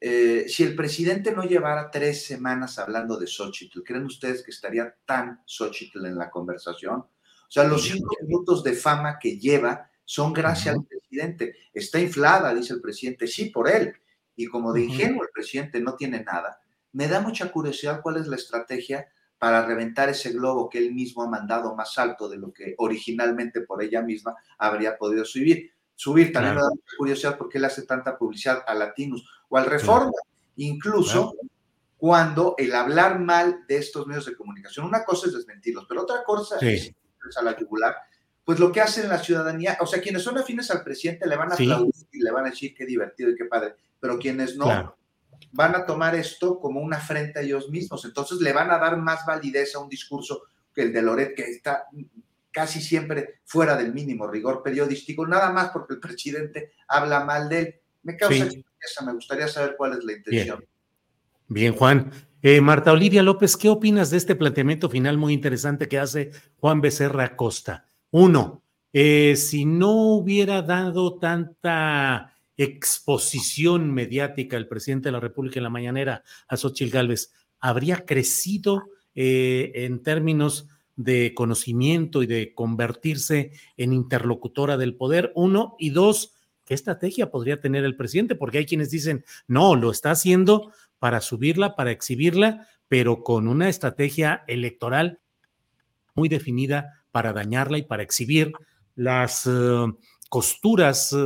si 0.00 0.64
el 0.64 0.74
presidente 0.74 1.30
no 1.30 1.44
llevara 1.44 1.88
tres 1.88 2.26
semanas 2.26 2.78
hablando 2.80 3.16
de 3.16 3.28
Xochitl, 3.28 3.82
¿creen 3.84 4.04
ustedes 4.04 4.42
que 4.42 4.50
estaría 4.50 4.92
tan 5.04 5.42
Xochitl 5.46 6.04
en 6.06 6.18
la 6.18 6.28
conversación? 6.28 7.06
O 7.52 7.54
sea, 7.54 7.64
los 7.64 7.84
cinco 7.84 8.16
minutos 8.22 8.64
de 8.64 8.72
fama 8.72 9.18
que 9.18 9.38
lleva 9.38 9.90
son 10.12 10.34
gracias 10.34 10.74
al 10.74 10.84
presidente. 10.84 11.56
Está 11.72 11.98
inflada, 11.98 12.52
dice 12.52 12.74
el 12.74 12.82
presidente, 12.82 13.26
sí, 13.26 13.46
por 13.46 13.66
él. 13.66 13.94
Y 14.36 14.46
como 14.46 14.70
de 14.74 14.82
ingenuo 14.82 15.22
el 15.22 15.30
presidente 15.32 15.80
no 15.80 15.96
tiene 15.96 16.22
nada, 16.22 16.60
me 16.92 17.08
da 17.08 17.20
mucha 17.20 17.50
curiosidad 17.50 18.02
cuál 18.02 18.18
es 18.18 18.26
la 18.26 18.36
estrategia 18.36 19.08
para 19.38 19.64
reventar 19.64 20.10
ese 20.10 20.32
globo 20.32 20.68
que 20.68 20.76
él 20.76 20.92
mismo 20.92 21.22
ha 21.22 21.28
mandado 21.28 21.74
más 21.74 21.96
alto 21.96 22.28
de 22.28 22.36
lo 22.36 22.52
que 22.52 22.74
originalmente 22.76 23.62
por 23.62 23.82
ella 23.82 24.02
misma 24.02 24.36
habría 24.58 24.98
podido 24.98 25.24
subir. 25.24 25.70
Subir 25.94 26.30
también 26.30 26.56
me 26.56 26.60
da 26.60 26.68
mucha 26.68 26.96
curiosidad 26.98 27.38
porque 27.38 27.56
él 27.56 27.64
hace 27.64 27.86
tanta 27.86 28.18
publicidad 28.18 28.62
a 28.66 28.74
Latinos 28.74 29.24
o 29.48 29.56
al 29.56 29.64
Reforma, 29.64 30.12
incluso 30.56 31.34
cuando 31.96 32.54
el 32.58 32.74
hablar 32.74 33.18
mal 33.18 33.64
de 33.66 33.78
estos 33.78 34.06
medios 34.06 34.26
de 34.26 34.36
comunicación, 34.36 34.84
una 34.84 35.04
cosa 35.04 35.28
es 35.28 35.32
desmentirlos, 35.32 35.86
pero 35.88 36.02
otra 36.02 36.22
cosa 36.22 36.58
es 36.60 36.94
a 37.38 37.42
la 37.42 37.58
yugular, 37.58 37.96
pues 38.44 38.58
lo 38.58 38.72
que 38.72 38.80
hace 38.80 39.06
la 39.06 39.18
ciudadanía, 39.18 39.78
o 39.80 39.86
sea, 39.86 40.00
quienes 40.00 40.22
son 40.22 40.38
afines 40.38 40.70
al 40.70 40.82
presidente 40.82 41.26
le 41.26 41.36
van 41.36 41.52
a 41.52 41.54
aplaudir 41.54 41.94
y 42.10 42.20
le 42.20 42.30
van 42.30 42.46
a 42.46 42.50
decir 42.50 42.74
qué 42.74 42.84
divertido 42.84 43.30
y 43.30 43.36
qué 43.36 43.44
padre, 43.44 43.74
pero 44.00 44.18
quienes 44.18 44.56
no, 44.56 44.96
van 45.52 45.74
a 45.74 45.86
tomar 45.86 46.14
esto 46.14 46.58
como 46.58 46.80
una 46.80 46.96
afrenta 46.96 47.40
a 47.40 47.42
ellos 47.42 47.68
mismos. 47.70 48.04
Entonces 48.04 48.40
le 48.40 48.52
van 48.52 48.70
a 48.70 48.78
dar 48.78 48.96
más 48.96 49.24
validez 49.26 49.74
a 49.74 49.78
un 49.78 49.88
discurso 49.88 50.42
que 50.74 50.82
el 50.82 50.92
de 50.92 51.02
Loret, 51.02 51.34
que 51.34 51.42
está 51.42 51.84
casi 52.50 52.80
siempre 52.80 53.40
fuera 53.44 53.76
del 53.76 53.94
mínimo 53.94 54.26
rigor 54.26 54.62
periodístico, 54.62 55.26
nada 55.26 55.50
más 55.52 55.70
porque 55.70 55.94
el 55.94 56.00
presidente 56.00 56.72
habla 56.88 57.24
mal 57.24 57.48
de 57.48 57.58
él. 57.58 57.74
Me 58.02 58.16
causa 58.16 58.46
me 59.04 59.12
gustaría 59.12 59.46
saber 59.46 59.76
cuál 59.76 59.92
es 59.92 60.04
la 60.04 60.12
intención. 60.12 60.64
Bien, 61.48 61.74
Juan. 61.74 62.10
Eh, 62.42 62.60
Marta 62.60 62.90
Olivia 62.90 63.22
López, 63.22 63.56
¿qué 63.56 63.68
opinas 63.68 64.10
de 64.10 64.16
este 64.16 64.34
planteamiento 64.34 64.90
final 64.90 65.16
muy 65.16 65.32
interesante 65.32 65.86
que 65.86 66.00
hace 66.00 66.32
Juan 66.58 66.80
Becerra 66.80 67.36
Costa? 67.36 67.91
Uno, 68.12 68.62
eh, 68.92 69.36
si 69.36 69.64
no 69.64 69.92
hubiera 70.16 70.60
dado 70.60 71.18
tanta 71.18 72.34
exposición 72.58 73.90
mediática 73.90 74.58
el 74.58 74.68
presidente 74.68 75.08
de 75.08 75.12
la 75.12 75.20
República 75.20 75.58
en 75.58 75.64
la 75.64 75.70
mañanera 75.70 76.22
a 76.46 76.58
Xochitl 76.58 76.92
Gálvez, 76.92 77.32
¿habría 77.58 78.04
crecido 78.04 78.82
eh, 79.14 79.72
en 79.74 80.02
términos 80.02 80.68
de 80.94 81.32
conocimiento 81.32 82.22
y 82.22 82.26
de 82.26 82.52
convertirse 82.52 83.52
en 83.78 83.94
interlocutora 83.94 84.76
del 84.76 84.94
poder? 84.94 85.32
Uno, 85.34 85.74
y 85.78 85.88
dos, 85.88 86.34
¿qué 86.66 86.74
estrategia 86.74 87.30
podría 87.30 87.62
tener 87.62 87.82
el 87.82 87.96
presidente? 87.96 88.34
Porque 88.34 88.58
hay 88.58 88.66
quienes 88.66 88.90
dicen, 88.90 89.24
no, 89.46 89.74
lo 89.74 89.90
está 89.90 90.10
haciendo 90.10 90.70
para 90.98 91.22
subirla, 91.22 91.76
para 91.76 91.92
exhibirla, 91.92 92.68
pero 92.88 93.22
con 93.22 93.48
una 93.48 93.70
estrategia 93.70 94.44
electoral 94.48 95.20
muy 96.14 96.28
definida 96.28 97.01
para 97.12 97.32
dañarla 97.32 97.78
y 97.78 97.82
para 97.82 98.02
exhibir 98.02 98.52
las 98.94 99.46
eh, 99.46 99.50
costuras 100.28 101.16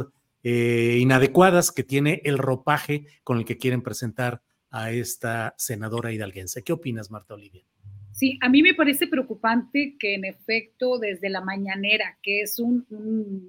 eh, 0.43 0.99
inadecuadas 1.01 1.72
que 1.72 1.82
tiene 1.82 2.20
el 2.24 2.39
ropaje 2.39 3.07
con 3.24 3.39
el 3.39 3.45
que 3.45 3.57
quieren 3.57 3.82
presentar 3.82 4.43
a 4.70 4.91
esta 4.91 5.55
senadora 5.57 6.12
hidalguense. 6.12 6.62
¿Qué 6.62 6.72
opinas, 6.72 7.11
Marta 7.11 7.34
Olivia? 7.34 7.64
Sí, 8.12 8.39
a 8.41 8.49
mí 8.49 8.62
me 8.62 8.74
parece 8.74 9.07
preocupante 9.07 9.97
que 9.99 10.14
en 10.14 10.24
efecto 10.24 10.99
desde 10.99 11.28
la 11.28 11.43
mañanera, 11.43 12.18
que 12.22 12.41
es 12.41 12.59
un, 12.59 12.87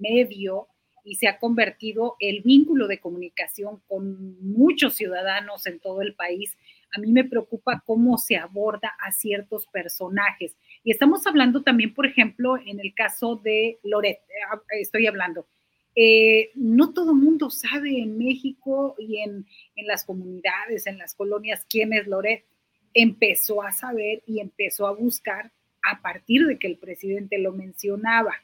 medio 0.01 0.67
y 1.05 1.15
se 1.15 1.29
ha 1.29 1.39
convertido 1.39 2.15
el 2.19 2.41
vínculo 2.41 2.87
de 2.87 2.99
comunicación 2.99 3.81
con 3.87 4.37
muchos 4.41 4.95
ciudadanos 4.95 5.65
en 5.67 5.79
todo 5.79 6.01
el 6.01 6.15
país, 6.15 6.57
a 6.93 6.99
mí 6.99 7.11
me 7.11 7.23
preocupa 7.23 7.81
cómo 7.85 8.17
se 8.17 8.35
aborda 8.35 8.91
a 8.99 9.13
ciertos 9.13 9.67
personajes. 9.67 10.57
Y 10.87 10.91
estamos 10.91 11.27
hablando 11.27 11.63
también, 11.63 11.93
por 11.93 12.05
ejemplo, 12.05 12.55
en 12.55 12.79
el 12.79 12.93
caso 12.93 13.35
de 13.35 13.77
Loret, 13.83 14.19
eh, 14.19 14.79
estoy 14.79 15.05
hablando, 15.05 15.45
eh, 15.93 16.51
no 16.55 16.93
todo 16.93 17.13
mundo 17.13 17.49
sabe 17.49 17.99
en 17.99 18.17
México 18.17 18.95
y 18.97 19.17
en, 19.17 19.45
las 19.85 20.05
comunidades, 20.05 20.87
en 20.87 20.97
las 20.97 21.13
colonias, 21.13 21.65
quién 21.69 21.91
es 21.91 22.07
Loret. 22.07 22.45
Empezó 22.93 23.63
a 23.63 23.73
saber 23.73 24.23
y 24.25 24.39
empezó 24.39 24.87
a 24.87 24.93
buscar 24.93 25.51
a 25.83 26.01
partir 26.01 26.47
de 26.47 26.57
que 26.57 26.67
el 26.67 26.77
presidente 26.77 27.37
lo 27.37 27.51
mencionaba. 27.51 28.35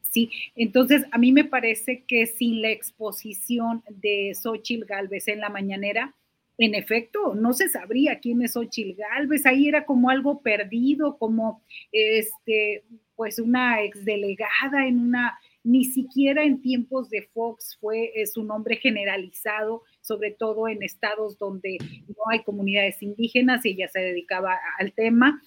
Sí, 0.00 0.32
entonces 0.56 1.04
a 1.12 1.18
mí 1.18 1.30
me 1.30 1.44
parece 1.44 2.02
que 2.02 2.26
sin 2.26 2.62
la 2.62 2.70
exposición 2.70 3.84
de 3.88 4.32
Xochitl 4.34 4.86
Galvez 4.86 5.28
en 5.28 5.38
la 5.38 5.50
mañanera, 5.50 6.16
en 6.58 6.74
efecto, 6.74 7.34
no 7.34 7.52
se 7.52 7.68
sabría 7.68 8.18
quién 8.20 8.42
es 8.42 8.52
Xochitl 8.52 8.96
Galvez, 8.96 9.44
ahí 9.46 9.68
era 9.68 9.84
como 9.84 10.10
algo 10.10 10.40
perdido, 10.42 11.18
como 11.18 11.62
este, 11.92 12.84
pues 13.14 13.38
una 13.38 13.82
exdelegada 13.82 14.86
en 14.86 15.00
una 15.00 15.38
ni 15.66 15.84
siquiera 15.84 16.44
en 16.44 16.62
tiempos 16.62 17.10
de 17.10 17.22
Fox 17.34 17.76
fue 17.80 18.12
su 18.32 18.44
nombre 18.44 18.76
generalizado, 18.76 19.82
sobre 20.00 20.30
todo 20.30 20.68
en 20.68 20.80
estados 20.84 21.38
donde 21.38 21.78
no 22.06 22.22
hay 22.30 22.44
comunidades 22.44 23.02
indígenas 23.02 23.66
y 23.66 23.70
ella 23.70 23.88
se 23.88 23.98
dedicaba 23.98 24.56
al 24.78 24.92
tema. 24.92 25.42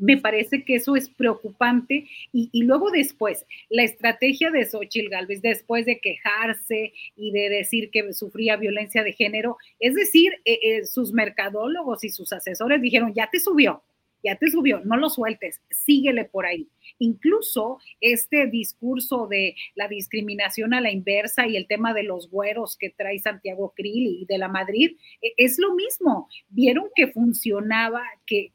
Me 0.00 0.16
parece 0.16 0.64
que 0.64 0.76
eso 0.76 0.96
es 0.96 1.08
preocupante. 1.08 2.06
Y, 2.32 2.62
luego 2.62 2.90
después, 2.90 3.44
la 3.68 3.82
estrategia 3.82 4.50
de 4.50 4.64
Xochitl 4.64 5.10
Galvez, 5.10 5.42
después 5.42 5.86
de 5.86 6.00
quejarse 6.00 6.92
y 7.16 7.32
de 7.32 7.48
decir 7.48 7.90
que 7.90 8.12
sufría 8.12 8.56
violencia 8.56 9.02
de 9.02 9.12
género, 9.12 9.56
es 9.78 9.94
decir, 9.94 10.32
eh, 10.44 10.58
eh, 10.62 10.84
sus 10.86 11.12
mercadólogos 11.12 12.04
y 12.04 12.10
sus 12.10 12.32
asesores 12.32 12.80
dijeron, 12.80 13.12
ya 13.14 13.28
te 13.30 13.40
subió, 13.40 13.82
ya 14.22 14.36
te 14.36 14.50
subió, 14.50 14.80
no 14.84 14.96
lo 14.96 15.10
sueltes, 15.10 15.60
síguele 15.70 16.24
por 16.24 16.46
ahí. 16.46 16.68
Incluso 16.98 17.78
este 18.00 18.46
discurso 18.46 19.26
de 19.26 19.54
la 19.74 19.88
discriminación 19.88 20.74
a 20.74 20.80
la 20.80 20.90
inversa 20.90 21.46
y 21.46 21.56
el 21.56 21.66
tema 21.66 21.92
de 21.94 22.04
los 22.04 22.30
güeros 22.30 22.76
que 22.76 22.90
trae 22.90 23.18
Santiago 23.18 23.72
Krill 23.76 24.20
y 24.20 24.26
de 24.26 24.38
la 24.38 24.48
Madrid, 24.48 24.96
e, 25.20 25.32
es 25.36 25.58
lo 25.58 25.74
mismo. 25.74 26.28
Vieron 26.48 26.86
que 26.94 27.08
funcionaba, 27.08 28.02
que, 28.26 28.52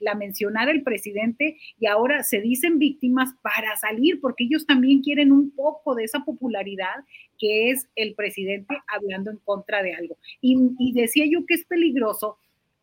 la 0.00 0.14
mencionara 0.14 0.70
el 0.70 0.82
presidente 0.82 1.58
y 1.78 1.86
ahora 1.86 2.22
se 2.22 2.40
dicen 2.40 2.78
víctimas 2.78 3.30
para 3.42 3.76
salir, 3.76 4.20
porque 4.20 4.44
ellos 4.44 4.66
también 4.66 5.02
quieren 5.02 5.32
un 5.32 5.50
poco 5.50 5.94
de 5.94 6.04
esa 6.04 6.24
popularidad 6.24 7.04
que 7.38 7.70
es 7.70 7.88
el 7.94 8.14
presidente 8.14 8.76
hablando 8.88 9.30
en 9.30 9.38
contra 9.38 9.82
de 9.82 9.94
algo. 9.94 10.16
Y 10.40 10.92
decía 10.92 11.24
yo 11.28 11.44
que 11.46 11.54
es 11.54 11.64
peligroso 11.64 12.38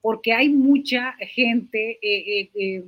porque 0.06 0.34
hay 0.34 0.50
mucha 0.50 1.14
gente 1.14 1.98
eh, 2.00 2.40
eh, 2.40 2.52
eh, 2.54 2.84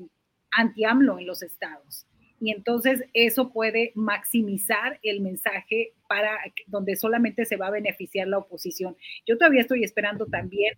anti-AMLO 0.51 1.17
en 1.17 1.25
los 1.25 1.41
estados. 1.41 2.05
Y 2.39 2.51
entonces 2.51 3.05
eso 3.11 3.51
puede 3.51 3.91
maximizar 3.95 4.99
el 5.01 5.21
mensaje 5.21 5.93
para 6.07 6.37
donde 6.67 6.95
solamente 6.95 7.45
se 7.45 7.55
va 7.55 7.69
a 7.69 7.71
beneficiar 7.71 8.27
la 8.27 8.37
oposición. 8.37 8.95
Yo 9.25 9.35
todavía 9.35 9.61
estoy 9.61 9.83
esperando 9.83 10.27
también 10.27 10.75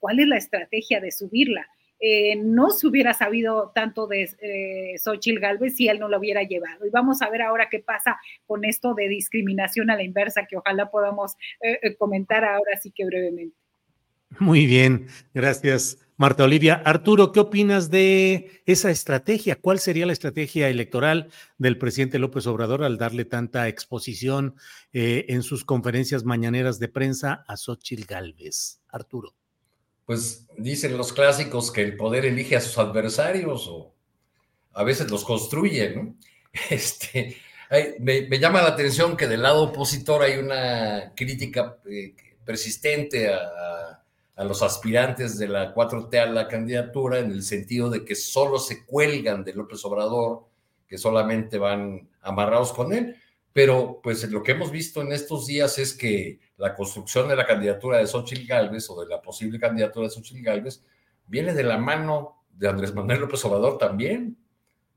cuál 0.00 0.18
es 0.18 0.26
la 0.26 0.38
estrategia 0.38 1.00
de 1.00 1.12
subirla. 1.12 1.64
no 2.38 2.70
se 2.70 2.88
hubiera 2.88 3.14
sabido 3.14 3.70
tanto 3.72 4.08
de 4.08 4.28
eh, 4.42 4.98
Xochitl 4.98 5.38
Galvez 5.38 5.76
si 5.76 5.86
él 5.86 6.00
no 6.00 6.08
lo 6.08 6.18
hubiera 6.18 6.42
llevado. 6.42 6.86
Y 6.86 6.90
vamos 6.90 7.22
a 7.22 7.30
ver 7.30 7.42
ahora 7.42 7.68
qué 7.70 7.78
pasa 7.78 8.18
con 8.48 8.64
esto 8.64 8.94
de 8.94 9.06
discriminación 9.06 9.90
a 9.90 9.96
la 9.96 10.02
inversa, 10.02 10.44
que 10.44 10.56
ojalá 10.56 10.90
podamos 10.90 11.36
comentar 11.98 12.44
ahora 12.44 12.76
sí 12.82 12.90
que 12.90 13.04
brevemente. 13.04 13.67
Muy 14.30 14.66
bien, 14.66 15.08
gracias 15.34 15.98
Marta 16.18 16.42
Olivia. 16.42 16.82
Arturo, 16.84 17.30
¿qué 17.30 17.38
opinas 17.38 17.90
de 17.90 18.62
esa 18.66 18.90
estrategia? 18.90 19.54
¿Cuál 19.54 19.78
sería 19.78 20.04
la 20.04 20.12
estrategia 20.12 20.68
electoral 20.68 21.30
del 21.58 21.78
presidente 21.78 22.18
López 22.18 22.48
Obrador 22.48 22.82
al 22.82 22.98
darle 22.98 23.24
tanta 23.24 23.68
exposición 23.68 24.56
eh, 24.92 25.26
en 25.28 25.44
sus 25.44 25.64
conferencias 25.64 26.24
mañaneras 26.24 26.80
de 26.80 26.88
prensa 26.88 27.44
a 27.46 27.56
Xochitl 27.56 28.04
Galvez? 28.04 28.80
Arturo. 28.88 29.36
Pues 30.06 30.48
dicen 30.56 30.96
los 30.98 31.12
clásicos 31.12 31.70
que 31.70 31.82
el 31.82 31.96
poder 31.96 32.26
elige 32.26 32.56
a 32.56 32.60
sus 32.60 32.78
adversarios 32.78 33.68
o 33.68 33.94
a 34.72 34.82
veces 34.82 35.08
los 35.10 35.24
construye, 35.24 35.94
¿no? 35.94 36.16
Este, 36.70 37.36
me, 38.00 38.38
llama 38.40 38.62
la 38.62 38.68
atención 38.68 39.16
que 39.16 39.28
del 39.28 39.42
lado 39.42 39.64
opositor 39.64 40.22
hay 40.22 40.38
una 40.38 41.12
crítica 41.14 41.76
eh, 41.88 42.14
persistente 42.44 43.28
a 43.28 43.36
a 43.36 43.77
los 44.44 44.62
aspirantes 44.62 45.36
de 45.36 45.48
la 45.48 45.74
4T 45.74 46.16
a 46.16 46.26
la 46.26 46.46
candidatura 46.46 47.18
en 47.18 47.32
el 47.32 47.42
sentido 47.42 47.90
de 47.90 48.04
que 48.04 48.14
solo 48.14 48.60
se 48.60 48.86
cuelgan 48.86 49.42
de 49.42 49.52
López 49.52 49.84
Obrador, 49.84 50.46
que 50.86 50.96
solamente 50.96 51.58
van 51.58 52.08
amarrados 52.22 52.72
con 52.72 52.92
él. 52.92 53.16
Pero 53.52 54.00
pues 54.00 54.30
lo 54.30 54.42
que 54.44 54.52
hemos 54.52 54.70
visto 54.70 55.02
en 55.02 55.10
estos 55.10 55.46
días 55.46 55.78
es 55.78 55.92
que 55.92 56.38
la 56.56 56.76
construcción 56.76 57.28
de 57.28 57.34
la 57.34 57.46
candidatura 57.46 57.98
de 57.98 58.06
Xochitl 58.06 58.46
Gálvez 58.46 58.88
o 58.90 59.00
de 59.00 59.08
la 59.08 59.20
posible 59.20 59.58
candidatura 59.58 60.06
de 60.06 60.14
Xochitl 60.14 60.42
Gálvez 60.42 60.84
viene 61.26 61.52
de 61.52 61.64
la 61.64 61.76
mano 61.76 62.44
de 62.52 62.68
Andrés 62.68 62.94
Manuel 62.94 63.22
López 63.22 63.44
Obrador 63.44 63.76
también, 63.76 64.36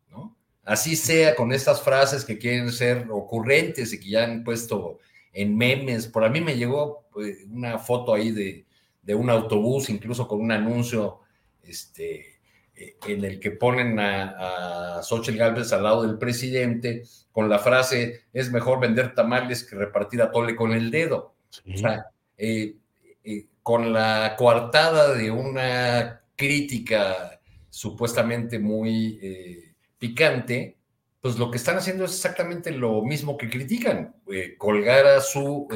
¿no? 0.09 0.37
Así 0.63 0.95
sea 0.95 1.35
con 1.35 1.51
estas 1.51 1.81
frases 1.81 2.23
que 2.23 2.37
quieren 2.37 2.71
ser 2.71 3.07
ocurrentes 3.09 3.91
y 3.93 3.99
que 3.99 4.09
ya 4.09 4.23
han 4.23 4.43
puesto 4.43 4.99
en 5.33 5.57
memes. 5.57 6.05
Por 6.07 6.23
a 6.23 6.29
mí 6.29 6.41
me 6.41 6.55
llegó 6.55 7.07
pues, 7.11 7.39
una 7.49 7.79
foto 7.79 8.13
ahí 8.13 8.31
de, 8.31 8.65
de 9.01 9.15
un 9.15 9.29
autobús, 9.29 9.89
incluso 9.89 10.27
con 10.27 10.41
un 10.41 10.51
anuncio 10.51 11.19
este, 11.63 12.39
eh, 12.75 12.97
en 13.07 13.23
el 13.23 13.39
que 13.39 13.51
ponen 13.51 13.99
a, 13.99 14.97
a 14.97 15.03
Xochitl 15.03 15.37
Galvez 15.37 15.71
al 15.73 15.83
lado 15.83 16.03
del 16.03 16.17
presidente 16.17 17.03
con 17.31 17.49
la 17.49 17.59
frase, 17.59 18.25
es 18.33 18.51
mejor 18.51 18.79
vender 18.79 19.15
tamales 19.15 19.63
que 19.63 19.75
repartir 19.75 20.21
a 20.21 20.31
tole 20.31 20.55
con 20.55 20.73
el 20.73 20.91
dedo. 20.91 21.35
O 21.73 21.77
sea, 21.77 22.07
eh, 22.37 22.75
eh, 23.23 23.45
con 23.63 23.93
la 23.93 24.35
coartada 24.37 25.13
de 25.13 25.31
una 25.31 26.21
crítica 26.35 27.39
supuestamente 27.69 28.59
muy 28.59 29.19
eh, 29.21 29.73
picante, 29.97 30.77
pues 31.21 31.37
lo 31.37 31.51
que 31.51 31.57
están 31.57 31.77
haciendo 31.77 32.05
es 32.05 32.11
exactamente 32.11 32.71
lo 32.71 33.03
mismo 33.03 33.37
que 33.37 33.49
critican, 33.49 34.15
colgar 34.57 35.05
a 35.05 35.21
su 35.21 35.67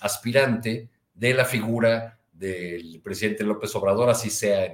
aspirante 0.00 0.88
de 1.14 1.34
la 1.34 1.44
figura 1.44 2.18
del 2.38 3.00
presidente 3.02 3.44
López 3.44 3.74
Obrador, 3.74 4.10
así 4.10 4.30
sea 4.30 4.66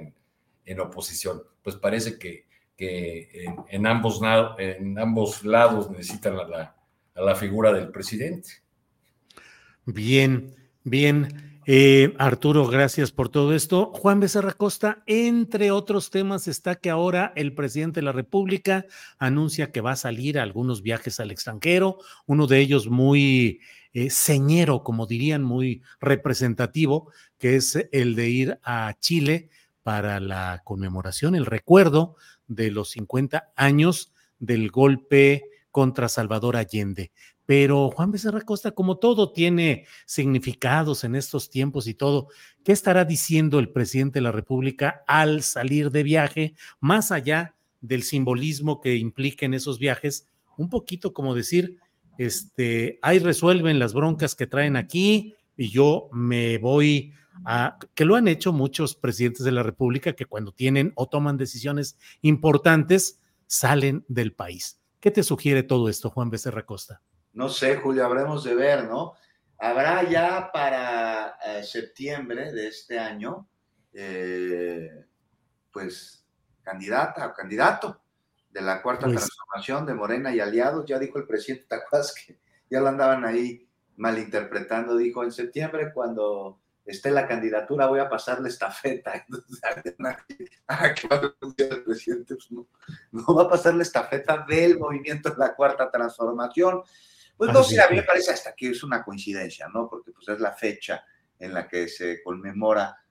en, 0.65 0.79
oposición. 0.79 1.43
Pues 1.61 1.75
parece 1.75 2.17
que, 2.17 2.45
en, 2.77 3.87
ambos, 3.87 4.21
en 4.57 4.99
ambos 4.99 5.43
lados 5.43 5.89
necesitan 5.89 6.37
a 6.37 6.75
la 7.21 7.35
figura 7.35 7.71
del 7.71 7.89
presidente. 7.89 8.63
Bien, 9.85 10.55
bien. 10.83 11.53
Eh, 11.65 12.13
Arturo, 12.17 12.67
gracias 12.67 13.11
por 13.11 13.29
todo 13.29 13.53
esto. 13.53 13.91
Juan 13.93 14.19
Becerra 14.19 14.53
Costa, 14.53 15.01
entre 15.05 15.71
otros 15.71 16.09
temas, 16.09 16.47
está 16.47 16.75
que 16.75 16.89
ahora 16.89 17.31
el 17.35 17.53
presidente 17.53 18.01
de 18.01 18.05
la 18.05 18.11
República 18.11 18.85
anuncia 19.17 19.71
que 19.71 19.79
va 19.79 19.91
a 19.91 19.97
salir 19.97 20.37
a 20.37 20.43
algunos 20.43 20.81
viajes 20.81 21.19
al 21.21 21.31
extranjero, 21.31 21.99
uno 22.25 22.47
de 22.47 22.59
ellos 22.59 22.89
muy 22.89 23.61
eh, 23.93 24.09
señero, 24.09 24.83
como 24.83 25.05
dirían, 25.05 25.43
muy 25.43 25.81
representativo, 25.99 27.11
que 27.37 27.55
es 27.55 27.87
el 27.91 28.15
de 28.15 28.29
ir 28.29 28.59
a 28.63 28.95
Chile 28.99 29.49
para 29.83 30.19
la 30.19 30.61
conmemoración, 30.63 31.35
el 31.35 31.45
recuerdo 31.45 32.15
de 32.47 32.71
los 32.71 32.91
50 32.91 33.51
años 33.55 34.13
del 34.39 34.71
golpe 34.71 35.43
contra 35.71 36.09
Salvador 36.09 36.55
Allende. 36.55 37.11
Pero 37.45 37.91
Juan 37.91 38.11
Becerra 38.11 38.41
Costa, 38.41 38.71
como 38.71 38.97
todo 38.97 39.33
tiene 39.33 39.85
significados 40.05 41.03
en 41.03 41.15
estos 41.15 41.49
tiempos 41.49 41.87
y 41.87 41.93
todo, 41.93 42.29
¿qué 42.63 42.71
estará 42.71 43.03
diciendo 43.03 43.59
el 43.59 43.69
presidente 43.69 44.19
de 44.19 44.23
la 44.23 44.31
República 44.31 45.03
al 45.07 45.43
salir 45.43 45.91
de 45.91 46.03
viaje, 46.03 46.55
más 46.79 47.11
allá 47.11 47.55
del 47.81 48.03
simbolismo 48.03 48.79
que 48.79 48.95
impliquen 48.95 49.53
esos 49.53 49.77
viajes? 49.77 50.27
Un 50.55 50.69
poquito 50.69 51.11
como 51.11 51.35
decir, 51.35 51.79
este, 52.17 52.99
ahí 53.01 53.19
resuelven 53.19 53.79
las 53.79 53.93
broncas 53.93 54.35
que 54.35 54.47
traen 54.47 54.75
aquí 54.75 55.35
y 55.57 55.69
yo 55.69 56.09
me 56.11 56.57
voy 56.57 57.13
a, 57.45 57.77
que 57.93 58.05
lo 58.05 58.15
han 58.15 58.27
hecho 58.27 58.53
muchos 58.53 58.95
presidentes 58.95 59.43
de 59.43 59.51
la 59.51 59.63
República 59.63 60.13
que 60.13 60.25
cuando 60.25 60.51
tienen 60.51 60.93
o 60.95 61.07
toman 61.07 61.37
decisiones 61.37 61.97
importantes 62.21 63.19
salen 63.47 64.05
del 64.07 64.33
país. 64.33 64.79
¿Qué 64.99 65.11
te 65.11 65.23
sugiere 65.23 65.63
todo 65.63 65.89
esto, 65.89 66.09
Juan 66.09 66.29
Becerra 66.29 66.65
Costa? 66.65 67.01
No 67.33 67.49
sé, 67.49 67.77
Julio, 67.77 68.05
habremos 68.05 68.43
de 68.43 68.55
ver, 68.55 68.85
¿no? 68.85 69.13
Habrá 69.57 70.07
ya 70.09 70.51
para 70.51 71.37
eh, 71.45 71.63
septiembre 71.63 72.51
de 72.51 72.67
este 72.67 72.99
año, 72.99 73.47
eh, 73.93 75.05
pues, 75.71 76.25
candidata 76.61 77.27
o 77.27 77.33
candidato 77.33 78.02
de 78.53 78.61
la 78.61 78.81
cuarta 78.81 79.07
pues 79.07 79.17
transformación 79.17 79.85
de 79.85 79.95
Morena 79.95 80.33
y 80.33 80.39
aliados. 80.39 80.85
Ya 80.85 80.99
dijo 80.99 81.17
el 81.17 81.25
presidente 81.25 81.65
Tacuas 81.67 82.13
que 82.13 82.39
ya 82.69 82.79
lo 82.79 82.87
andaban 82.87 83.25
ahí 83.25 83.67
malinterpretando. 83.97 84.95
Dijo, 84.95 85.23
en 85.23 85.31
septiembre, 85.31 85.91
cuando 85.91 86.59
esté 86.85 87.09
la 87.09 87.27
candidatura, 87.27 87.87
voy 87.87 87.99
a 87.99 88.09
pasarle 88.09 88.49
estafeta. 88.49 89.13
Entonces, 89.15 89.59
el 91.57 91.83
presidente 91.83 92.35
pues, 92.35 92.51
no, 92.51 92.67
no, 93.11 93.35
va 93.35 93.43
a 93.43 93.49
pasarle 93.49 93.83
estafeta 93.83 94.45
del 94.47 94.77
movimiento 94.77 95.31
de 95.31 95.37
la 95.37 95.55
cuarta 95.55 95.89
transformación. 95.89 96.83
Pues 97.35 97.51
no 97.51 97.63
sé, 97.63 97.81
a 97.81 97.89
mí 97.89 97.95
me 97.95 98.03
parece 98.03 98.31
hasta 98.31 98.53
que 98.53 98.69
es 98.69 98.83
una 98.83 99.03
coincidencia, 99.03 99.67
¿no? 99.67 99.89
Porque 99.89 100.11
pues 100.11 100.29
es 100.29 100.39
la 100.39 100.51
fecha 100.51 101.03
en 101.39 101.55
la 101.55 101.67
que 101.67 101.87
se 101.87 102.21
conmemora 102.21 103.02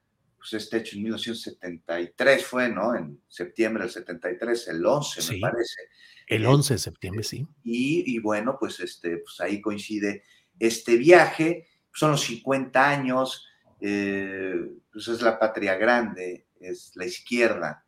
pues 0.42 0.60
este 0.60 0.78
hecho 0.78 0.96
en 0.96 1.04
1973 1.04 2.44
fue, 2.44 2.68
¿no? 2.68 2.96
En 2.96 3.20
septiembre 3.28 3.84
del 3.84 3.92
73, 3.92 4.68
el 4.68 4.84
11 4.84 5.34
me 5.34 5.40
parece. 5.40 5.82
El 6.26 6.46
11 6.46 6.74
de 6.74 6.78
septiembre, 6.78 7.22
sí. 7.22 7.46
Y, 7.62 8.02
y, 8.12 8.18
bueno, 8.18 8.56
pues, 8.58 8.80
este, 8.80 9.18
pues 9.18 9.40
ahí 9.40 9.60
coincide 9.60 10.24
este 10.58 10.96
viaje, 10.96 11.68
son 11.94 12.12
los 12.12 12.22
50 12.22 12.88
años, 12.88 13.46
eh, 13.80 14.52
pues 14.92 15.06
es 15.06 15.22
la 15.22 15.38
patria 15.38 15.76
grande, 15.76 16.46
es 16.58 16.90
la 16.96 17.06
izquierda 17.06 17.84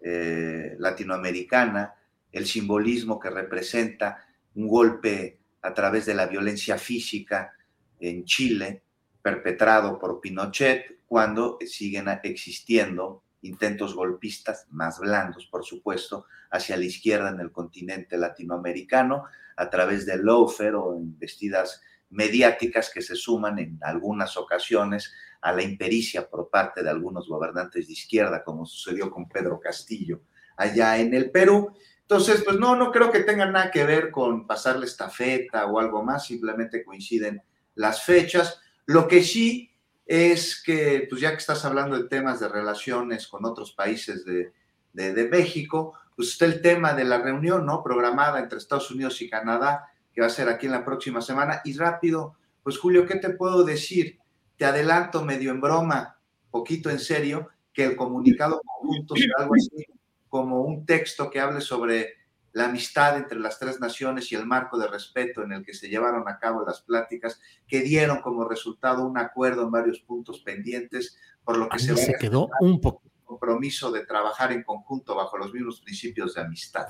eh, 0.00 0.74
latinoamericana, 0.80 1.94
el 2.32 2.46
simbolismo 2.46 3.20
que 3.20 3.30
representa 3.30 4.26
un 4.56 4.66
golpe 4.66 5.38
a 5.62 5.72
través 5.72 6.04
de 6.06 6.14
la 6.14 6.26
violencia 6.26 6.78
física 6.78 7.52
en 8.00 8.24
Chile, 8.24 8.82
perpetrado 9.26 9.98
por 9.98 10.20
Pinochet, 10.20 11.00
cuando 11.04 11.58
siguen 11.66 12.06
existiendo 12.22 13.24
intentos 13.42 13.92
golpistas 13.92 14.68
más 14.70 15.00
blandos, 15.00 15.46
por 15.46 15.64
supuesto, 15.64 16.26
hacia 16.52 16.76
la 16.76 16.84
izquierda 16.84 17.30
en 17.30 17.40
el 17.40 17.50
continente 17.50 18.16
latinoamericano, 18.16 19.24
a 19.56 19.68
través 19.68 20.06
de 20.06 20.22
lawfare 20.22 20.76
o 20.76 20.96
investidas 20.96 21.82
mediáticas 22.10 22.88
que 22.88 23.02
se 23.02 23.16
suman 23.16 23.58
en 23.58 23.80
algunas 23.82 24.36
ocasiones 24.36 25.12
a 25.40 25.50
la 25.50 25.64
impericia 25.64 26.30
por 26.30 26.48
parte 26.48 26.84
de 26.84 26.90
algunos 26.90 27.28
gobernantes 27.28 27.88
de 27.88 27.94
izquierda, 27.94 28.44
como 28.44 28.64
sucedió 28.64 29.10
con 29.10 29.28
Pedro 29.28 29.58
Castillo 29.58 30.20
allá 30.56 30.98
en 30.98 31.14
el 31.14 31.32
Perú, 31.32 31.74
entonces, 32.02 32.44
pues 32.44 32.56
no, 32.60 32.76
no 32.76 32.92
creo 32.92 33.10
que 33.10 33.24
tenga 33.24 33.46
nada 33.46 33.72
que 33.72 33.82
ver 33.82 34.12
con 34.12 34.46
pasarle 34.46 34.86
estafeta 34.86 35.66
o 35.66 35.80
algo 35.80 36.04
más, 36.04 36.24
simplemente 36.24 36.84
coinciden 36.84 37.42
las 37.74 38.04
fechas. 38.04 38.60
Lo 38.86 39.08
que 39.08 39.22
sí 39.22 39.70
es 40.06 40.62
que, 40.62 41.06
pues 41.10 41.20
ya 41.20 41.32
que 41.32 41.38
estás 41.38 41.64
hablando 41.64 41.96
de 41.96 42.08
temas 42.08 42.40
de 42.40 42.48
relaciones 42.48 43.26
con 43.26 43.44
otros 43.44 43.72
países 43.72 44.24
de, 44.24 44.52
de, 44.92 45.28
México, 45.28 45.98
pues 46.14 46.30
está 46.30 46.46
el 46.46 46.62
tema 46.62 46.94
de 46.94 47.04
la 47.04 47.18
reunión, 47.18 47.66
¿no? 47.66 47.82
Programada 47.82 48.38
entre 48.38 48.58
Estados 48.58 48.90
Unidos 48.90 49.20
y 49.20 49.28
Canadá, 49.28 49.88
que 50.12 50.20
va 50.20 50.28
a 50.28 50.30
ser 50.30 50.48
aquí 50.48 50.66
en 50.66 50.72
la 50.72 50.84
próxima 50.84 51.20
semana. 51.20 51.60
Y 51.64 51.76
rápido, 51.76 52.36
pues 52.62 52.78
Julio, 52.78 53.04
¿qué 53.06 53.16
te 53.16 53.30
puedo 53.30 53.64
decir? 53.64 54.18
Te 54.56 54.64
adelanto 54.64 55.24
medio 55.24 55.50
en 55.50 55.60
broma, 55.60 56.18
poquito 56.50 56.88
en 56.88 57.00
serio, 57.00 57.48
que 57.72 57.84
el 57.84 57.96
comunicado 57.96 58.62
conjunto 58.64 59.16
será 59.16 59.34
algo 59.38 59.54
así 59.54 59.84
como 60.28 60.62
un 60.62 60.86
texto 60.86 61.30
que 61.30 61.40
hable 61.40 61.60
sobre 61.60 62.14
la 62.56 62.64
amistad 62.64 63.18
entre 63.18 63.38
las 63.38 63.58
tres 63.58 63.80
naciones 63.80 64.32
y 64.32 64.34
el 64.34 64.46
marco 64.46 64.78
de 64.78 64.86
respeto 64.86 65.42
en 65.42 65.52
el 65.52 65.62
que 65.62 65.74
se 65.74 65.90
llevaron 65.90 66.26
a 66.26 66.38
cabo 66.38 66.64
las 66.64 66.80
pláticas, 66.80 67.38
que 67.68 67.82
dieron 67.82 68.22
como 68.22 68.48
resultado 68.48 69.06
un 69.06 69.18
acuerdo 69.18 69.64
en 69.64 69.70
varios 69.70 70.00
puntos 70.00 70.40
pendientes, 70.40 71.18
por 71.44 71.58
lo 71.58 71.68
que 71.68 71.78
se, 71.78 71.94
se 71.94 72.14
quedó 72.14 72.48
un 72.60 72.80
poco 72.80 73.02
compromiso 73.26 73.92
de 73.92 74.06
trabajar 74.06 74.52
en 74.52 74.62
conjunto 74.62 75.14
bajo 75.14 75.36
los 75.36 75.52
mismos 75.52 75.82
principios 75.82 76.32
de 76.32 76.40
amistad. 76.40 76.86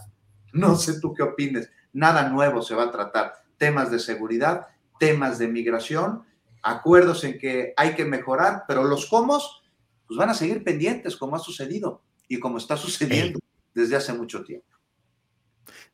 No 0.53 0.77
sé 0.77 1.01
tú 1.01 1.13
qué 1.13 1.25
opines, 1.25 1.69
nada 1.93 2.29
nuevo 2.29 2.63
se 2.63 2.77
va 2.77 2.85
a 2.85 2.93
tratar, 2.93 3.33
temas 3.57 3.91
de 3.91 3.99
seguridad, 3.99 4.69
temas 5.01 5.37
de 5.41 5.49
migración, 5.49 6.23
acuerdos 6.63 7.25
en 7.25 7.41
que 7.41 7.75
hay 7.77 7.97
que 7.97 8.05
mejorar, 8.05 8.63
pero 8.69 8.85
los 8.85 9.07
cómo 9.07 9.43
pues 10.07 10.17
van 10.17 10.31
a 10.31 10.35
seguir 10.35 10.63
pendientes 10.63 11.17
como 11.17 11.35
ha 11.35 11.41
sucedido 11.41 12.05
y 12.29 12.39
como 12.39 12.59
está 12.59 12.77
sucediendo 12.77 13.41
desde 13.75 13.97
hace 13.97 14.13
mucho 14.13 14.45
tiempo. 14.45 14.76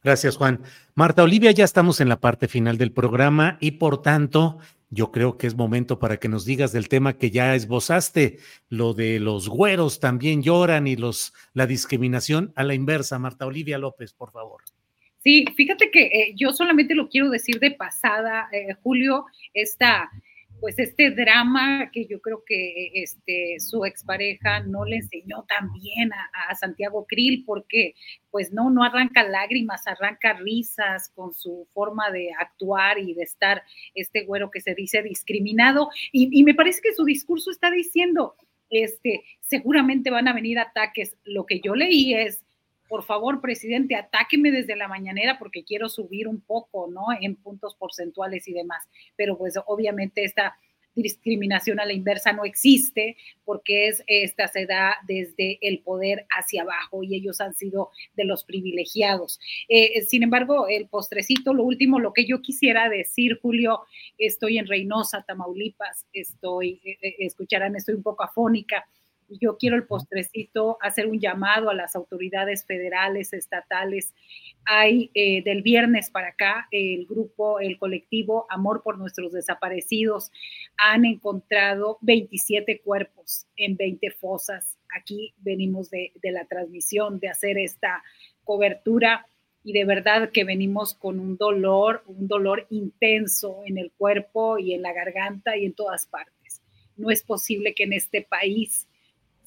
Gracias, 0.03 0.37
Juan. 0.37 0.61
Marta 0.95 1.23
Olivia, 1.23 1.51
ya 1.51 1.65
estamos 1.65 2.01
en 2.01 2.09
la 2.09 2.21
parte 2.21 2.49
final 2.49 2.79
del 2.79 2.93
programa 2.93 3.59
y 3.61 3.73
por 3.73 4.03
tanto, 4.03 4.59
yo 4.91 5.11
creo 5.11 5.39
que 5.39 5.47
es 5.47 5.55
momento 5.55 5.99
para 5.99 6.19
que 6.19 6.29
nos 6.29 6.45
digas 6.45 6.73
del 6.73 6.89
tema 6.89 7.15
que 7.15 7.31
ya 7.31 7.55
esbozaste, 7.55 8.39
lo 8.69 8.95
de 8.95 9.21
los 9.21 9.49
güeros 9.49 10.01
también 10.01 10.43
lloran 10.43 10.87
y 10.87 10.97
los 10.97 11.33
la 11.55 11.67
discriminación 11.67 12.53
a 12.57 12.65
la 12.65 12.75
inversa. 12.75 13.19
Marta 13.19 13.47
Olivia 13.47 13.79
López, 13.79 14.13
por 14.13 14.33
favor. 14.33 14.63
Sí, 15.23 15.45
fíjate 15.57 15.91
que 15.91 16.03
eh, 16.07 16.35
yo 16.37 16.53
solamente 16.53 16.95
lo 16.95 17.09
quiero 17.09 17.31
decir 17.31 17.61
de 17.61 17.71
pasada, 17.71 18.49
eh, 18.53 18.75
Julio, 18.83 19.27
esta 19.55 20.11
pues 20.63 20.79
este 20.79 21.11
drama 21.11 21.91
que 21.93 22.07
yo 22.07 22.21
creo 22.21 22.45
que 22.47 22.93
este, 22.95 23.57
su 23.59 23.85
expareja 23.85 24.61
no 24.61 24.85
le 24.85 24.99
enseñó 24.99 25.45
tan 25.49 25.73
bien 25.73 26.13
a, 26.13 26.55
Santiago 26.55 27.05
Krill 27.09 27.43
porque 27.45 27.97
pues 28.31 28.53
no, 28.53 28.71
no 28.71 28.85
arranca 28.85 29.25
lágrimas, 29.25 29.89
arranca 29.89 30.35
risas 30.35 31.11
con 31.17 31.35
su 31.35 31.67
forma 31.75 32.13
de 32.13 32.31
actuar 32.39 32.99
y 33.01 33.13
de 33.13 33.25
estar 33.25 33.65
este 33.97 34.25
güero 34.25 34.53
que 34.53 34.61
se 34.61 34.77
dice 34.77 35.03
discriminado 35.03 35.89
y, 36.13 36.29
y 36.31 36.45
me 36.45 36.55
parece 36.55 36.81
que 36.81 36.95
su 36.95 37.05
discurso 37.05 37.51
está 37.51 37.69
diciendo, 37.69 38.37
este, 38.71 39.25
seguramente 39.41 40.11
van 40.11 40.29
a 40.29 40.33
venir 40.33 40.61
ataques. 40.61 41.17
Lo 41.25 41.45
que 41.45 41.61
yo 41.61 41.75
leí 41.75 42.15
es, 42.15 42.45
por 42.93 43.05
favor, 43.05 43.41
presidente, 43.41 43.95
atáqueme 43.95 44.51
desde 44.51 44.77
la 44.77 44.87
mañanera 44.87 45.39
porque 45.39 45.65
quiero 45.65 45.89
subir 45.89 46.29
un 46.29 46.43
poco, 46.43 46.91
¿no? 46.91 47.07
En 47.19 47.37
puntos 47.37 47.75
porcentuales 47.75 48.47
y 48.49 48.53
demás. 48.53 48.87
Pero 49.17 49.39
pues 49.39 49.55
obviamente 49.65 50.25
esta 50.25 50.59
discriminación 50.95 51.81
a 51.81 51.87
la 51.87 51.95
inversa 51.95 52.35
no 52.35 52.45
existe 52.45 53.17
porque 53.47 53.89
es 53.89 54.05
esta 54.07 54.47
se 54.49 54.67
da 54.67 54.97
desde 55.07 55.59
el 55.63 55.79
poder 55.79 56.27
hacia 56.37 56.65
abajo 56.65 57.03
y 57.03 57.15
ellos 57.17 57.41
han 57.41 57.55
sido 57.55 57.93
de 58.15 58.27
los 58.27 58.45
privilegiados. 58.45 59.41
Eh, 59.71 60.03
sin 60.03 60.23
embargo, 60.23 60.69
el 60.69 60.87
postrecito, 60.87 61.55
lo 61.55 61.65
último, 61.65 61.99
lo 61.99 62.13
que 62.13 62.27
yo 62.27 62.43
quisiera 62.43 62.91
decir, 62.91 63.39
Julio, 63.41 63.87
estoy 64.19 64.59
en 64.59 64.67
Reynosa, 64.67 65.25
Tamaulipas, 65.27 66.05
estoy, 66.13 66.83
eh, 66.85 66.99
eh, 67.01 67.15
escucharán, 67.21 67.75
estoy 67.75 67.95
un 67.95 68.03
poco 68.03 68.23
afónica 68.23 68.87
yo 69.41 69.57
quiero 69.57 69.77
el 69.77 69.87
postrecito, 69.87 70.79
hacer 70.81 71.07
un 71.07 71.21
llamado 71.21 71.71
a 71.71 71.75
las 71.75 71.97
autoridades 71.97 72.65
federales, 72.65 73.33
estatales. 73.33 74.15
Hay 74.65 75.11
eh, 75.15 75.43
del 75.43 75.63
viernes 75.63 76.11
para 76.11 76.29
acá 76.29 76.69
el 76.71 77.07
grupo, 77.07 77.61
el 77.61 77.79
colectivo 77.79 78.47
Amor 78.51 78.83
por 78.83 78.99
nuestros 78.99 79.33
desaparecidos 79.33 80.31
han 80.77 81.05
encontrado 81.05 81.99
27 82.03 82.81
cuerpos 82.81 83.47
en 83.57 83.77
20 83.77 84.11
fosas. 84.13 84.79
Aquí 84.97 85.35
venimos 85.39 85.91
de, 85.91 86.13
de 86.23 86.33
la 86.33 86.45
transmisión, 86.45 87.19
de 87.19 87.29
hacer 87.29 87.59
esta 87.59 88.03
cobertura 88.45 89.27
y 89.65 89.73
de 89.73 89.85
verdad 89.85 90.31
que 90.33 90.45
venimos 90.45 90.95
con 90.95 91.21
un 91.21 91.37
dolor, 91.37 92.03
un 92.07 92.27
dolor 92.27 92.67
intenso 92.71 93.63
en 93.65 93.79
el 93.79 93.93
cuerpo 93.93 94.59
y 94.59 94.75
en 94.75 94.83
la 94.83 94.93
garganta 94.93 95.57
y 95.57 95.67
en 95.67 95.73
todas 95.73 96.07
partes. 96.07 96.61
No 96.97 97.11
es 97.11 97.23
posible 97.23 97.75
que 97.75 97.85
en 97.85 97.93
este 97.93 98.23
país 98.23 98.89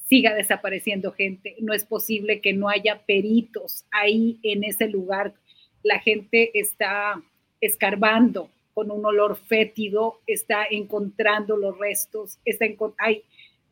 siga 0.08 0.34
desapareciendo 0.34 1.12
gente. 1.12 1.56
No 1.60 1.72
es 1.72 1.84
posible 1.84 2.40
que 2.40 2.52
no 2.52 2.68
haya 2.68 3.02
peritos 3.06 3.84
ahí 3.90 4.38
en 4.42 4.64
ese 4.64 4.88
lugar. 4.88 5.34
La 5.82 6.00
gente 6.00 6.58
está 6.58 7.22
escarbando 7.60 8.50
con 8.74 8.90
un 8.90 9.04
olor 9.04 9.36
fétido, 9.36 10.20
está 10.26 10.66
encontrando 10.70 11.56
los 11.56 11.78
restos, 11.78 12.38
está 12.44 12.66
hay, 12.98 13.22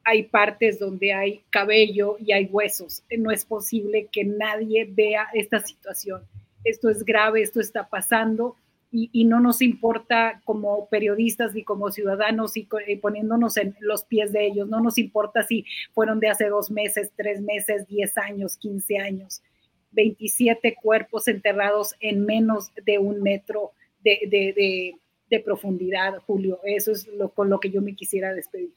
hay 0.03 0.23
partes 0.25 0.79
donde 0.79 1.13
hay 1.13 1.43
cabello 1.51 2.17
y 2.19 2.33
hay 2.33 2.47
huesos. 2.47 3.03
No 3.19 3.31
es 3.31 3.45
posible 3.45 4.09
que 4.11 4.25
nadie 4.25 4.87
vea 4.89 5.29
esta 5.35 5.61
situación. 5.61 6.23
Esto 6.65 6.89
es 6.89 7.05
grave, 7.05 7.43
esto 7.43 7.61
está 7.61 7.89
pasando 7.89 8.57
y, 8.97 9.25
no 9.25 9.41
nos 9.41 9.61
importa 9.61 10.41
como 10.45 10.89
periodistas 10.89 11.57
y 11.57 11.65
como 11.65 11.91
ciudadanos 11.91 12.57
y, 12.57 12.69
poniéndonos 13.03 13.57
en 13.57 13.77
los 13.81 14.05
pies 14.05 14.33
de 14.33 14.47
ellos, 14.47 14.69
no 14.69 14.81
nos 14.81 14.99
importa 14.99 15.43
si 15.43 15.65
fueron 15.93 16.21
de 16.21 16.29
hace 16.29 16.49
dos 16.49 16.71
meses, 16.71 17.11
tres 17.17 17.41
meses, 17.41 17.89
diez 17.89 18.17
años, 18.17 18.57
quince 18.57 18.99
años, 18.99 19.43
27 19.93 20.77
cuerpos 20.81 21.27
enterrados 21.27 21.97
en 21.99 22.25
menos 22.25 22.71
de 22.85 22.99
un 22.99 23.21
metro 23.21 23.73
de, 24.05 24.95
de 25.29 25.41
profundidad, 25.41 26.21
Julio. 26.25 26.61
Eso 26.63 26.93
es 26.93 27.09
lo, 27.09 27.31
con 27.31 27.51
lo 27.51 27.59
que 27.59 27.71
yo 27.71 27.83
me 27.83 27.97
quisiera 27.97 28.33
despedir. 28.33 28.75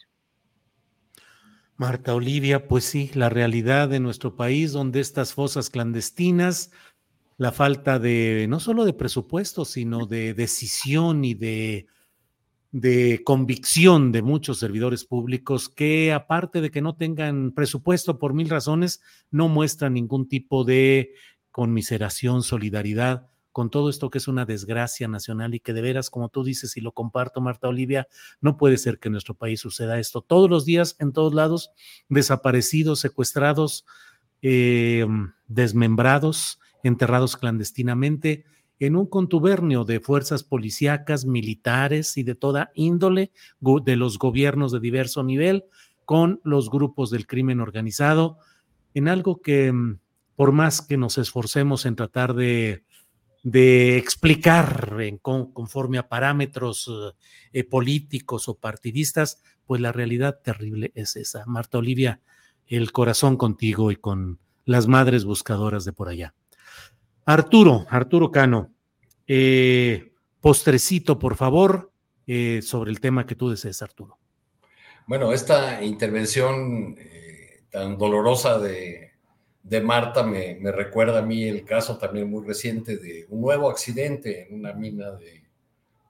Marta 1.76 2.16
Olivia, 2.16 2.68
pues 2.68 2.86
sí, 2.86 3.12
la 3.14 3.30
realidad 3.30 3.88
de 3.88 4.00
nuestro 4.00 4.36
país, 4.36 4.72
donde 4.72 5.00
estas 5.00 5.36
fosas 5.36 5.70
clandestinas 5.70 6.72
la 7.38 7.52
falta 7.52 8.00
de, 8.00 8.48
no 8.50 8.60
solo 8.60 8.84
de 8.84 8.94
presupuesto, 8.94 9.64
sino 9.64 10.06
de 10.06 10.34
decisión 10.34 11.24
y 11.24 11.36
de, 11.36 11.88
de 12.72 13.22
convicción 13.24 14.12
de 14.12 14.22
muchos 14.22 14.60
servidores 14.60 15.06
públicos 15.06 15.70
que 15.70 16.14
aparte 16.14 16.62
de 16.62 16.72
que 16.72 16.82
no 16.82 16.96
tengan 16.96 17.52
presupuesto 17.52 18.18
por 18.20 18.34
mil 18.34 18.50
razones, 18.50 19.02
no 19.32 19.48
muestran 19.50 19.94
ningún 19.94 20.28
tipo 20.28 20.64
de 20.64 21.14
conmiseración, 21.52 22.44
solidaridad 22.44 23.28
con 23.58 23.72
todo 23.72 23.90
esto 23.90 24.12
que 24.12 24.20
es 24.20 24.28
una 24.28 24.46
desgracia 24.46 25.08
nacional 25.08 25.56
y 25.56 25.60
que 25.60 25.74
de 25.74 25.82
veras, 25.82 26.12
como 26.12 26.30
tú 26.30 26.44
dices 26.44 26.78
y 26.78 26.82
lo 26.82 26.92
comparto, 26.92 27.42
Marta 27.42 27.68
Olivia, 27.68 28.08
no 28.40 28.56
puede 28.56 28.78
ser 28.78 29.00
que 29.00 29.08
en 29.08 29.14
nuestro 29.14 29.34
país 29.34 29.60
suceda 29.60 29.98
esto. 29.98 30.22
Todos 30.22 30.48
los 30.48 30.64
días, 30.64 30.96
en 31.00 31.12
todos 31.12 31.34
lados, 31.34 31.72
desaparecidos, 32.08 33.00
secuestrados, 33.00 33.84
eh, 34.44 35.08
desmembrados, 35.48 36.60
enterrados 36.88 37.38
clandestinamente 37.38 38.46
en 38.80 38.96
un 38.96 39.08
contubernio 39.08 39.86
de 39.86 40.00
fuerzas 40.00 40.44
policíacas, 40.44 41.26
militares 41.26 42.18
y 42.18 42.24
de 42.24 42.36
toda 42.36 42.72
índole 42.76 43.32
de 43.60 43.96
los 43.96 44.20
gobiernos 44.20 44.72
de 44.72 44.80
diverso 44.80 45.24
nivel 45.24 45.66
con 46.06 46.40
los 46.44 46.70
grupos 46.70 47.10
del 47.10 47.28
crimen 47.28 47.60
organizado, 47.60 48.38
en 48.94 49.08
algo 49.08 49.42
que 49.42 49.72
mm, 49.72 50.00
por 50.36 50.52
más 50.52 50.82
que 50.82 50.98
nos 50.98 51.18
esforcemos 51.18 51.86
en 51.86 51.96
tratar 51.96 52.34
de, 52.34 52.84
explicar 53.98 54.98
en, 55.00 55.18
conforme 55.18 55.98
a 55.98 56.08
parámetros 56.08 56.90
eh, 57.54 57.64
políticos 57.64 58.48
o 58.48 58.56
partidistas, 58.56 59.42
pues 59.66 59.82
la 59.82 59.92
realidad 59.92 60.40
terrible 60.44 60.92
es 60.96 61.16
esa. 61.16 61.46
Marta 61.46 61.78
Olivia, 61.78 62.22
el 62.68 62.92
corazón 62.92 63.36
contigo 63.36 63.92
y 63.92 63.96
con 63.96 64.40
las 64.66 64.88
madres 64.88 65.26
buscadoras 65.26 65.86
de 65.86 65.94
por 65.94 66.10
allá. 66.10 66.34
Arturo, 67.28 67.86
Arturo 67.90 68.32
Cano, 68.32 68.72
eh, 69.28 70.14
postrecito, 70.40 71.20
por 71.20 71.36
favor, 71.36 71.92
eh, 72.26 72.62
sobre 72.62 72.90
el 72.90 73.02
tema 73.02 73.26
que 73.26 73.36
tú 73.36 73.50
desees, 73.50 73.82
Arturo. 73.82 74.18
Bueno, 75.08 75.34
esta 75.34 75.84
intervención 75.84 76.96
eh, 76.98 77.64
tan 77.70 77.98
dolorosa 77.98 78.60
de, 78.60 79.12
Marta 79.84 80.24
me, 80.24 80.58
recuerda 80.72 81.20
a 81.20 81.22
mí 81.22 81.44
el 81.44 81.66
caso 81.66 81.98
también 81.98 82.30
muy 82.30 82.48
reciente 82.48 82.96
de 82.96 83.26
un 83.28 83.42
nuevo 83.42 83.70
accidente 83.70 84.48
en 84.48 84.60
una 84.62 84.72
mina 84.72 85.12
de, 85.12 85.44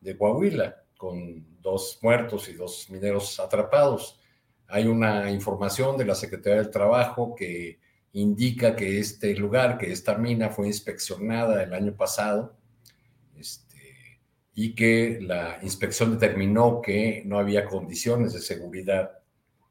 de 0.01 0.15
Coahuila, 0.15 0.83
con 0.97 1.59
dos 1.63 1.97
muertos 2.03 2.47
y 2.47 2.53
dos 2.53 2.91
mineros 2.91 3.39
atrapados. 3.39 4.19
Hay 4.67 4.85
una 4.85 5.31
información 5.31 5.97
de 5.97 6.05
la 6.05 6.13
Secretaría 6.13 6.61
del 6.61 6.69
Trabajo 6.69 7.33
que 7.33 7.79
indica 8.13 8.75
que 8.75 8.99
este 8.99 9.35
lugar, 9.35 9.77
que 9.77 9.91
esta 9.91 10.17
mina 10.17 10.49
fue 10.49 10.67
inspeccionada 10.67 11.63
el 11.63 11.73
año 11.73 11.95
pasado 11.95 12.55
este, 13.35 14.19
y 14.55 14.73
que 14.73 15.19
la 15.21 15.59
inspección 15.61 16.17
determinó 16.17 16.81
que 16.81 17.23
no 17.25 17.39
había 17.39 17.65
condiciones 17.65 18.33
de 18.33 18.39
seguridad 18.39 19.11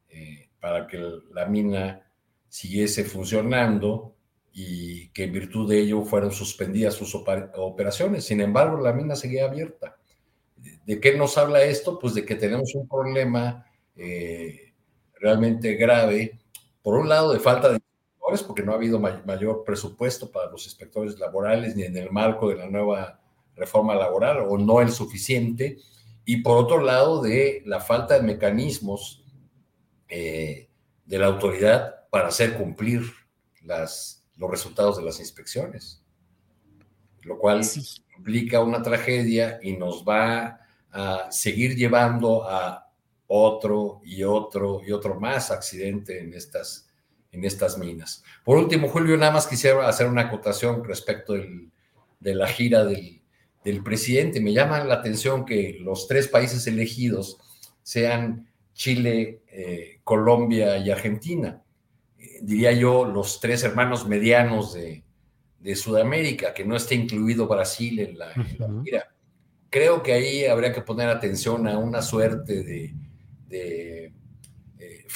eh, 0.09 0.49
para 0.61 0.87
que 0.87 0.99
la 1.33 1.47
mina 1.47 2.11
siguiese 2.49 3.05
funcionando 3.05 4.15
y 4.53 5.09
que 5.11 5.25
en 5.25 5.33
virtud 5.33 5.69
de 5.69 5.81
ello 5.81 6.03
fueron 6.05 6.33
suspendidas 6.33 6.95
sus 6.95 7.15
operaciones. 7.15 8.25
Sin 8.25 8.41
embargo, 8.41 8.81
la 8.81 8.93
mina 8.95 9.15
seguía 9.15 9.45
abierta. 9.45 9.99
¿De 10.87 10.99
qué 10.99 11.17
nos 11.17 11.37
habla 11.37 11.63
esto? 11.63 11.99
Pues 11.99 12.15
de 12.15 12.25
que 12.25 12.37
tenemos 12.37 12.75
un 12.75 12.89
problema 12.89 13.67
eh, 13.95 14.73
realmente 15.21 15.75
grave, 15.75 16.39
por 16.81 16.95
un 16.95 17.09
lado 17.09 17.33
de 17.33 17.41
falta 17.41 17.71
de 17.71 17.81
porque 18.47 18.63
no 18.63 18.73
ha 18.73 18.77
habido 18.77 18.99
mayor 18.99 19.65
presupuesto 19.65 20.31
para 20.31 20.51
los 20.51 20.65
inspectores 20.65 21.19
laborales 21.19 21.77
ni 21.77 21.85
en 21.85 21.97
el 21.97 22.11
marco 22.11 22.49
de 22.49 22.57
la 22.57 22.67
nueva 22.67 23.21
reforma 23.55 23.95
laboral 23.95 24.39
o 24.49 24.59
no 24.59 24.81
el 24.81 24.91
suficiente. 24.91 25.79
Y 26.25 26.39
por 26.39 26.59
otro 26.59 26.81
lado, 26.81 27.23
de 27.23 27.63
la 27.67 27.81
falta 27.81 28.15
de 28.15 28.23
mecanismos 28.23 29.25
eh, 30.09 30.69
de 31.05 31.19
la 31.19 31.27
autoridad 31.27 32.09
para 32.11 32.29
hacer 32.29 32.55
cumplir 32.55 33.03
las, 33.63 34.27
los 34.37 34.51
resultados 34.51 34.97
de 34.97 35.05
las 35.05 35.21
inspecciones, 35.21 36.03
lo 37.23 37.39
cual 37.39 37.63
implica 38.17 38.61
una 38.61 38.83
tragedia 38.83 39.61
y 39.63 39.77
nos 39.77 40.05
va 40.05 40.61
a 40.91 41.31
seguir 41.31 41.77
llevando 41.77 42.49
a 42.49 42.91
otro 43.29 44.01
y 44.05 44.23
otro 44.25 44.81
y 44.85 44.93
otro 44.93 45.19
más 45.21 45.51
accidente 45.51 46.21
en 46.21 46.35
estas 46.35 46.86
en 47.33 47.45
estas 47.45 47.79
minas. 47.79 48.25
Por 48.45 48.57
último, 48.57 48.89
Julio, 48.89 49.17
nada 49.17 49.33
más 49.33 49.47
quisiera 49.47 49.89
hacer 49.89 50.07
una 50.07 50.23
acotación 50.23 50.85
respecto 50.85 51.35
de 51.35 52.35
la 52.35 52.49
gira 52.49 52.85
del, 52.85 53.23
presidente. 53.83 54.41
Me 54.41 54.53
llama 54.53 54.85
la 54.85 54.95
atención 54.95 55.45
que 55.45 55.79
los 55.81 56.07
tres 56.07 56.29
países 56.29 56.67
elegidos 56.69 57.37
sean 57.83 58.49
Chile, 58.73 59.43
eh, 59.49 59.99
Colombia 60.05 60.79
y 60.79 60.91
Argentina. 60.91 61.63
Eh, 62.17 62.39
diría 62.43 62.71
yo, 62.73 63.05
los 63.05 63.41
tres 63.41 63.65
hermanos 63.65 64.07
medianos 64.07 64.75
de, 64.75 65.03
Sudamérica, 65.75 66.55
que 66.55 66.65
no 66.65 66.77
esté 66.77 66.95
incluido 66.95 67.49
Brasil 67.49 67.99
en 67.99 68.19
la, 68.19 68.33
gira. 68.85 69.13
Creo 69.69 70.01
que 70.01 70.13
ahí 70.13 70.45
habría 70.45 70.73
que 70.73 70.81
poner 70.81 71.09
atención 71.09 71.67
a 71.67 71.77
una 71.77 72.03
suerte 72.03 72.63
de 72.63 74.06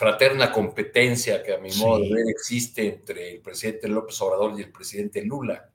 fraterna 0.00 0.50
competencia 0.50 1.42
que 1.42 1.52
a 1.52 1.58
mi 1.58 1.70
modo 1.72 2.00
de 2.00 2.08
ver 2.08 2.28
existe 2.30 2.86
entre 2.86 3.32
el 3.32 3.40
presidente 3.42 3.86
López 3.86 4.18
Obrador 4.22 4.58
y 4.58 4.62
el 4.62 4.72
presidente 4.72 5.22
Lula, 5.22 5.68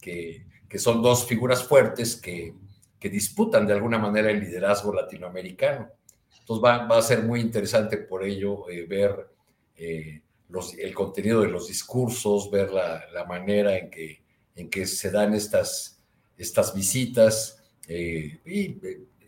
que, 0.00 0.46
que 0.68 0.80
son 0.80 1.00
dos 1.00 1.24
figuras 1.26 1.62
fuertes 1.62 2.16
que, 2.16 2.54
que, 2.98 3.08
disputan 3.08 3.64
de 3.64 3.74
alguna 3.74 3.98
manera 3.98 4.32
el 4.32 4.40
liderazgo 4.40 4.92
latinoamericano. 4.92 5.88
Entonces 6.40 6.64
va, 6.64 6.88
va 6.88 6.98
a 6.98 7.02
ser 7.02 7.22
muy 7.22 7.38
interesante 7.38 7.98
por 7.98 8.24
ello 8.24 8.68
eh, 8.68 8.84
ver 8.84 9.28
eh, 9.76 10.22
los, 10.48 10.76
el 10.76 10.92
contenido 10.92 11.42
de 11.42 11.48
los 11.48 11.68
discursos, 11.68 12.50
ver 12.50 12.72
la, 12.72 13.04
la, 13.12 13.26
manera 13.26 13.78
en 13.78 13.90
que, 13.90 14.24
en 14.56 14.70
que 14.70 14.86
se 14.86 15.12
dan 15.12 15.34
estas, 15.34 16.02
estas 16.36 16.74
visitas. 16.74 17.62
Eh, 17.86 18.40
y 18.44 18.80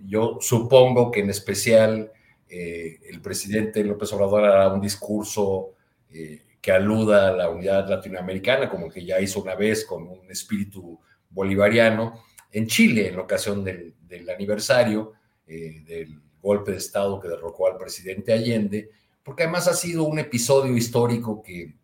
yo 0.05 0.39
supongo 0.41 1.13
que 1.13 1.21
en 1.21 1.31
especial 1.31 2.11
eh, 2.49 3.01
el 3.09 3.21
presidente 3.21 3.83
López 3.85 4.13
Obrador 4.13 4.45
hará 4.45 4.73
un 4.73 4.81
discurso 4.81 5.75
eh, 6.11 6.43
que 6.61 6.73
aluda 6.73 7.29
a 7.29 7.33
la 7.33 7.51
unidad 7.51 7.89
latinoamericana, 7.89 8.71
como 8.71 8.89
que 8.89 9.05
ya 9.05 9.21
hizo 9.21 9.43
una 9.43 9.55
vez 9.55 9.85
con 9.85 10.07
un 10.09 10.31
espíritu 10.31 10.99
bolivariano. 11.29 12.25
En 12.51 12.67
Chile, 12.67 13.09
en 13.09 13.19
ocasión 13.19 13.63
del, 13.63 13.95
aniversario 14.35 15.13
eh, 15.47 15.83
del 15.85 16.21
golpe 16.41 16.71
de 16.71 16.79
Estado 16.79 17.21
que 17.21 17.29
derrocó 17.29 17.67
al 17.67 17.77
presidente 17.77 18.33
Allende, 18.33 18.91
porque 19.23 19.43
además 19.43 19.67
ha 19.69 19.75
sido 19.75 20.05
un 20.05 20.19
episodio 20.19 20.77
histórico 20.77 21.43
que 21.43 21.75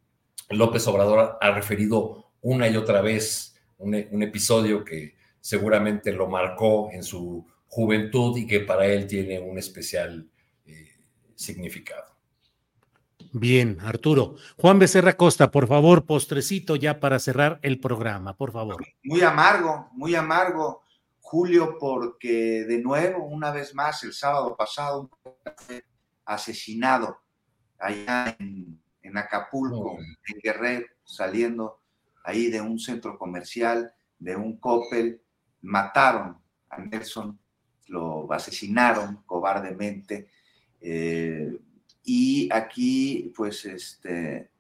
López 0.51 0.87
Obrador 0.87 1.39
ha 1.41 1.51
referido 1.51 2.31
una 2.41 2.69
y 2.69 2.77
otra 2.77 3.01
vez, 3.01 3.57
un, 3.79 3.95
episodio 3.95 4.85
que 4.85 5.17
seguramente 5.41 6.13
lo 6.13 6.29
marcó 6.29 6.91
en 6.93 7.03
su 7.03 7.47
juventud 7.67 8.37
y 8.37 8.47
que 8.47 8.61
para 8.61 8.87
él 8.87 9.07
tiene 9.07 9.41
un 9.41 9.59
especial 9.59 10.30
significado. 11.41 12.05
Bien, 13.33 13.79
Arturo. 13.81 14.37
Juan 14.57 14.79
Becerra 14.79 15.17
Costa, 15.17 15.51
por 15.51 15.69
favor, 15.69 16.05
postrecito 16.05 16.77
ya 16.77 17.01
para 17.01 17.19
cerrar 17.19 17.59
el 17.63 17.79
programa, 17.79 18.37
por 18.37 18.53
favor. 18.53 18.85
Muy 19.05 19.23
amargo, 19.23 19.89
muy 19.93 20.15
amargo, 20.15 20.83
Julio, 21.21 21.77
porque 21.79 22.65
de 22.65 22.83
nuevo, 22.83 23.25
una 23.25 23.51
vez 23.53 23.75
más, 23.75 24.03
el 24.03 24.13
sábado 24.13 24.57
pasado, 24.57 25.03
un 25.03 25.83
asesinado 26.25 27.21
allá 27.79 28.37
en, 28.39 28.81
Acapulco, 29.17 29.99
en 29.99 30.39
Guerrero, 30.41 30.87
saliendo 31.05 31.81
ahí 32.25 32.49
de 32.51 32.61
un 32.61 32.79
centro 32.79 33.19
comercial, 33.19 33.93
de 34.19 34.37
un 34.37 34.59
Coppel, 34.59 35.21
mataron 35.63 36.41
a 36.69 36.79
Nelson, 36.79 37.39
lo 37.87 38.33
asesinaron 38.33 39.23
cobardemente. 39.27 40.29
Eh, 40.81 41.59
y 42.05 42.49
aquí, 42.53 43.33
pues, 43.37 43.65
este, 43.65 44.51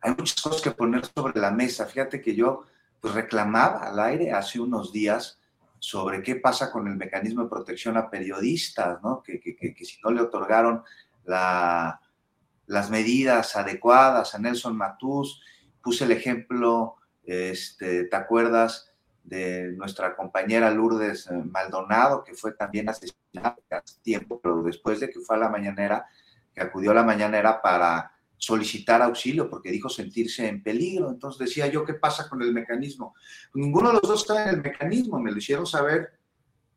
hay 0.00 0.14
muchas 0.16 0.40
cosas 0.40 0.60
que 0.60 0.70
poner 0.70 1.02
sobre 1.06 1.40
la 1.40 1.50
mesa. 1.50 1.86
Fíjate 1.86 2.20
que 2.20 2.34
yo 2.34 2.64
pues, 3.00 3.14
reclamaba 3.14 3.88
al 3.88 3.98
aire 4.00 4.32
hace 4.32 4.60
unos 4.60 4.92
días 4.92 5.38
sobre 5.78 6.22
qué 6.22 6.36
pasa 6.36 6.70
con 6.72 6.88
el 6.88 6.96
mecanismo 6.96 7.42
de 7.42 7.50
protección 7.50 7.96
a 7.96 8.08
periodistas, 8.08 9.02
¿no? 9.02 9.22
Que, 9.22 9.38
si 9.84 9.98
no 10.02 10.10
le 10.10 10.22
otorgaron 10.22 10.82
las 11.24 12.90
medidas 12.90 13.54
adecuadas 13.56 14.34
a 14.34 14.38
Nelson 14.38 14.76
Matús, 14.76 15.42
puse 15.82 16.04
el 16.04 16.12
ejemplo, 16.12 16.96
este, 17.22 18.04
¿te 18.04 18.16
acuerdas? 18.16 18.93
De 19.24 19.72
nuestra 19.72 20.14
compañera 20.14 20.70
Lourdes 20.70 21.26
eh, 21.28 21.34
Maldonado, 21.34 22.22
que 22.22 22.34
fue 22.34 22.52
también 22.52 22.88
asesinada 22.88 23.56
hace 23.70 23.98
tiempo, 24.02 24.38
pero 24.40 24.62
después 24.62 25.00
de 25.00 25.10
que 25.10 25.20
fue 25.20 25.36
a 25.36 25.40
la 25.40 25.48
mañanera, 25.48 26.06
que 26.54 26.60
acudió 26.60 26.90
a 26.90 26.94
la 26.94 27.02
mañanera 27.02 27.60
para 27.60 28.12
solicitar 28.36 29.00
auxilio 29.00 29.48
porque 29.48 29.70
dijo 29.70 29.88
sentirse 29.88 30.46
en 30.46 30.62
peligro. 30.62 31.08
Entonces 31.10 31.48
decía 31.48 31.66
yo, 31.68 31.84
¿qué 31.84 31.94
pasa 31.94 32.28
con 32.28 32.42
el 32.42 32.52
mecanismo? 32.52 33.14
Ninguno 33.54 33.88
de 33.88 33.94
los 33.94 34.02
dos 34.02 34.30
en 34.30 34.48
el 34.48 34.62
mecanismo, 34.62 35.18
me 35.18 35.32
lo 35.32 35.38
hicieron 35.38 35.66
saber 35.66 36.18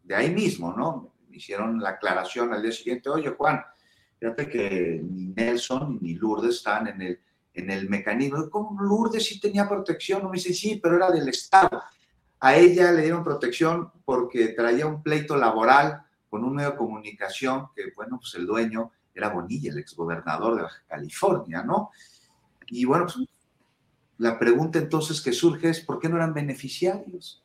de 0.04 0.16
ahí 0.16 0.34
mismo, 0.34 0.74
¿no? 0.74 1.14
Me 1.30 1.38
hicieron 1.38 1.82
la 1.82 1.90
aclaración 1.90 2.54
al 2.54 2.62
día 2.62 2.72
siguiente, 2.72 3.10
oye 3.10 3.30
Juan, 3.30 3.62
fíjate 4.18 4.50
que 4.50 5.02
ni 5.04 5.28
Nelson 5.28 6.00
ni 6.02 6.14
Lourdes 6.14 6.56
están 6.56 6.88
en 6.88 7.02
el, 7.02 7.20
en 7.54 7.70
el 7.70 7.90
mecanismo. 7.90 8.50
¿Cómo 8.50 8.82
Lourdes 8.82 9.26
sí 9.26 9.40
tenía 9.42 9.68
protección? 9.68 10.24
Me 10.26 10.38
dice, 10.38 10.54
sí, 10.54 10.80
pero 10.82 10.96
era 10.96 11.12
del 11.12 11.28
Estado. 11.28 11.84
A 12.40 12.56
ella 12.56 12.92
le 12.92 13.04
dieron 13.04 13.24
protección 13.24 13.92
porque 14.06 14.50
traía 14.50 14.86
un 14.86 15.02
pleito 15.02 15.36
laboral 15.36 16.04
con 16.30 16.44
un 16.44 16.56
medio 16.56 16.72
de 16.72 16.78
comunicación 16.78 17.70
que, 17.76 17.92
bueno, 17.96 18.20
pues 18.20 18.36
el 18.36 18.46
dueño 18.46 18.92
era 19.14 19.30
Bonilla, 19.30 19.72
el 19.72 19.80
exgobernador 19.80 20.56
de 20.56 20.62
Baja 20.64 20.84
California, 20.88 21.64
¿no? 21.64 21.92
Y 22.68 22.86
bueno, 22.86 23.06
pues, 23.06 23.28
la 24.18 24.38
pregunta 24.38 24.80
entonces 24.80 25.22
que 25.22 25.32
surge 25.32 25.70
es, 25.70 25.80
¿por 25.80 26.00
qué 26.00 26.10
no 26.10 26.18
eran 26.18 26.34
beneficiarios 26.34 27.44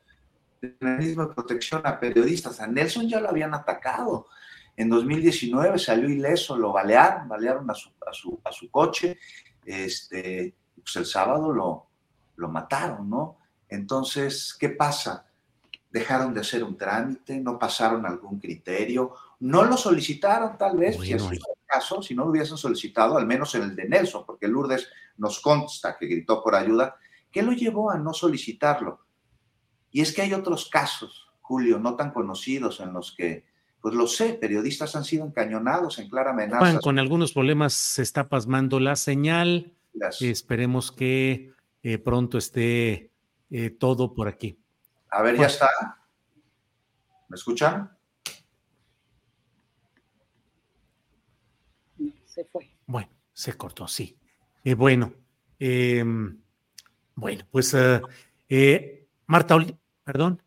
del 0.61 0.77
mecanismo 0.81 1.27
de 1.27 1.35
protección 1.35 1.83
a 1.85 1.99
periodistas? 1.99 2.61
A 2.61 2.67
Nelson 2.67 3.09
ya 3.09 3.21
lo 3.21 3.29
habían 3.29 3.55
atacado. 3.55 4.27
En 4.77 4.89
2019 4.89 5.79
salió 5.79 6.09
ileso, 6.09 6.57
lo 6.57 6.73
balearon, 6.73 7.29
balearon 7.29 7.71
a 7.71 7.75
su, 7.75 7.91
a 8.45 8.53
su, 8.53 8.71
coche, 8.71 9.19
este, 9.65 10.55
pues 10.83 10.97
el 10.97 11.07
sábado 11.07 11.53
lo, 11.53 11.87
lo 12.37 12.49
mataron, 12.49 13.09
¿no? 13.09 13.39
Entonces, 13.73 14.55
¿qué 14.59 14.69
pasa? 14.69 15.27
Dejaron 15.91 16.35
de 16.35 16.41
hacer 16.41 16.63
un 16.63 16.77
trámite, 16.77 17.41
no 17.41 17.59
pasaron 17.59 18.05
algún 18.05 18.39
criterio, 18.39 19.15
no 19.41 19.65
lo 19.65 19.79
solicitaron 19.79 20.59
tal 20.59 20.77
vez, 20.77 20.99
si 21.01 21.13
es 21.15 21.27
caso, 21.67 22.03
si 22.03 22.15
no 22.15 22.25
lo 22.25 22.31
hubiesen 22.31 22.59
solicitado, 22.59 23.17
al 23.17 23.27
menos 23.27 23.55
en 23.55 23.63
el 23.63 23.75
de 23.75 23.89
Nelson, 23.89 24.25
porque 24.27 24.47
Lourdes 24.47 24.89
nos 25.17 25.41
consta 25.41 25.97
que 25.99 26.07
gritó 26.07 26.43
por 26.43 26.55
ayuda, 26.55 26.97
¿qué 27.31 27.43
lo 27.43 27.53
llevó 27.53 27.91
a 27.91 27.97
no 27.97 28.13
solicitarlo? 28.13 29.01
Y 29.91 30.03
es 30.03 30.15
que 30.15 30.21
hay 30.21 30.35
otros 30.35 30.69
casos, 30.69 31.29
Julio, 31.41 31.79
no 31.79 31.97
tan 31.97 32.11
conocidos 32.11 32.81
en 32.81 32.93
los 32.93 33.15
que, 33.17 33.47
pues 33.81 33.95
lo 33.95 34.07
sé, 34.07 34.35
periodistas 34.35 34.95
han 34.97 35.05
sido 35.05 35.25
encañonados 35.25 35.99
en 35.99 36.11
clara 36.11 36.33
amenaza. 36.33 36.79
con 36.81 36.99
algunos 36.99 37.33
problemas 37.33 37.73
se 37.73 38.03
está 38.03 38.29
pasmando 38.29 38.81
la 38.81 38.97
señal. 38.97 39.73
Esperemos 40.21 40.93
que 40.93 41.53
eh, 41.83 41.99
pronto 41.99 42.37
esté 42.37 43.12
eh, 43.53 43.69
todo 43.71 44.15
por 44.15 44.29
aquí. 44.29 44.59
A 45.11 45.21
ver, 45.21 45.37
ya 45.37 45.47
está. 45.47 45.69
¿Me 47.29 47.37
escuchan? 47.37 47.91
se 52.25 52.45
fue. 52.47 52.75
Bueno, 52.87 53.11
se 53.35 53.53
cortó, 53.53 53.87
sí. 53.87 54.19
Eh, 54.65 54.73
bueno, 54.73 55.13
em, 55.59 56.41
bueno, 57.15 57.45
pues 57.51 57.77
eh, 58.49 59.09
Marta, 59.27 59.59
perdón. 60.03 60.43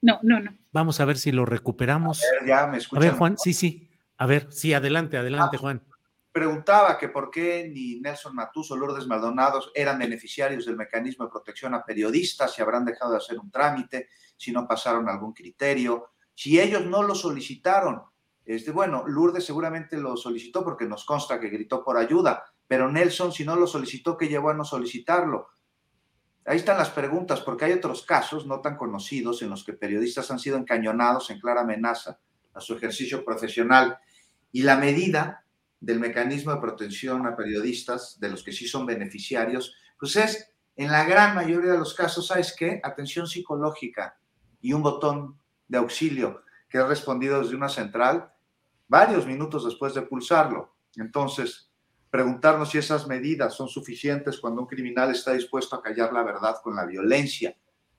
No, 0.00 0.20
no, 0.22 0.38
no. 0.38 0.56
Vamos 0.70 1.00
a 1.00 1.04
ver 1.04 1.18
si 1.18 1.32
lo 1.32 1.44
recuperamos. 1.44 2.22
A 2.22 2.40
ver, 2.40 2.48
ya 2.48 2.66
me 2.68 2.78
escuchan. 2.78 3.02
A 3.02 3.06
ver, 3.06 3.18
Juan, 3.18 3.38
sí, 3.38 3.52
sí. 3.52 3.90
A 4.18 4.26
ver, 4.26 4.52
sí, 4.52 4.72
adelante, 4.72 5.16
adelante, 5.16 5.56
ah, 5.56 5.60
Juan. 5.60 5.82
Preguntaba 6.34 6.98
que 6.98 7.10
por 7.10 7.30
qué 7.30 7.70
ni 7.72 8.00
Nelson 8.00 8.34
Matus 8.34 8.72
o 8.72 8.76
Lourdes 8.76 9.06
Maldonados 9.06 9.70
eran 9.72 10.00
beneficiarios 10.00 10.66
del 10.66 10.74
mecanismo 10.74 11.24
de 11.24 11.30
protección 11.30 11.74
a 11.74 11.84
periodistas, 11.84 12.52
si 12.52 12.60
habrán 12.60 12.84
dejado 12.84 13.12
de 13.12 13.18
hacer 13.18 13.38
un 13.38 13.52
trámite, 13.52 14.08
si 14.36 14.50
no 14.50 14.66
pasaron 14.66 15.08
algún 15.08 15.32
criterio, 15.32 16.08
si 16.34 16.58
ellos 16.58 16.84
no 16.86 17.04
lo 17.04 17.14
solicitaron, 17.14 18.02
este, 18.44 18.72
bueno, 18.72 19.04
Lourdes 19.06 19.46
seguramente 19.46 19.96
lo 19.96 20.16
solicitó 20.16 20.64
porque 20.64 20.86
nos 20.86 21.04
consta 21.04 21.38
que 21.38 21.50
gritó 21.50 21.84
por 21.84 21.96
ayuda, 21.96 22.42
pero 22.66 22.90
Nelson, 22.90 23.30
si 23.30 23.44
no 23.44 23.54
lo 23.54 23.68
solicitó, 23.68 24.16
¿qué 24.16 24.26
llevó 24.26 24.50
a 24.50 24.54
no 24.54 24.64
solicitarlo? 24.64 25.50
Ahí 26.46 26.56
están 26.56 26.78
las 26.78 26.90
preguntas, 26.90 27.42
porque 27.42 27.66
hay 27.66 27.72
otros 27.74 28.02
casos 28.02 28.44
no 28.44 28.60
tan 28.60 28.76
conocidos 28.76 29.40
en 29.42 29.50
los 29.50 29.62
que 29.62 29.74
periodistas 29.74 30.32
han 30.32 30.40
sido 30.40 30.56
encañonados 30.56 31.30
en 31.30 31.38
clara 31.38 31.60
amenaza 31.60 32.18
a 32.54 32.60
su 32.60 32.74
ejercicio 32.74 33.24
profesional. 33.24 34.00
Y 34.50 34.62
la 34.62 34.76
medida 34.76 35.43
del 35.84 36.00
mecanismo 36.00 36.52
de 36.54 36.60
protección 36.60 37.26
a 37.26 37.36
periodistas, 37.36 38.18
de 38.18 38.30
los 38.30 38.42
que 38.42 38.52
sí 38.52 38.66
son 38.66 38.86
beneficiarios, 38.86 39.74
pues 39.98 40.16
es, 40.16 40.50
en 40.76 40.90
la 40.90 41.04
gran 41.04 41.34
mayoría 41.34 41.72
de 41.72 41.78
los 41.78 41.94
casos, 41.94 42.26
¿sabes 42.26 42.54
qué? 42.58 42.80
Atención 42.82 43.26
psicológica 43.26 44.18
y 44.60 44.72
un 44.72 44.82
botón 44.82 45.38
de 45.68 45.78
auxilio 45.78 46.42
que 46.68 46.78
es 46.78 46.88
respondido 46.88 47.40
desde 47.40 47.54
una 47.54 47.68
central 47.68 48.32
varios 48.88 49.26
minutos 49.26 49.64
después 49.64 49.94
de 49.94 50.02
pulsarlo. 50.02 50.74
Entonces, 50.96 51.70
preguntarnos 52.10 52.70
si 52.70 52.78
esas 52.78 53.06
medidas 53.06 53.54
son 53.54 53.68
suficientes 53.68 54.38
cuando 54.38 54.62
un 54.62 54.66
criminal 54.66 55.10
está 55.10 55.32
dispuesto 55.34 55.76
a 55.76 55.82
callar 55.82 56.12
la 56.12 56.22
verdad 56.22 56.56
con 56.62 56.74
la 56.74 56.86
violencia. 56.86 57.56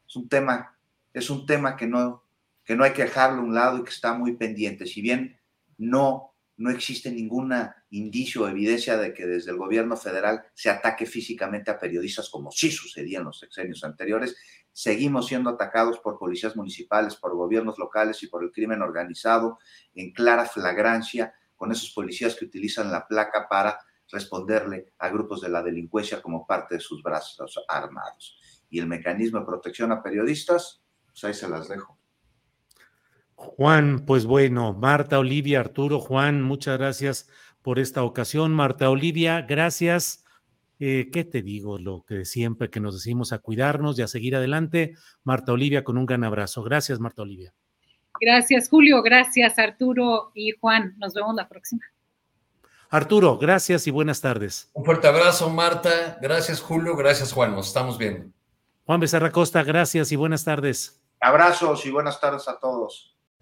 Es 0.08 0.16
un 0.16 0.28
tema, 0.28 0.76
es 1.14 1.30
un 1.30 1.46
tema 1.46 1.76
que 1.76 1.86
no, 1.86 2.24
que 2.64 2.76
no 2.76 2.84
hay 2.84 2.94
que 2.94 3.04
dejarlo 3.04 3.42
a 3.42 3.46
un 3.46 3.54
lado 3.54 3.78
y 3.78 3.84
que 3.84 3.92
está 3.92 4.14
muy 4.14 4.36
pendiente. 4.36 4.88
Si 4.88 5.02
bien 5.02 5.40
no 5.78 6.35
no 6.58 6.70
existe 6.70 7.12
ningún 7.12 7.54
indicio 7.90 8.44
o 8.44 8.48
evidencia 8.48 8.98
de 8.98 9.14
que 9.14 9.26
desde 9.26 9.52
el 9.52 9.58
gobierno 9.58 9.98
federal 9.98 10.44
se 10.54 10.70
ataque 10.70 11.06
físicamente 11.06 11.70
a 11.70 11.80
periodistas 11.80 12.30
como 12.30 12.52
sí 12.52 12.72
sucedía 12.72 13.20
en 13.20 13.26
los 13.26 13.40
sexenios 13.40 13.84
anteriores. 13.84 14.36
Seguimos 14.72 15.28
siendo 15.28 15.50
atacados 15.50 16.00
por 16.00 16.18
policías 16.18 16.56
municipales, 16.56 17.16
por 17.16 17.36
gobiernos 17.36 17.78
locales 17.78 18.24
y 18.24 18.28
por 18.28 18.44
el 18.44 18.52
crimen 18.52 18.82
organizado 18.82 19.60
en 19.94 20.14
clara 20.14 20.46
flagrancia 20.46 21.34
con 21.56 21.72
esos 21.72 21.92
policías 21.92 22.36
que 22.36 22.46
utilizan 22.46 22.92
la 22.92 23.08
placa 23.08 23.48
para 23.50 23.80
responderle 24.12 24.94
a 25.00 25.10
grupos 25.10 25.42
de 25.42 25.50
la 25.50 25.64
delincuencia 25.64 26.22
como 26.22 26.46
parte 26.46 26.76
de 26.76 26.82
sus 26.82 27.02
brazos 27.02 27.60
armados. 27.68 28.40
Y 28.70 28.80
el 28.80 28.88
mecanismo 28.88 29.40
de 29.40 29.46
protección 29.46 29.92
a 29.92 30.02
periodistas, 30.02 30.82
pues 31.08 31.24
ahí 31.24 31.34
se 31.34 31.50
las 31.50 31.68
dejo. 31.68 31.98
Juan, 33.36 34.06
pues 34.06 34.26
bueno, 34.26 34.74
Marta, 34.74 35.20
Olivia, 35.20 35.60
Arturo, 35.60 36.00
Juan, 36.00 36.42
muchas 36.42 36.78
gracias 36.78 37.30
por 37.62 37.80
esta 37.80 38.04
ocasión. 38.04 38.54
Marta, 38.54 38.90
Olivia, 38.90 39.42
gracias. 39.42 40.24
Eh, 40.80 41.10
¿Qué 41.12 41.24
te 41.24 41.42
digo? 41.42 41.78
Lo 41.78 42.04
que 42.06 42.26
siempre 42.26 42.70
que 42.70 42.80
nos 42.80 42.96
decimos 42.96 43.34
a 43.34 43.40
cuidarnos 43.40 43.98
y 43.98 44.02
a 44.02 44.08
seguir 44.08 44.36
adelante. 44.36 44.96
Marta 45.24 45.54
Olivia, 45.54 45.84
con 45.84 45.98
un 45.98 46.06
gran 46.06 46.24
abrazo. 46.24 46.64
Gracias, 46.64 47.00
Marta 47.00 47.22
Olivia. 47.22 47.54
Gracias, 48.20 48.70
Julio. 48.70 49.02
Gracias, 49.02 49.58
Arturo 49.60 50.32
y 50.34 50.52
Juan. 50.60 50.96
Nos 50.98 51.14
vemos 51.14 51.36
la 51.36 51.48
próxima. 51.48 51.82
Arturo, 52.90 53.38
gracias 53.38 53.88
y 53.88 53.92
buenas 53.92 54.22
tardes. 54.22 54.70
Un 54.74 54.86
fuerte 54.86 55.08
abrazo, 55.08 55.50
Marta. 55.50 56.18
Gracias, 56.22 56.62
Julio. 56.62 56.96
Gracias, 56.96 57.34
Juan. 57.34 57.54
Nos 57.56 57.68
estamos 57.68 57.98
viendo. 57.98 58.32
Juan 58.86 59.00
Becerra 59.00 59.32
Costa, 59.32 59.64
gracias 59.64 60.12
y 60.12 60.16
buenas 60.16 60.46
tardes. 60.46 61.02
Abrazos 61.20 61.86
y 61.86 61.92
buenas 61.92 62.22
tardes 62.22 62.48
a 62.48 62.60
todos. 62.60 63.15